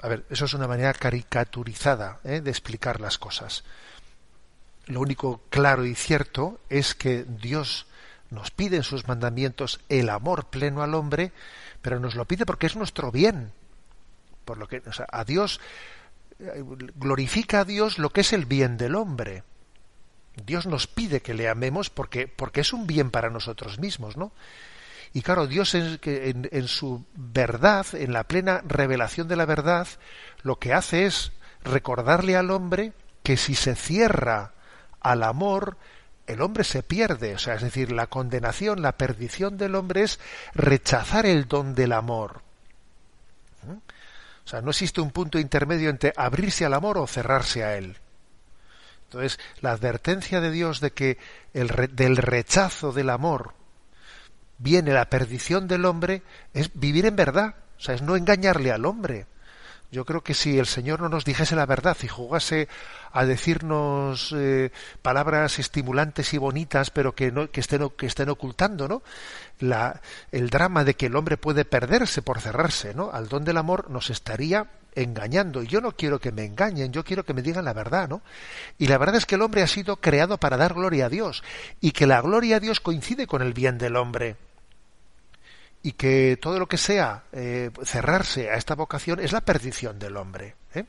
A 0.00 0.08
ver, 0.08 0.24
eso 0.30 0.46
es 0.46 0.54
una 0.54 0.68
manera 0.68 0.94
caricaturizada 0.94 2.20
¿eh? 2.24 2.40
de 2.40 2.50
explicar 2.50 2.98
las 2.98 3.18
cosas. 3.18 3.64
Lo 4.86 5.00
único 5.00 5.42
claro 5.50 5.84
y 5.84 5.94
cierto 5.94 6.60
es 6.70 6.94
que 6.94 7.26
Dios 7.28 7.84
nos 8.30 8.50
pide 8.50 8.76
en 8.76 8.82
sus 8.82 9.08
mandamientos 9.08 9.80
el 9.88 10.08
amor 10.08 10.46
pleno 10.46 10.82
al 10.82 10.94
hombre, 10.94 11.32
pero 11.82 12.00
nos 12.00 12.14
lo 12.14 12.26
pide 12.26 12.46
porque 12.46 12.66
es 12.66 12.76
nuestro 12.76 13.10
bien. 13.10 13.52
Por 14.44 14.58
lo 14.58 14.68
que 14.68 14.82
a 15.10 15.24
Dios 15.24 15.60
eh, 16.38 16.62
glorifica 16.94 17.60
a 17.60 17.64
Dios 17.64 17.98
lo 17.98 18.10
que 18.10 18.22
es 18.22 18.32
el 18.32 18.46
bien 18.46 18.76
del 18.76 18.94
hombre. 18.94 19.44
Dios 20.46 20.66
nos 20.66 20.86
pide 20.86 21.20
que 21.20 21.34
le 21.34 21.48
amemos 21.48 21.90
porque, 21.90 22.28
porque 22.28 22.60
es 22.60 22.72
un 22.72 22.86
bien 22.86 23.10
para 23.10 23.30
nosotros 23.30 23.78
mismos, 23.78 24.16
¿no? 24.16 24.32
Y 25.12 25.22
claro, 25.22 25.48
Dios 25.48 25.74
en, 25.74 25.98
en, 26.04 26.48
en 26.52 26.68
su 26.68 27.04
verdad, 27.14 27.84
en 27.94 28.12
la 28.12 28.24
plena 28.24 28.62
revelación 28.64 29.26
de 29.26 29.36
la 29.36 29.44
verdad, 29.44 29.88
lo 30.42 30.60
que 30.60 30.72
hace 30.72 31.04
es 31.04 31.32
recordarle 31.64 32.36
al 32.36 32.50
hombre 32.52 32.92
que 33.22 33.36
si 33.36 33.54
se 33.54 33.74
cierra 33.74 34.52
al 35.00 35.24
amor, 35.24 35.76
el 36.26 36.42
hombre 36.42 36.64
se 36.64 36.82
pierde, 36.82 37.34
o 37.34 37.38
sea, 37.38 37.54
es 37.54 37.62
decir, 37.62 37.92
la 37.92 38.06
condenación, 38.06 38.82
la 38.82 38.96
perdición 38.96 39.56
del 39.56 39.74
hombre 39.74 40.02
es 40.02 40.20
rechazar 40.54 41.26
el 41.26 41.48
don 41.48 41.74
del 41.74 41.92
amor. 41.92 42.42
¿Mm? 43.66 43.72
O 43.72 44.48
sea, 44.48 44.60
no 44.60 44.70
existe 44.70 45.00
un 45.00 45.10
punto 45.10 45.38
intermedio 45.38 45.90
entre 45.90 46.12
abrirse 46.16 46.64
al 46.64 46.74
amor 46.74 46.98
o 46.98 47.06
cerrarse 47.06 47.64
a 47.64 47.76
él. 47.76 47.96
Entonces, 49.04 49.40
la 49.60 49.72
advertencia 49.72 50.40
de 50.40 50.50
Dios 50.52 50.80
de 50.80 50.92
que 50.92 51.18
el 51.52 51.68
del 51.92 52.16
rechazo 52.16 52.92
del 52.92 53.10
amor 53.10 53.54
viene 54.58 54.92
la 54.92 55.10
perdición 55.10 55.66
del 55.66 55.84
hombre 55.84 56.22
es 56.54 56.70
vivir 56.74 57.06
en 57.06 57.16
verdad, 57.16 57.56
o 57.76 57.80
sea, 57.80 57.94
es 57.96 58.02
no 58.02 58.14
engañarle 58.14 58.70
al 58.70 58.86
hombre. 58.86 59.26
Yo 59.92 60.04
creo 60.04 60.22
que 60.22 60.34
si 60.34 60.58
el 60.58 60.66
Señor 60.66 61.00
no 61.00 61.08
nos 61.08 61.24
dijese 61.24 61.56
la 61.56 61.66
verdad 61.66 61.96
y 62.02 62.06
jugase 62.06 62.68
a 63.12 63.24
decirnos 63.24 64.32
eh, 64.36 64.70
palabras 65.02 65.58
estimulantes 65.58 66.32
y 66.32 66.38
bonitas, 66.38 66.90
pero 66.90 67.12
que 67.12 67.32
estén 67.52 68.28
ocultando, 68.28 68.86
¿no? 68.86 69.02
La, 69.58 70.00
el 70.30 70.48
drama 70.48 70.84
de 70.84 70.94
que 70.94 71.06
el 71.06 71.16
hombre 71.16 71.36
puede 71.36 71.64
perderse 71.64 72.22
por 72.22 72.40
cerrarse, 72.40 72.94
¿no? 72.94 73.10
Al 73.12 73.28
don 73.28 73.44
del 73.44 73.56
amor 73.56 73.90
nos 73.90 74.10
estaría 74.10 74.68
engañando. 74.94 75.62
Y 75.62 75.66
yo 75.66 75.80
no 75.80 75.96
quiero 75.96 76.20
que 76.20 76.30
me 76.30 76.44
engañen, 76.44 76.92
yo 76.92 77.02
quiero 77.02 77.24
que 77.24 77.34
me 77.34 77.42
digan 77.42 77.64
la 77.64 77.72
verdad, 77.72 78.08
¿no? 78.08 78.22
Y 78.78 78.86
la 78.86 78.96
verdad 78.96 79.16
es 79.16 79.26
que 79.26 79.34
el 79.34 79.42
hombre 79.42 79.62
ha 79.62 79.66
sido 79.66 79.96
creado 79.96 80.38
para 80.38 80.56
dar 80.56 80.74
gloria 80.74 81.06
a 81.06 81.08
Dios 81.08 81.42
y 81.80 81.90
que 81.90 82.06
la 82.06 82.20
gloria 82.20 82.56
a 82.56 82.60
Dios 82.60 82.78
coincide 82.78 83.26
con 83.26 83.42
el 83.42 83.54
bien 83.54 83.76
del 83.76 83.96
hombre 83.96 84.36
y 85.82 85.92
que 85.92 86.38
todo 86.40 86.58
lo 86.58 86.68
que 86.68 86.76
sea 86.76 87.24
eh, 87.32 87.70
cerrarse 87.84 88.50
a 88.50 88.54
esta 88.54 88.74
vocación 88.74 89.20
es 89.20 89.32
la 89.32 89.40
perdición 89.40 89.98
del 89.98 90.16
hombre. 90.16 90.56
¿eh? 90.74 90.84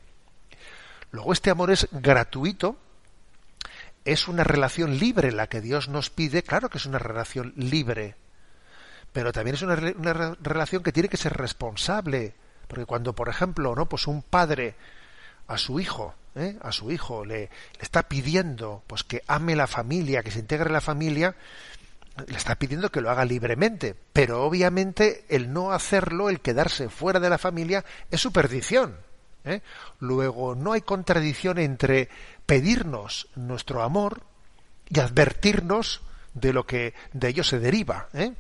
Luego 1.12 1.34
este 1.34 1.50
amor 1.50 1.72
es 1.72 1.88
gratuito, 1.92 2.78
es 4.04 4.28
una 4.28 4.44
relación 4.44 4.98
libre 4.98 5.32
la 5.32 5.48
que 5.48 5.62
Dios 5.62 5.88
nos 5.88 6.10
pide, 6.10 6.44
claro 6.44 6.70
que 6.70 6.78
es 6.78 6.86
una 6.86 7.00
relación 7.00 7.54
libre, 7.56 8.16
pero 9.14 9.32
también 9.32 9.56
es 9.56 9.62
una, 9.62 9.76
relación 9.76 10.84
que 10.84 10.92
tiene 10.92 11.10
que 11.10 11.18
ser 11.18 11.34
responsable, 11.34 12.34
porque 12.68 12.86
cuando, 12.86 13.14
por 13.14 13.30
ejemplo, 13.30 13.76
no, 13.76 13.88
pues 13.88 14.08
un 14.08 14.22
padre 14.22 14.76
a 15.48 15.58
su 15.58 15.80
hijo, 15.80 16.16
¿eh? 16.36 16.58
a 16.62 16.72
su 16.72 16.92
hijo 16.92 17.26
le, 17.26 17.40
le, 17.40 17.50
está 17.80 18.04
pidiendo, 18.04 18.84
pues 18.88 19.04
que 19.04 19.22
ame 19.28 19.56
la 19.56 19.68
familia, 19.68 20.24
que 20.24 20.32
se 20.32 20.40
integre 20.40 20.70
la 20.70 20.82
familia, 20.82 21.36
le 22.28 22.38
está 22.38 22.56
pidiendo 22.56 22.92
que 22.92 23.02
lo 23.02 23.10
haga 23.10 23.26
libremente, 23.26 23.96
pero 24.14 24.44
obviamente 24.44 25.26
el 25.30 25.54
no 25.54 25.72
hacerlo, 25.72 26.30
el 26.30 26.42
quedarse 26.42 26.90
fuera 26.90 27.20
de 27.20 27.30
la 27.30 27.38
familia, 27.38 27.84
es 28.10 28.22
su 28.22 28.32
perdición. 28.32 28.98
¿eh? 29.44 29.62
Luego, 30.00 30.56
no 30.56 30.74
hay 30.74 30.82
contradicción 30.82 31.58
entre 31.58 32.10
pedirnos 32.46 33.28
nuestro 33.36 33.84
amor 33.84 34.24
y 34.90 35.00
advertirnos 35.00 36.02
de 36.34 36.54
lo 36.54 36.66
que 36.66 36.94
de 37.14 37.30
ello 37.30 37.44
se 37.44 37.60
deriva. 37.60 38.08
¿eh? 38.14 38.34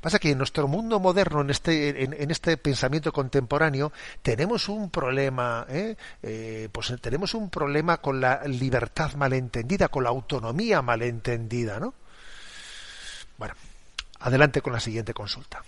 Pasa 0.00 0.18
que 0.18 0.30
en 0.30 0.38
nuestro 0.38 0.68
mundo 0.68 1.00
moderno, 1.00 1.40
en 1.40 1.50
este, 1.50 2.04
en, 2.04 2.30
este 2.30 2.56
pensamiento 2.56 3.12
contemporáneo, 3.12 3.92
tenemos 4.22 4.68
un 4.68 4.90
problema, 4.90 5.66
¿eh? 5.68 5.96
Eh, 6.22 6.68
pues 6.72 6.94
tenemos 7.00 7.34
un 7.34 7.50
problema 7.50 7.98
con 7.98 8.20
la 8.20 8.42
libertad 8.44 9.14
malentendida, 9.14 9.88
con 9.88 10.04
la 10.04 10.10
autonomía 10.10 10.82
malentendida, 10.82 11.80
¿no? 11.80 11.94
Bueno, 13.40 13.54
adelante 14.18 14.60
con 14.60 14.74
la 14.74 14.80
siguiente 14.80 15.14
consulta. 15.14 15.64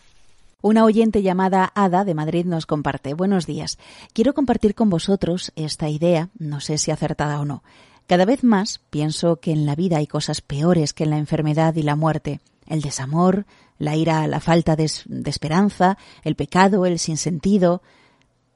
Una 0.61 0.85
oyente 0.85 1.23
llamada 1.23 1.73
Ada 1.75 2.05
de 2.05 2.13
Madrid 2.13 2.45
nos 2.45 2.67
comparte. 2.67 3.15
Buenos 3.15 3.47
días. 3.47 3.79
Quiero 4.13 4.35
compartir 4.35 4.75
con 4.75 4.91
vosotros 4.91 5.53
esta 5.57 5.89
idea, 5.89 6.29
no 6.39 6.61
sé 6.61 6.77
si 6.77 6.91
acertada 6.91 7.41
o 7.41 7.47
no. 7.47 7.63
Cada 8.07 8.27
vez 8.27 8.45
más 8.45 8.83
pienso 8.91 9.37
que 9.37 9.53
en 9.53 9.65
la 9.65 9.75
vida 9.75 9.97
hay 9.97 10.07
cosas 10.07 10.43
peores 10.43 10.93
que 10.93 11.05
en 11.05 11.11
la 11.11 11.17
enfermedad 11.17 11.75
y 11.75 11.83
la 11.83 11.97
muerte. 11.97 12.41
el 12.67 12.83
desamor, 12.83 13.47
la 13.79 13.97
ira, 13.97 14.27
la 14.27 14.41
falta 14.41 14.77
de, 14.77 14.91
de 15.07 15.31
esperanza, 15.31 15.97
el 16.25 16.37
pecado, 16.37 16.85
el 16.85 16.99
sinsentido, 16.99 17.81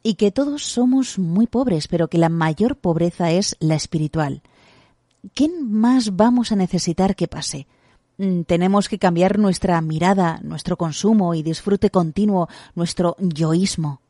y 0.02 0.16
que 0.16 0.30
todos 0.30 0.62
somos 0.62 1.18
muy 1.18 1.46
pobres, 1.46 1.88
pero 1.88 2.08
que 2.08 2.18
la 2.18 2.28
mayor 2.28 2.76
pobreza 2.76 3.30
es 3.30 3.56
la 3.60 3.76
espiritual. 3.76 4.42
¿Qué 5.32 5.48
más 5.48 6.16
vamos 6.16 6.52
a 6.52 6.56
necesitar 6.56 7.16
que 7.16 7.28
pase? 7.28 7.66
Mm, 8.18 8.42
tenemos 8.42 8.88
que 8.88 8.98
cambiar 8.98 9.38
nuestra 9.38 9.80
mirada, 9.80 10.40
nuestro 10.42 10.76
consumo 10.76 11.34
y 11.34 11.42
disfrute 11.42 11.90
continuo, 11.90 12.48
nuestro 12.74 13.16
yoísmo. 13.18 14.00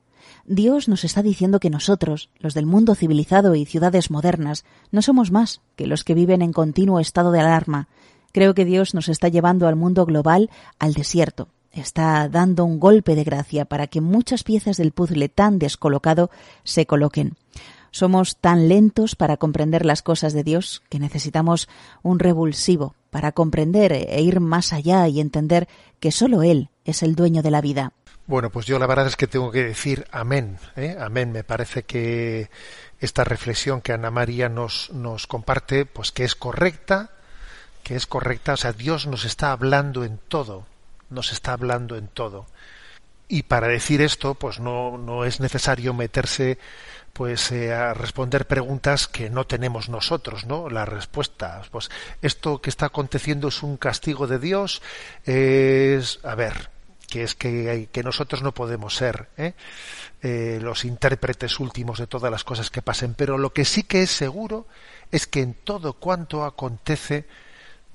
Dios 0.45 0.89
nos 0.89 1.03
está 1.03 1.23
diciendo 1.23 1.59
que 1.59 1.71
nosotros, 1.71 2.31
los 2.39 2.55
del 2.55 2.67
mundo 2.67 2.95
civilizado 2.95 3.57
y 3.57 3.65
ciudades 3.65 4.13
modernas, 4.13 4.65
no 4.93 5.03
somos 5.03 5.33
más 5.33 5.61
que 5.75 5.89
los 5.89 6.05
que 6.05 6.15
viven 6.15 6.41
en 6.41 6.53
continuo 6.53 7.01
estado 7.01 7.33
de 7.33 7.41
alarma. 7.41 7.89
Creo 8.33 8.55
que 8.55 8.65
Dios 8.65 8.95
nos 8.95 9.09
está 9.09 9.29
llevando 9.29 9.67
al 9.67 9.75
mundo 9.75 10.07
global 10.07 10.51
al 10.79 10.95
desierto, 10.95 11.49
está 11.73 12.29
dando 12.29 12.65
un 12.65 12.79
golpe 12.79 13.17
de 13.17 13.25
gracia 13.25 13.65
para 13.65 13.89
que 13.89 14.01
muchas 14.01 14.45
piezas 14.45 14.77
del 14.77 14.93
puzzle 14.93 15.29
tan 15.29 15.59
descolocado 15.59 16.31
se 16.63 16.87
coloquen. 16.87 17.35
Somos 17.97 18.37
tan 18.37 18.69
lentos 18.69 19.17
para 19.17 19.37
comprender 19.37 19.87
las 19.87 20.03
cosas 20.03 20.33
de 20.33 20.45
Dios 20.45 20.83
que 20.91 20.99
necesitamos 20.99 21.69
un 22.03 22.19
revulsivo 22.19 22.95
para 23.11 23.33
comprender 23.33 23.93
e 23.93 24.21
ir 24.21 24.41
más 24.41 24.73
allá 24.73 25.09
y 25.09 25.21
entender 25.21 25.69
que 26.01 26.13
solo 26.13 26.43
Él 26.43 26.69
es 26.85 27.03
el 27.03 27.15
dueño 27.15 27.43
de 27.43 27.51
la 27.51 27.61
vida. 27.61 27.93
Bueno, 28.27 28.51
pues 28.51 28.67
yo 28.67 28.79
la 28.79 28.87
verdad 28.87 29.07
es 29.07 29.17
que 29.17 29.27
tengo 29.27 29.51
que 29.51 29.65
decir 29.65 30.07
amén. 30.11 30.59
¿eh? 30.77 30.97
Amén. 31.01 31.33
Me 31.33 31.45
parece 31.45 31.85
que 31.85 32.51
esta 32.99 33.25
reflexión 33.25 33.81
que 33.81 33.93
Ana 33.93 34.11
María 34.11 34.49
nos, 34.49 34.91
nos 34.93 35.27
comparte, 35.27 35.87
pues 35.87 36.13
que 36.13 36.25
es 36.25 36.35
correcta, 36.35 37.13
que 37.83 37.97
es 37.97 38.07
correcta. 38.07 38.55
O 38.55 38.57
sea, 38.57 38.73
Dios 38.73 39.07
nos 39.07 39.25
está 39.25 39.53
hablando 39.53 40.05
en 40.05 40.19
todo 40.29 40.67
nos 41.11 41.33
está 41.33 41.53
hablando 41.53 41.97
en 41.97 42.09
todo. 42.09 42.47
Y 43.29 43.45
para 43.45 43.69
decir 43.69 44.03
esto, 44.03 44.35
pues 44.35 44.61
no, 44.61 44.99
no 44.99 45.25
es 45.25 45.41
necesario 45.41 45.95
meterse 45.95 46.59
pues 47.17 47.51
eh, 47.51 47.73
a 47.73 47.95
responder 47.95 48.47
preguntas 48.47 49.09
que 49.09 49.31
no 49.31 49.47
tenemos 49.47 49.89
nosotros, 49.89 50.45
¿no? 50.45 50.69
La 50.69 50.85
respuesta, 50.85 51.63
pues 51.71 51.89
esto 52.21 52.61
que 52.61 52.69
está 52.69 52.87
aconteciendo 52.87 53.49
es 53.49 53.63
un 53.63 53.79
castigo 53.79 54.27
de 54.27 54.39
Dios, 54.39 54.83
es, 55.25 56.21
a 56.23 56.35
ver, 56.35 56.69
que 57.09 57.23
es 57.23 57.35
que, 57.35 57.89
que 57.91 58.03
nosotros 58.03 58.43
no 58.43 58.53
podemos 58.53 58.95
ser 58.95 59.29
¿eh? 59.39 59.55
Eh, 60.23 60.59
los 60.61 60.85
intérpretes 60.85 61.59
últimos 61.59 61.99
de 61.99 62.07
todas 62.07 62.31
las 62.31 62.45
cosas 62.45 62.71
que 62.71 62.83
pasen, 62.83 63.15
pero 63.15 63.39
lo 63.39 63.55
que 63.55 63.65
sí 63.65 63.85
que 63.85 64.03
es 64.03 64.11
seguro 64.11 64.67
es 65.11 65.27
que 65.27 65.41
en 65.41 65.55
todo 65.55 65.95
cuanto 65.95 66.45
acontece, 66.45 67.25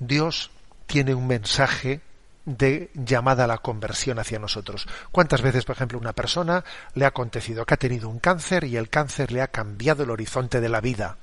Dios 0.00 0.50
tiene 0.86 1.14
un 1.14 1.28
mensaje 1.28 2.00
de 2.44 2.90
llamada 2.94 3.44
a 3.44 3.48
la 3.48 3.58
conversión 3.58 4.18
hacia 4.18 4.38
nosotros. 4.38 4.88
¿Cuántas 5.10 5.42
veces, 5.42 5.64
por 5.64 5.76
ejemplo, 5.76 5.98
una 5.98 6.12
persona 6.12 6.64
le 6.94 7.04
ha 7.04 7.08
acontecido 7.08 7.64
que 7.64 7.74
ha 7.74 7.78
tenido 7.78 8.08
un 8.08 8.18
cáncer 8.18 8.64
y 8.64 8.76
el 8.76 8.88
cáncer 8.88 9.32
le 9.32 9.42
ha 9.42 9.48
cambiado 9.48 10.02
el 10.02 10.10
horizonte 10.10 10.60
de 10.60 10.68
la 10.68 10.80
vida? 10.80 11.18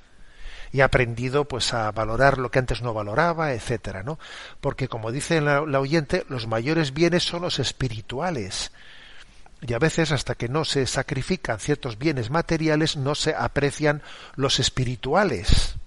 y 0.71 0.81
ha 0.81 0.85
aprendido 0.85 1.45
pues 1.45 1.73
a 1.73 1.91
valorar 1.91 2.37
lo 2.37 2.51
que 2.51 2.59
antes 2.59 2.83
no 2.83 2.93
valoraba, 2.93 3.53
etcétera, 3.53 4.03
¿no? 4.03 4.19
Porque 4.61 4.87
como 4.87 5.11
dice 5.11 5.41
la, 5.41 5.61
la, 5.61 5.79
oyente, 5.79 6.25
los 6.29 6.45
mayores 6.45 6.93
bienes 6.93 7.23
son 7.23 7.41
los 7.41 7.57
espirituales. 7.57 8.71
Y 9.61 9.73
a 9.73 9.79
veces 9.79 10.11
hasta 10.11 10.35
que 10.35 10.47
no 10.47 10.65
se 10.65 10.85
sacrifican 10.85 11.59
ciertos 11.59 11.97
bienes 11.97 12.29
materiales 12.29 12.97
no 12.97 13.15
se 13.15 13.33
aprecian 13.33 14.03
los 14.35 14.59
espirituales. 14.59 15.78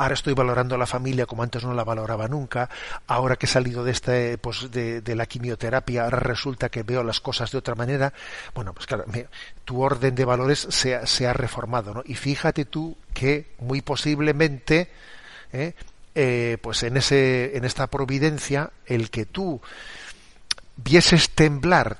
Ahora 0.00 0.14
estoy 0.14 0.32
valorando 0.32 0.78
la 0.78 0.86
familia 0.86 1.26
como 1.26 1.42
antes 1.42 1.62
no 1.62 1.74
la 1.74 1.84
valoraba 1.84 2.26
nunca. 2.26 2.70
Ahora 3.06 3.36
que 3.36 3.44
he 3.44 3.48
salido 3.50 3.84
de 3.84 3.90
este, 3.90 4.38
pues 4.38 4.70
de, 4.70 5.14
la 5.14 5.26
quimioterapia, 5.26 6.04
ahora 6.04 6.20
resulta 6.20 6.70
que 6.70 6.84
veo 6.84 7.04
las 7.04 7.20
cosas 7.20 7.52
de 7.52 7.58
otra 7.58 7.74
manera. 7.74 8.10
Bueno, 8.54 8.72
pues 8.72 8.86
claro, 8.86 9.04
tu 9.66 9.82
orden 9.82 10.14
de 10.14 10.24
valores 10.24 10.66
se, 10.70 11.06
se, 11.06 11.26
ha 11.26 11.34
reformado, 11.34 11.92
¿no? 11.92 12.02
Y 12.06 12.14
fíjate 12.14 12.64
tú 12.64 12.96
que 13.12 13.48
muy 13.58 13.82
posiblemente, 13.82 14.88
¿eh? 15.52 15.74
Eh, 16.14 16.56
pues 16.62 16.82
en 16.82 16.96
ese, 16.96 17.58
en 17.58 17.66
esta 17.66 17.86
providencia, 17.88 18.70
el 18.86 19.10
que 19.10 19.26
tú 19.26 19.60
vieses 20.76 21.28
temblar 21.28 21.98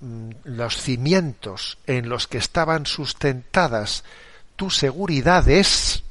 mm, 0.00 0.30
los 0.44 0.80
cimientos 0.80 1.76
en 1.86 2.08
los 2.08 2.26
que 2.26 2.38
estaban 2.38 2.86
sustentadas 2.86 4.04
tus 4.56 4.78
seguridades, 4.78 6.02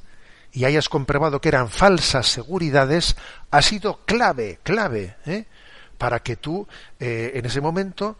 y 0.51 0.65
hayas 0.65 0.89
comprobado 0.89 1.41
que 1.41 1.49
eran 1.49 1.69
falsas 1.69 2.27
seguridades, 2.27 3.15
ha 3.51 3.61
sido 3.61 3.99
clave, 4.05 4.59
clave, 4.63 5.15
¿eh? 5.25 5.45
para 5.97 6.21
que 6.21 6.35
tú 6.35 6.67
eh, 6.99 7.31
en 7.35 7.45
ese 7.45 7.61
momento 7.61 8.17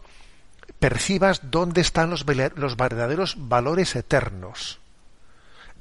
percibas 0.78 1.50
dónde 1.50 1.80
están 1.80 2.10
los, 2.10 2.24
los 2.56 2.76
verdaderos 2.76 3.36
valores 3.38 3.96
eternos. 3.96 4.78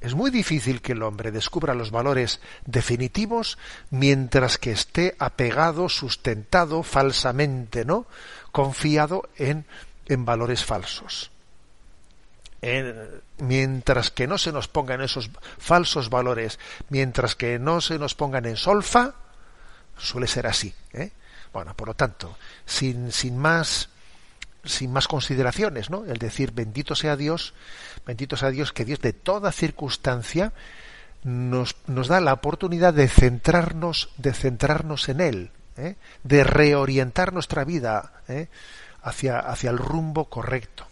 Es 0.02 0.16
muy 0.16 0.32
difícil 0.32 0.82
que 0.82 0.94
el 0.94 1.04
hombre 1.04 1.32
descubra 1.32 1.74
los 1.74 1.92
valores 1.92 2.40
definitivos 2.66 3.58
mientras 3.90 4.58
que 4.58 4.72
esté 4.72 5.16
apegado, 5.20 5.90
sustentado 5.90 6.84
falsamente, 6.84 7.84
¿no? 7.84 8.08
Confiado 8.54 9.28
en, 9.36 9.66
en 10.08 10.24
valores 10.24 10.64
falsos 10.64 11.32
mientras 13.40 14.12
que 14.12 14.28
no 14.28 14.38
se 14.38 14.52
nos 14.52 14.68
pongan 14.68 15.02
esos 15.02 15.30
falsos 15.58 16.10
valores, 16.10 16.60
mientras 16.90 17.36
que 17.36 17.60
no 17.60 17.82
se 17.82 18.00
nos 18.00 18.16
pongan 18.16 18.46
en 18.46 18.58
solfa, 18.58 19.16
suele 19.98 20.28
ser 20.28 20.48
así. 20.48 20.74
¿eh? 20.94 21.12
Bueno, 21.54 21.74
por 21.76 21.88
lo 21.88 21.94
tanto, 21.94 22.38
sin, 22.66 23.12
sin 23.12 23.38
más 23.38 23.90
sin 24.66 24.92
más 24.92 25.08
consideraciones, 25.08 25.90
¿no? 25.90 26.04
El 26.04 26.18
decir 26.18 26.52
bendito 26.52 26.94
sea 26.94 27.16
Dios, 27.16 27.54
bendito 28.06 28.36
sea 28.36 28.52
Dios, 28.52 28.74
que 28.74 28.84
Dios 28.84 29.00
de 29.00 29.14
toda 29.14 29.54
circunstancia 29.54 30.52
nos, 31.24 31.78
nos 31.88 32.10
da 32.10 32.20
la 32.20 32.34
oportunidad 32.34 32.94
de 32.94 33.08
centrarnos, 33.08 34.10
de 34.18 34.34
centrarnos 34.34 35.08
en 35.08 35.22
Él, 35.22 35.52
¿eh? 35.78 35.96
de 36.24 36.44
reorientar 36.44 37.32
nuestra 37.32 37.64
vida 37.64 38.22
¿eh? 38.28 38.50
hacia, 39.02 39.40
hacia 39.40 39.70
el 39.70 39.78
rumbo 39.78 40.26
correcto 40.26 40.89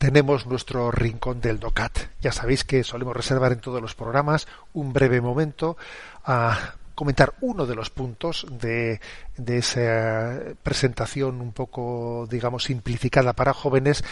tenemos 0.00 0.46
nuestro 0.46 0.90
rincón 0.90 1.42
del 1.42 1.60
DOCAT. 1.60 1.98
Ya 2.22 2.32
sabéis 2.32 2.64
que 2.64 2.84
solemos 2.84 3.14
reservar 3.14 3.52
en 3.52 3.60
todos 3.60 3.82
los 3.82 3.94
programas 3.94 4.48
un 4.72 4.94
breve 4.94 5.20
momento 5.20 5.76
a 6.24 6.72
comentar 6.94 7.34
uno 7.42 7.66
de 7.66 7.74
los 7.74 7.90
puntos 7.90 8.46
de, 8.50 8.98
esa 9.46 10.40
presentación 10.62 11.42
un 11.42 11.52
poco, 11.52 12.26
digamos, 12.30 12.64
simplificada 12.64 13.34
para 13.34 13.52
jóvenes 13.52 14.02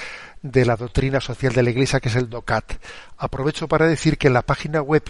de 0.42 0.66
la 0.66 0.76
doctrina 0.76 1.22
social 1.22 1.54
de 1.54 1.62
la 1.62 1.70
Iglesia, 1.70 2.00
que 2.00 2.10
es 2.10 2.16
el 2.16 2.28
DOCAT. 2.28 2.74
Aprovecho 3.16 3.66
para 3.66 3.86
decir 3.86 4.18
que 4.18 4.26
en 4.26 4.34
la 4.34 4.42
página 4.42 4.82
web 4.82 5.04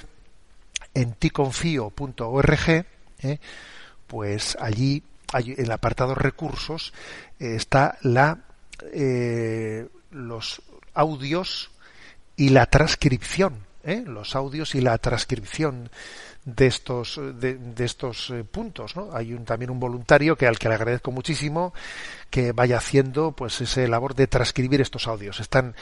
en 0.95 1.13
ticonfio.org, 1.15 2.69
eh, 2.69 3.39
pues 4.07 4.57
allí, 4.61 5.03
en 5.35 5.55
el 5.65 5.73
apartado 5.73 6.15
recursos, 6.15 6.93
eh, 7.41 7.57
está 7.57 7.99
la 8.03 8.39
eh, 8.93 9.89
los 10.11 10.63
audios 10.99 11.71
y 12.37 12.49
la 12.49 12.67
transcripción, 12.67 13.65
¿eh? 13.85 14.03
los 14.05 14.35
audios 14.35 14.75
y 14.75 14.81
la 14.81 14.99
transcripción 14.99 15.91
de 16.45 16.67
estos 16.67 17.21
de, 17.35 17.59
estos 17.85 18.31
eh, 18.31 18.43
puntos 18.43 18.97
¿no? 18.97 19.11
hay 19.13 19.35
un, 19.35 19.45
también 19.45 19.71
un 19.71 19.79
voluntario 19.79 20.35
que 20.35 20.47
al 20.47 20.59
que 20.59 20.69
le 20.69 20.77
agradezco 20.77 21.13
muchísimo 21.13 21.75
que 22.31 22.53
vaya 22.53 22.79
haciendo 22.79 23.33
pues 23.33 23.61
ese 23.61 23.87
labor 23.87 24.15
de 24.15 24.29
transcribir 24.29 24.81
estos 24.81 25.07
audios 25.07 25.41
están 25.41 25.75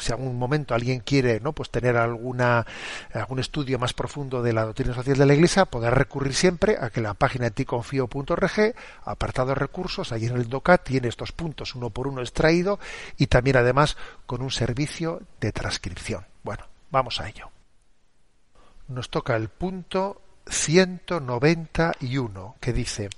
si 0.00 0.12
algún 0.12 0.38
momento 0.38 0.74
alguien 0.74 1.00
quiere 1.00 1.40
no 1.40 1.52
pues 1.52 1.70
tener 1.70 1.96
alguna 1.96 2.66
algún 3.12 3.38
estudio 3.38 3.78
más 3.78 3.92
profundo 3.92 4.42
de 4.42 4.52
la 4.52 4.64
doctrina 4.64 4.94
social 4.94 5.16
de 5.16 5.26
la 5.26 5.34
Iglesia 5.34 5.66
podrá 5.66 5.90
recurrir 5.90 6.34
siempre 6.34 6.76
a 6.80 6.90
que 6.90 7.00
la 7.00 7.14
página 7.14 7.50
ticonfio.org 7.50 8.74
apartado 9.04 9.54
recursos 9.54 10.12
allí 10.12 10.26
en 10.26 10.36
el 10.36 10.48
DOCAT 10.48 10.84
tiene 10.84 11.08
estos 11.08 11.32
puntos 11.32 11.74
uno 11.74 11.90
por 11.90 12.08
uno 12.08 12.20
extraído 12.20 12.78
y 13.16 13.26
también 13.26 13.56
además 13.56 13.96
con 14.26 14.42
un 14.42 14.50
servicio 14.50 15.22
de 15.40 15.52
transcripción. 15.52 16.24
Bueno 16.42 16.64
vamos 16.90 17.20
a 17.20 17.28
ello. 17.28 17.50
Nos 18.88 19.10
toca 19.10 19.36
el 19.36 19.48
punto 19.48 20.22
191 20.48 22.56
que 22.60 22.72
dice 22.72 23.10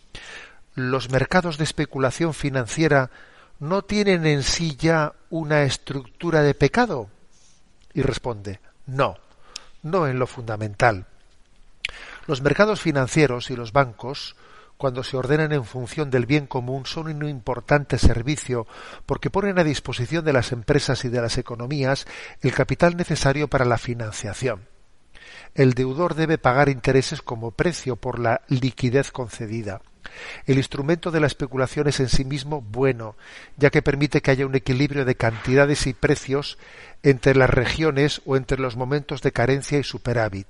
los 0.75 1.11
mercados 1.11 1.59
de 1.59 1.65
especulación 1.65 2.33
financiera 2.35 3.11
no 3.63 3.83
tienen 3.83 4.27
en 4.27 4.43
sí 4.43 4.75
ya 4.75 5.13
una 5.31 5.63
estructura 5.63 6.43
de 6.43 6.53
pecado? 6.53 7.09
Y 7.95 8.03
responde, 8.03 8.59
no, 8.87 9.19
no 9.85 10.09
en 10.09 10.19
lo 10.19 10.27
fundamental. 10.27 11.07
Los 12.27 12.43
mercados 12.43 12.81
financieros 12.81 13.53
y 13.53 13.57
los 13.57 13.73
bancos, 13.73 14.35
cuando 14.77 15.05
se 15.05 15.17
ordenan 15.17 15.53
en 15.53 15.65
función 15.65 16.11
del 16.11 16.27
bien 16.27 16.49
común, 16.49 16.87
son 16.87 17.07
un 17.07 17.29
importante 17.29 17.99
servicio 17.99 18.67
porque 19.07 19.31
ponen 19.31 19.61
a 19.61 19.65
disposición 19.65 20.25
de 20.25 20.33
las 20.33 20.51
empresas 20.51 21.05
y 21.05 21.09
de 21.09 21.21
las 21.21 21.39
economías 21.39 22.09
el 22.41 22.53
capital 22.53 22.97
necesario 22.97 23.47
para 23.47 23.65
la 23.65 23.79
financiación. 23.79 24.67
El 25.55 25.75
deudor 25.75 26.17
debe 26.17 26.37
pagar 26.37 26.69
intereses 26.69 27.23
como 27.23 27.53
precio 27.53 27.95
por 27.95 28.19
la 28.19 28.41
liquidez 28.49 29.13
concedida. 29.13 29.83
El 30.47 30.59
instrumento 30.59 31.11
de 31.11 31.21
la 31.21 31.27
especulación 31.27 31.89
es 31.89 32.01
en 32.01 32.09
sí 32.09 32.25
mismo 32.25 32.61
bueno, 32.61 33.17
ya 33.57 33.71
que 33.71 33.83
permite 33.83 34.21
que 34.21 34.31
haya 34.31 34.47
un 34.47 34.55
equilibrio 34.55 35.05
de 35.05 35.15
cantidades 35.15 35.87
y 35.87 35.95
precios 35.95 36.59
entre 37.03 37.35
las 37.35 37.51
regiones 37.51 38.23
o 38.25 38.37
entre 38.37 38.59
los 38.59 38.77
momentos 38.77 39.23
de 39.23 39.33
carencia 39.33 39.79
y 39.79 39.85
superávit. 39.85 40.49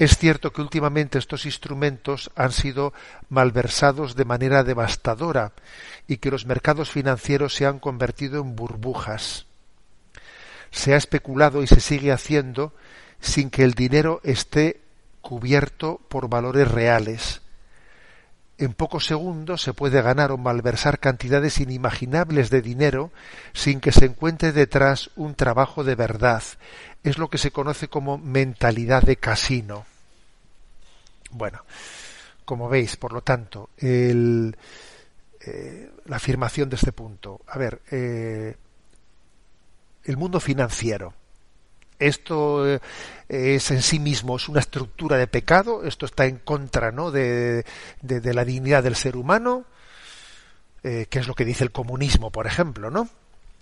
Es 0.00 0.16
cierto 0.16 0.50
que 0.50 0.62
últimamente 0.62 1.18
estos 1.18 1.44
instrumentos 1.44 2.30
han 2.34 2.52
sido 2.52 2.94
malversados 3.28 4.16
de 4.16 4.24
manera 4.24 4.64
devastadora 4.64 5.52
y 6.08 6.16
que 6.16 6.30
los 6.30 6.46
mercados 6.46 6.90
financieros 6.90 7.54
se 7.54 7.66
han 7.66 7.78
convertido 7.78 8.40
en 8.40 8.56
burbujas. 8.56 9.44
Se 10.70 10.94
ha 10.94 10.96
especulado 10.96 11.62
y 11.62 11.66
se 11.66 11.80
sigue 11.80 12.12
haciendo 12.12 12.72
sin 13.20 13.50
que 13.50 13.62
el 13.62 13.74
dinero 13.74 14.22
esté 14.24 14.80
cubierto 15.20 16.00
por 16.08 16.30
valores 16.30 16.66
reales. 16.66 17.42
En 18.60 18.74
pocos 18.74 19.06
segundos 19.06 19.62
se 19.62 19.72
puede 19.72 20.02
ganar 20.02 20.32
o 20.32 20.36
malversar 20.36 20.98
cantidades 20.98 21.60
inimaginables 21.60 22.50
de 22.50 22.60
dinero 22.60 23.10
sin 23.54 23.80
que 23.80 23.90
se 23.90 24.04
encuentre 24.04 24.52
detrás 24.52 25.08
un 25.16 25.34
trabajo 25.34 25.82
de 25.82 25.94
verdad. 25.94 26.42
Es 27.02 27.16
lo 27.16 27.30
que 27.30 27.38
se 27.38 27.52
conoce 27.52 27.88
como 27.88 28.18
mentalidad 28.18 29.02
de 29.02 29.16
casino. 29.16 29.86
Bueno, 31.30 31.64
como 32.44 32.68
veis, 32.68 32.98
por 32.98 33.14
lo 33.14 33.22
tanto, 33.22 33.70
eh, 33.78 34.52
la 36.04 36.16
afirmación 36.16 36.68
de 36.68 36.76
este 36.76 36.92
punto. 36.92 37.40
A 37.46 37.56
ver, 37.56 37.80
eh, 37.90 38.54
el 40.04 40.16
mundo 40.18 40.38
financiero. 40.38 41.14
Esto 42.00 42.66
eh, 42.68 42.80
es 43.28 43.70
en 43.70 43.82
sí 43.82 44.00
mismo 44.00 44.36
es 44.36 44.48
una 44.48 44.60
estructura 44.60 45.16
de 45.16 45.28
pecado. 45.28 45.84
Esto 45.84 46.06
está 46.06 46.26
en 46.26 46.38
contra, 46.38 46.90
¿no? 46.90 47.10
De, 47.12 47.64
la 48.02 48.44
dignidad 48.44 48.82
del 48.82 48.96
ser 48.96 49.16
humano, 49.16 49.64
que 50.82 51.08
es 51.10 51.28
lo 51.28 51.34
que 51.34 51.44
dice 51.44 51.62
el 51.62 51.70
comunismo, 51.70 52.30
por 52.30 52.46
ejemplo, 52.46 52.90
¿no? 52.90 53.08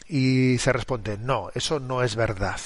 Y 0.09 0.57
se 0.59 0.73
responde 0.73 1.19
no, 1.19 1.51
eso 1.55 1.81
no 1.81 2.03
es 2.03 2.17
verdad. 2.17 2.61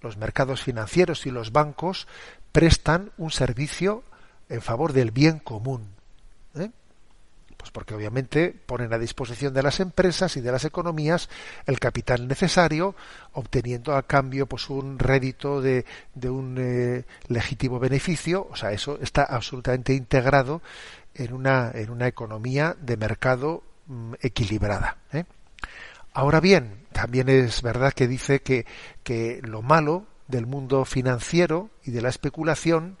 Los 0.00 0.16
mercados 0.16 0.62
financieros 0.62 1.26
y 1.26 1.30
los 1.30 1.52
bancos 1.52 2.06
prestan 2.52 3.10
un 3.18 3.30
servicio 3.30 4.04
en 4.48 4.62
favor 4.62 4.92
del 4.92 5.10
bien 5.10 5.38
común. 5.38 5.88
¿eh? 6.54 6.70
Pues 7.58 7.70
porque 7.72 7.94
obviamente 7.94 8.54
ponen 8.66 8.92
a 8.92 8.98
disposición 8.98 9.52
de 9.52 9.62
las 9.62 9.80
empresas 9.80 10.36
y 10.36 10.40
de 10.40 10.52
las 10.52 10.64
economías 10.64 11.28
el 11.66 11.80
capital 11.80 12.26
necesario, 12.28 12.94
obteniendo 13.32 13.94
a 13.94 14.04
cambio 14.04 14.46
pues 14.46 14.70
un 14.70 14.98
rédito 14.98 15.60
de, 15.60 15.84
un 16.24 16.56
eh, 16.58 17.04
legítimo 17.26 17.78
beneficio. 17.78 18.48
O 18.50 18.56
sea, 18.56 18.72
eso 18.72 18.98
está 19.02 19.24
absolutamente 19.24 19.92
integrado 19.92 20.62
en 21.14 21.32
una, 21.32 21.72
en 21.74 21.90
una 21.90 22.06
economía 22.06 22.76
de 22.80 22.96
mercado 22.96 23.64
mm, 23.86 24.14
equilibrada. 24.20 24.98
¿eh? 25.12 25.24
Ahora 26.14 26.40
bien, 26.40 26.86
también 26.92 27.28
es 27.28 27.60
verdad 27.60 27.92
que 27.92 28.06
dice 28.06 28.40
que, 28.40 28.66
que 29.02 29.40
lo 29.42 29.62
malo 29.62 30.06
del 30.28 30.46
mundo 30.46 30.84
financiero 30.84 31.70
y 31.84 31.90
de 31.90 32.02
la 32.02 32.08
especulación 32.08 32.98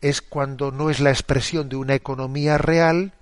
es 0.00 0.22
cuando 0.22 0.72
no 0.72 0.90
es 0.90 1.00
la 1.00 1.10
expresión 1.10 1.68
de 1.68 1.76
una 1.76 1.94
economía 1.94 2.58
real, 2.58 3.12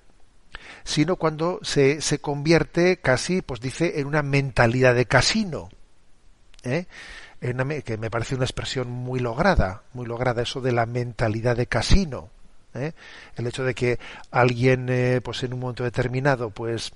sino 0.85 1.17
cuando 1.17 1.61
se, 1.63 2.01
se 2.01 2.21
convierte 2.21 2.99
casi, 2.99 3.43
pues 3.43 3.61
dice, 3.61 4.01
en 4.01 4.07
una 4.07 4.23
mentalidad 4.23 4.95
de 4.95 5.07
casino. 5.07 5.71
¿eh? 6.63 6.87
que 7.85 7.99
me 7.99 8.11
parece 8.11 8.35
una 8.35 8.45
expresión 8.45 8.91
muy 8.91 9.21
lograda, 9.21 9.83
muy 9.93 10.07
lograda 10.07 10.43
eso 10.43 10.61
de 10.61 10.73
la 10.73 10.87
mentalidad 10.87 11.57
de 11.57 11.67
casino. 11.67 12.31
¿eh? 12.75 12.93
El 13.37 13.47
hecho 13.47 13.65
de 13.65 13.75
que 13.75 13.99
alguien, 14.31 14.89
eh, 14.89 15.21
pues 15.23 15.43
en 15.43 15.53
un 15.53 15.61
momento 15.61 15.85
determinado, 15.85 16.51
pues 16.51 16.93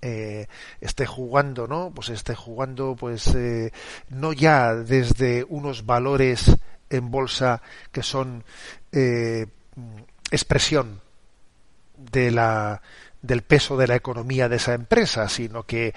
eh, 0.00 0.46
esté 0.80 1.06
jugando, 1.06 1.66
¿no? 1.66 1.90
Pues 1.94 2.08
esté 2.10 2.34
jugando, 2.34 2.94
pues 2.94 3.34
eh, 3.34 3.72
no 4.10 4.32
ya 4.32 4.74
desde 4.74 5.44
unos 5.48 5.86
valores 5.86 6.56
en 6.88 7.10
bolsa 7.10 7.62
que 7.90 8.02
son 8.02 8.44
eh, 8.92 9.46
expresión 10.30 11.00
del 12.26 13.42
peso 13.42 13.76
de 13.76 13.86
la 13.86 13.96
economía 13.96 14.48
de 14.48 14.56
esa 14.56 14.74
empresa, 14.74 15.28
sino 15.28 15.64
que 15.64 15.94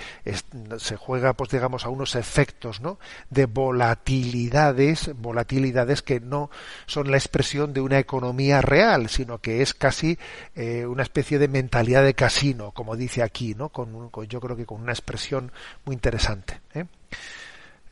se 0.78 0.95
juega, 0.95 1.34
pues 1.34 1.51
digamos, 1.51 1.86
a 1.86 1.89
unos 1.89 2.15
efectos, 2.15 2.82
¿no? 2.82 2.99
De 3.30 3.45
volatilidades, 3.45 5.11
volatilidades 5.15 6.01
que 6.01 6.19
no 6.19 6.49
son 6.86 7.11
la 7.11 7.17
expresión 7.17 7.74
de 7.74 7.82
una 7.82 7.99
economía 7.99 8.61
real, 8.61 9.09
sino 9.09 9.39
que 9.39 9.61
es 9.61 9.74
casi 9.74 10.17
eh, 10.55 10.86
una 10.86 11.03
especie 11.03 11.39
de 11.39 11.47
mentalidad 11.47 12.03
de 12.03 12.13
casino, 12.13 12.72
como 12.72 12.95
dice 12.95 13.22
aquí, 13.22 13.53
¿no? 13.55 13.69
Con, 13.69 14.11
yo 14.28 14.39
creo 14.39 14.55
que 14.55 14.65
con 14.65 14.82
una 14.82 14.93
expresión 14.93 15.51
muy 15.86 15.93
interesante. 15.93 16.61
¿eh? 16.74 16.86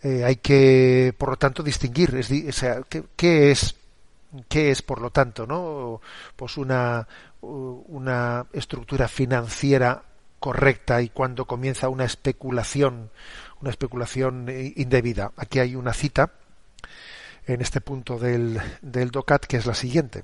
Eh, 0.01 0.23
hay 0.23 0.37
que, 0.37 1.13
por 1.17 1.29
lo 1.29 1.35
tanto, 1.37 1.61
distinguir, 1.61 2.15
es, 2.15 2.31
o 2.31 2.51
sea, 2.51 2.81
¿qué, 2.87 3.51
es, 3.51 3.75
qué 4.47 4.71
es, 4.71 4.81
por 4.81 5.01
lo 5.01 5.11
tanto, 5.11 5.45
no, 5.47 6.01
pues 6.35 6.57
una 6.57 7.07
una 7.41 8.47
estructura 8.51 9.07
financiera 9.07 10.03
correcta 10.39 11.01
y 11.01 11.09
cuando 11.09 11.45
comienza 11.45 11.89
una 11.89 12.05
especulación, 12.05 13.11
una 13.61 13.69
especulación 13.69 14.47
indebida. 14.75 15.31
Aquí 15.37 15.59
hay 15.59 15.75
una 15.75 15.93
cita 15.93 16.33
en 17.47 17.61
este 17.61 17.81
punto 17.81 18.19
del, 18.19 18.59
del 18.81 19.11
DOCAT 19.11 19.45
que 19.45 19.57
es 19.57 19.65
la 19.65 19.73
siguiente. 19.73 20.23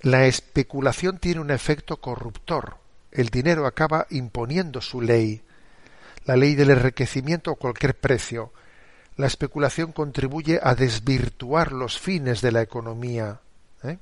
La 0.00 0.26
especulación 0.26 1.18
tiene 1.18 1.40
un 1.40 1.50
efecto 1.50 1.96
corruptor. 1.96 2.78
El 3.10 3.28
dinero 3.28 3.66
acaba 3.66 4.06
imponiendo 4.10 4.80
su 4.80 5.00
ley 5.00 5.42
la 6.24 6.36
ley 6.36 6.54
del 6.54 6.70
enriquecimiento 6.70 7.50
a 7.50 7.56
cualquier 7.56 7.94
precio. 7.98 8.52
La 9.16 9.26
especulación 9.28 9.92
contribuye 9.92 10.58
a 10.62 10.74
desvirtuar 10.74 11.72
los 11.72 11.98
fines 11.98 12.40
de 12.40 12.50
la 12.50 12.62
economía. 12.62 13.38
¿eh? 13.84 13.98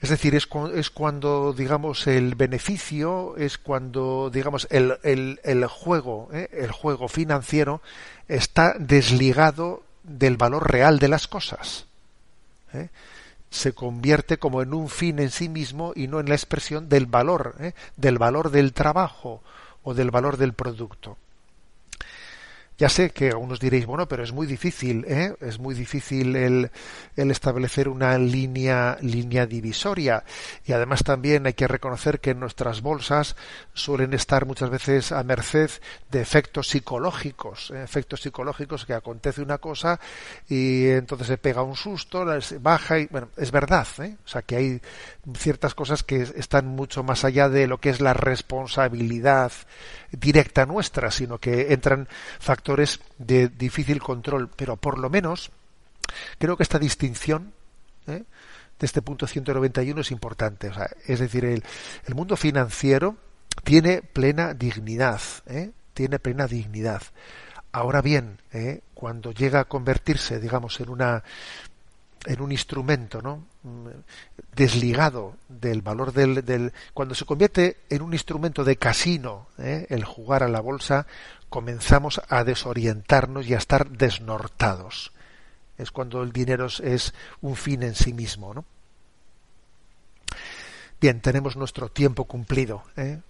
Es 0.00 0.10
decir, 0.10 0.34
es, 0.34 0.46
es, 0.74 0.90
cuando, 0.90 1.54
digamos, 1.54 2.06
el 2.06 2.34
beneficio, 2.34 3.36
es 3.36 3.56
cuando, 3.56 4.30
digamos, 4.30 4.68
el, 4.70 5.66
juego, 5.68 6.28
¿eh? 6.32 6.50
el 6.52 6.70
juego 6.70 7.08
financiero 7.08 7.80
está 8.28 8.74
desligado 8.78 9.82
del 10.02 10.36
valor 10.36 10.70
real 10.70 10.98
de 10.98 11.08
las 11.08 11.26
cosas. 11.26 11.86
¿eh? 12.74 12.90
Se 13.50 13.72
convierte 13.72 14.36
como 14.36 14.60
en 14.60 14.74
un 14.74 14.90
fin 14.90 15.18
en 15.18 15.30
sí 15.30 15.48
mismo 15.48 15.92
y 15.96 16.08
no 16.08 16.20
en 16.20 16.28
la 16.28 16.34
expresión 16.34 16.90
del 16.90 17.06
valor, 17.06 17.56
del 17.96 18.18
valor 18.18 18.50
del 18.50 18.74
trabajo 18.74 19.42
o 19.82 19.94
del 19.94 20.10
valor 20.10 20.36
del 20.36 20.52
producto. 20.52 21.16
Ya 22.78 22.88
sé 22.88 23.10
que 23.10 23.30
algunos 23.30 23.58
diréis, 23.58 23.86
bueno, 23.86 24.06
pero 24.06 24.22
es 24.22 24.32
muy 24.32 24.46
difícil, 24.46 25.04
¿eh? 25.08 25.34
es 25.40 25.58
muy 25.58 25.74
difícil 25.74 26.36
el, 26.36 26.70
establecer 27.16 27.88
una 27.88 28.16
línea, 28.18 28.96
línea 29.00 29.46
divisoria. 29.46 30.22
Y 30.64 30.70
además 30.70 31.02
también 31.02 31.44
hay 31.46 31.54
que 31.54 31.66
reconocer 31.66 32.20
que 32.20 32.36
nuestras 32.36 32.80
bolsas 32.80 33.34
suelen 33.74 34.14
estar 34.14 34.46
muchas 34.46 34.70
veces 34.70 35.10
a 35.10 35.24
merced 35.24 35.72
de 36.12 36.20
efectos 36.20 36.68
psicológicos, 36.68 37.72
¿eh? 37.72 37.82
efectos 37.82 38.20
psicológicos 38.20 38.86
que 38.86 38.94
acontece 38.94 39.42
una 39.42 39.58
cosa 39.58 39.98
y 40.48 40.86
entonces 40.86 41.26
se 41.26 41.36
pega 41.36 41.62
un 41.64 41.74
susto, 41.74 42.24
baja 42.60 43.00
y, 43.00 43.06
bueno, 43.06 43.30
es 43.36 43.50
verdad, 43.50 43.88
¿eh? 43.98 44.16
o 44.24 44.28
sea 44.28 44.42
que 44.42 44.54
hay 44.54 44.80
ciertas 45.36 45.74
cosas 45.74 46.04
que 46.04 46.22
están 46.22 46.68
mucho 46.68 47.02
más 47.02 47.24
allá 47.24 47.48
de 47.48 47.66
lo 47.66 47.78
que 47.78 47.90
es 47.90 48.00
la 48.00 48.14
responsabilidad 48.14 49.50
directa 50.12 50.64
nuestra, 50.64 51.10
sino 51.10 51.38
que 51.38 51.72
entran 51.72 52.08
factores 52.38 52.67
de 53.18 53.48
difícil 53.48 54.00
control. 54.00 54.50
Pero 54.54 54.76
por 54.76 54.98
lo 54.98 55.10
menos 55.10 55.50
creo 56.38 56.56
que 56.56 56.62
esta 56.62 56.78
distinción 56.78 57.52
¿eh? 58.06 58.24
de 58.78 58.86
este 58.86 59.02
punto 59.02 59.26
191 59.26 60.00
es 60.00 60.10
importante. 60.10 60.70
es 61.06 61.20
decir, 61.20 61.44
el, 61.44 61.64
el, 62.06 62.14
mundo 62.14 62.36
financiero 62.36 63.16
tiene 63.64 64.02
plena 64.02 64.54
dignidad, 64.54 65.20
¿eh? 65.46 65.70
tiene 65.94 66.18
plena 66.18 66.46
dignidad. 66.46 67.02
Ahora 67.72 68.00
bien, 68.00 68.38
¿eh? 68.52 68.80
cuando 68.94 69.32
llega 69.32 69.60
a 69.60 69.64
convertirse, 69.64 70.40
digamos, 70.40 70.80
en 70.80 70.88
una 70.88 71.22
en 72.26 72.40
un 72.40 72.52
instrumento, 72.52 73.22
¿no? 73.22 73.44
desligado 74.54 75.36
del 75.48 75.82
valor 75.82 76.12
del, 76.12 76.44
del, 76.44 76.72
cuando 76.94 77.14
se 77.14 77.24
convierte 77.24 77.78
en 77.90 78.02
un 78.02 78.12
instrumento 78.12 78.64
de 78.64 78.76
casino 78.76 79.46
¿eh? 79.58 79.86
el 79.90 80.04
jugar 80.04 80.42
a 80.42 80.48
la 80.48 80.60
bolsa 80.60 81.06
comenzamos 81.48 82.20
a 82.28 82.44
desorientarnos 82.44 83.46
y 83.46 83.54
a 83.54 83.58
estar 83.58 83.90
desnortados 83.90 85.12
es 85.76 85.90
cuando 85.90 86.22
el 86.22 86.32
dinero 86.32 86.66
es 86.66 87.14
un 87.40 87.56
fin 87.56 87.82
en 87.82 87.94
sí 87.94 88.12
mismo 88.12 88.54
¿no? 88.54 88.64
bien 91.00 91.20
tenemos 91.20 91.56
nuestro 91.56 91.88
tiempo 91.88 92.24
cumplido 92.24 92.82
¿eh? 92.96 93.20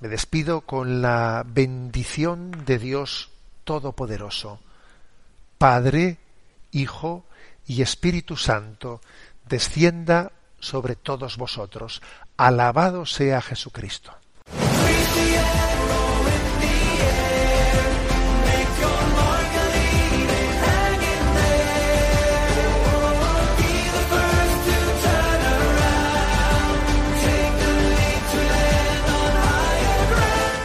me 0.00 0.08
despido 0.08 0.62
con 0.62 1.00
la 1.00 1.44
bendición 1.46 2.64
de 2.66 2.78
Dios 2.78 3.30
todopoderoso 3.64 4.60
Padre, 5.58 6.18
Hijo 6.72 7.24
y 7.70 7.82
Espíritu 7.82 8.36
Santo, 8.36 9.00
descienda 9.48 10.32
sobre 10.58 10.96
todos 10.96 11.36
vosotros. 11.36 12.02
Alabado 12.36 13.06
sea 13.06 13.40
Jesucristo. 13.40 14.12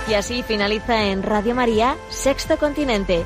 Y 0.08 0.14
así 0.16 0.41
finaliza 0.41 1.03
en 1.03 1.22
Radio 1.22 1.53
María, 1.53 1.97
Sexto 2.10 2.58
Continente, 2.58 3.26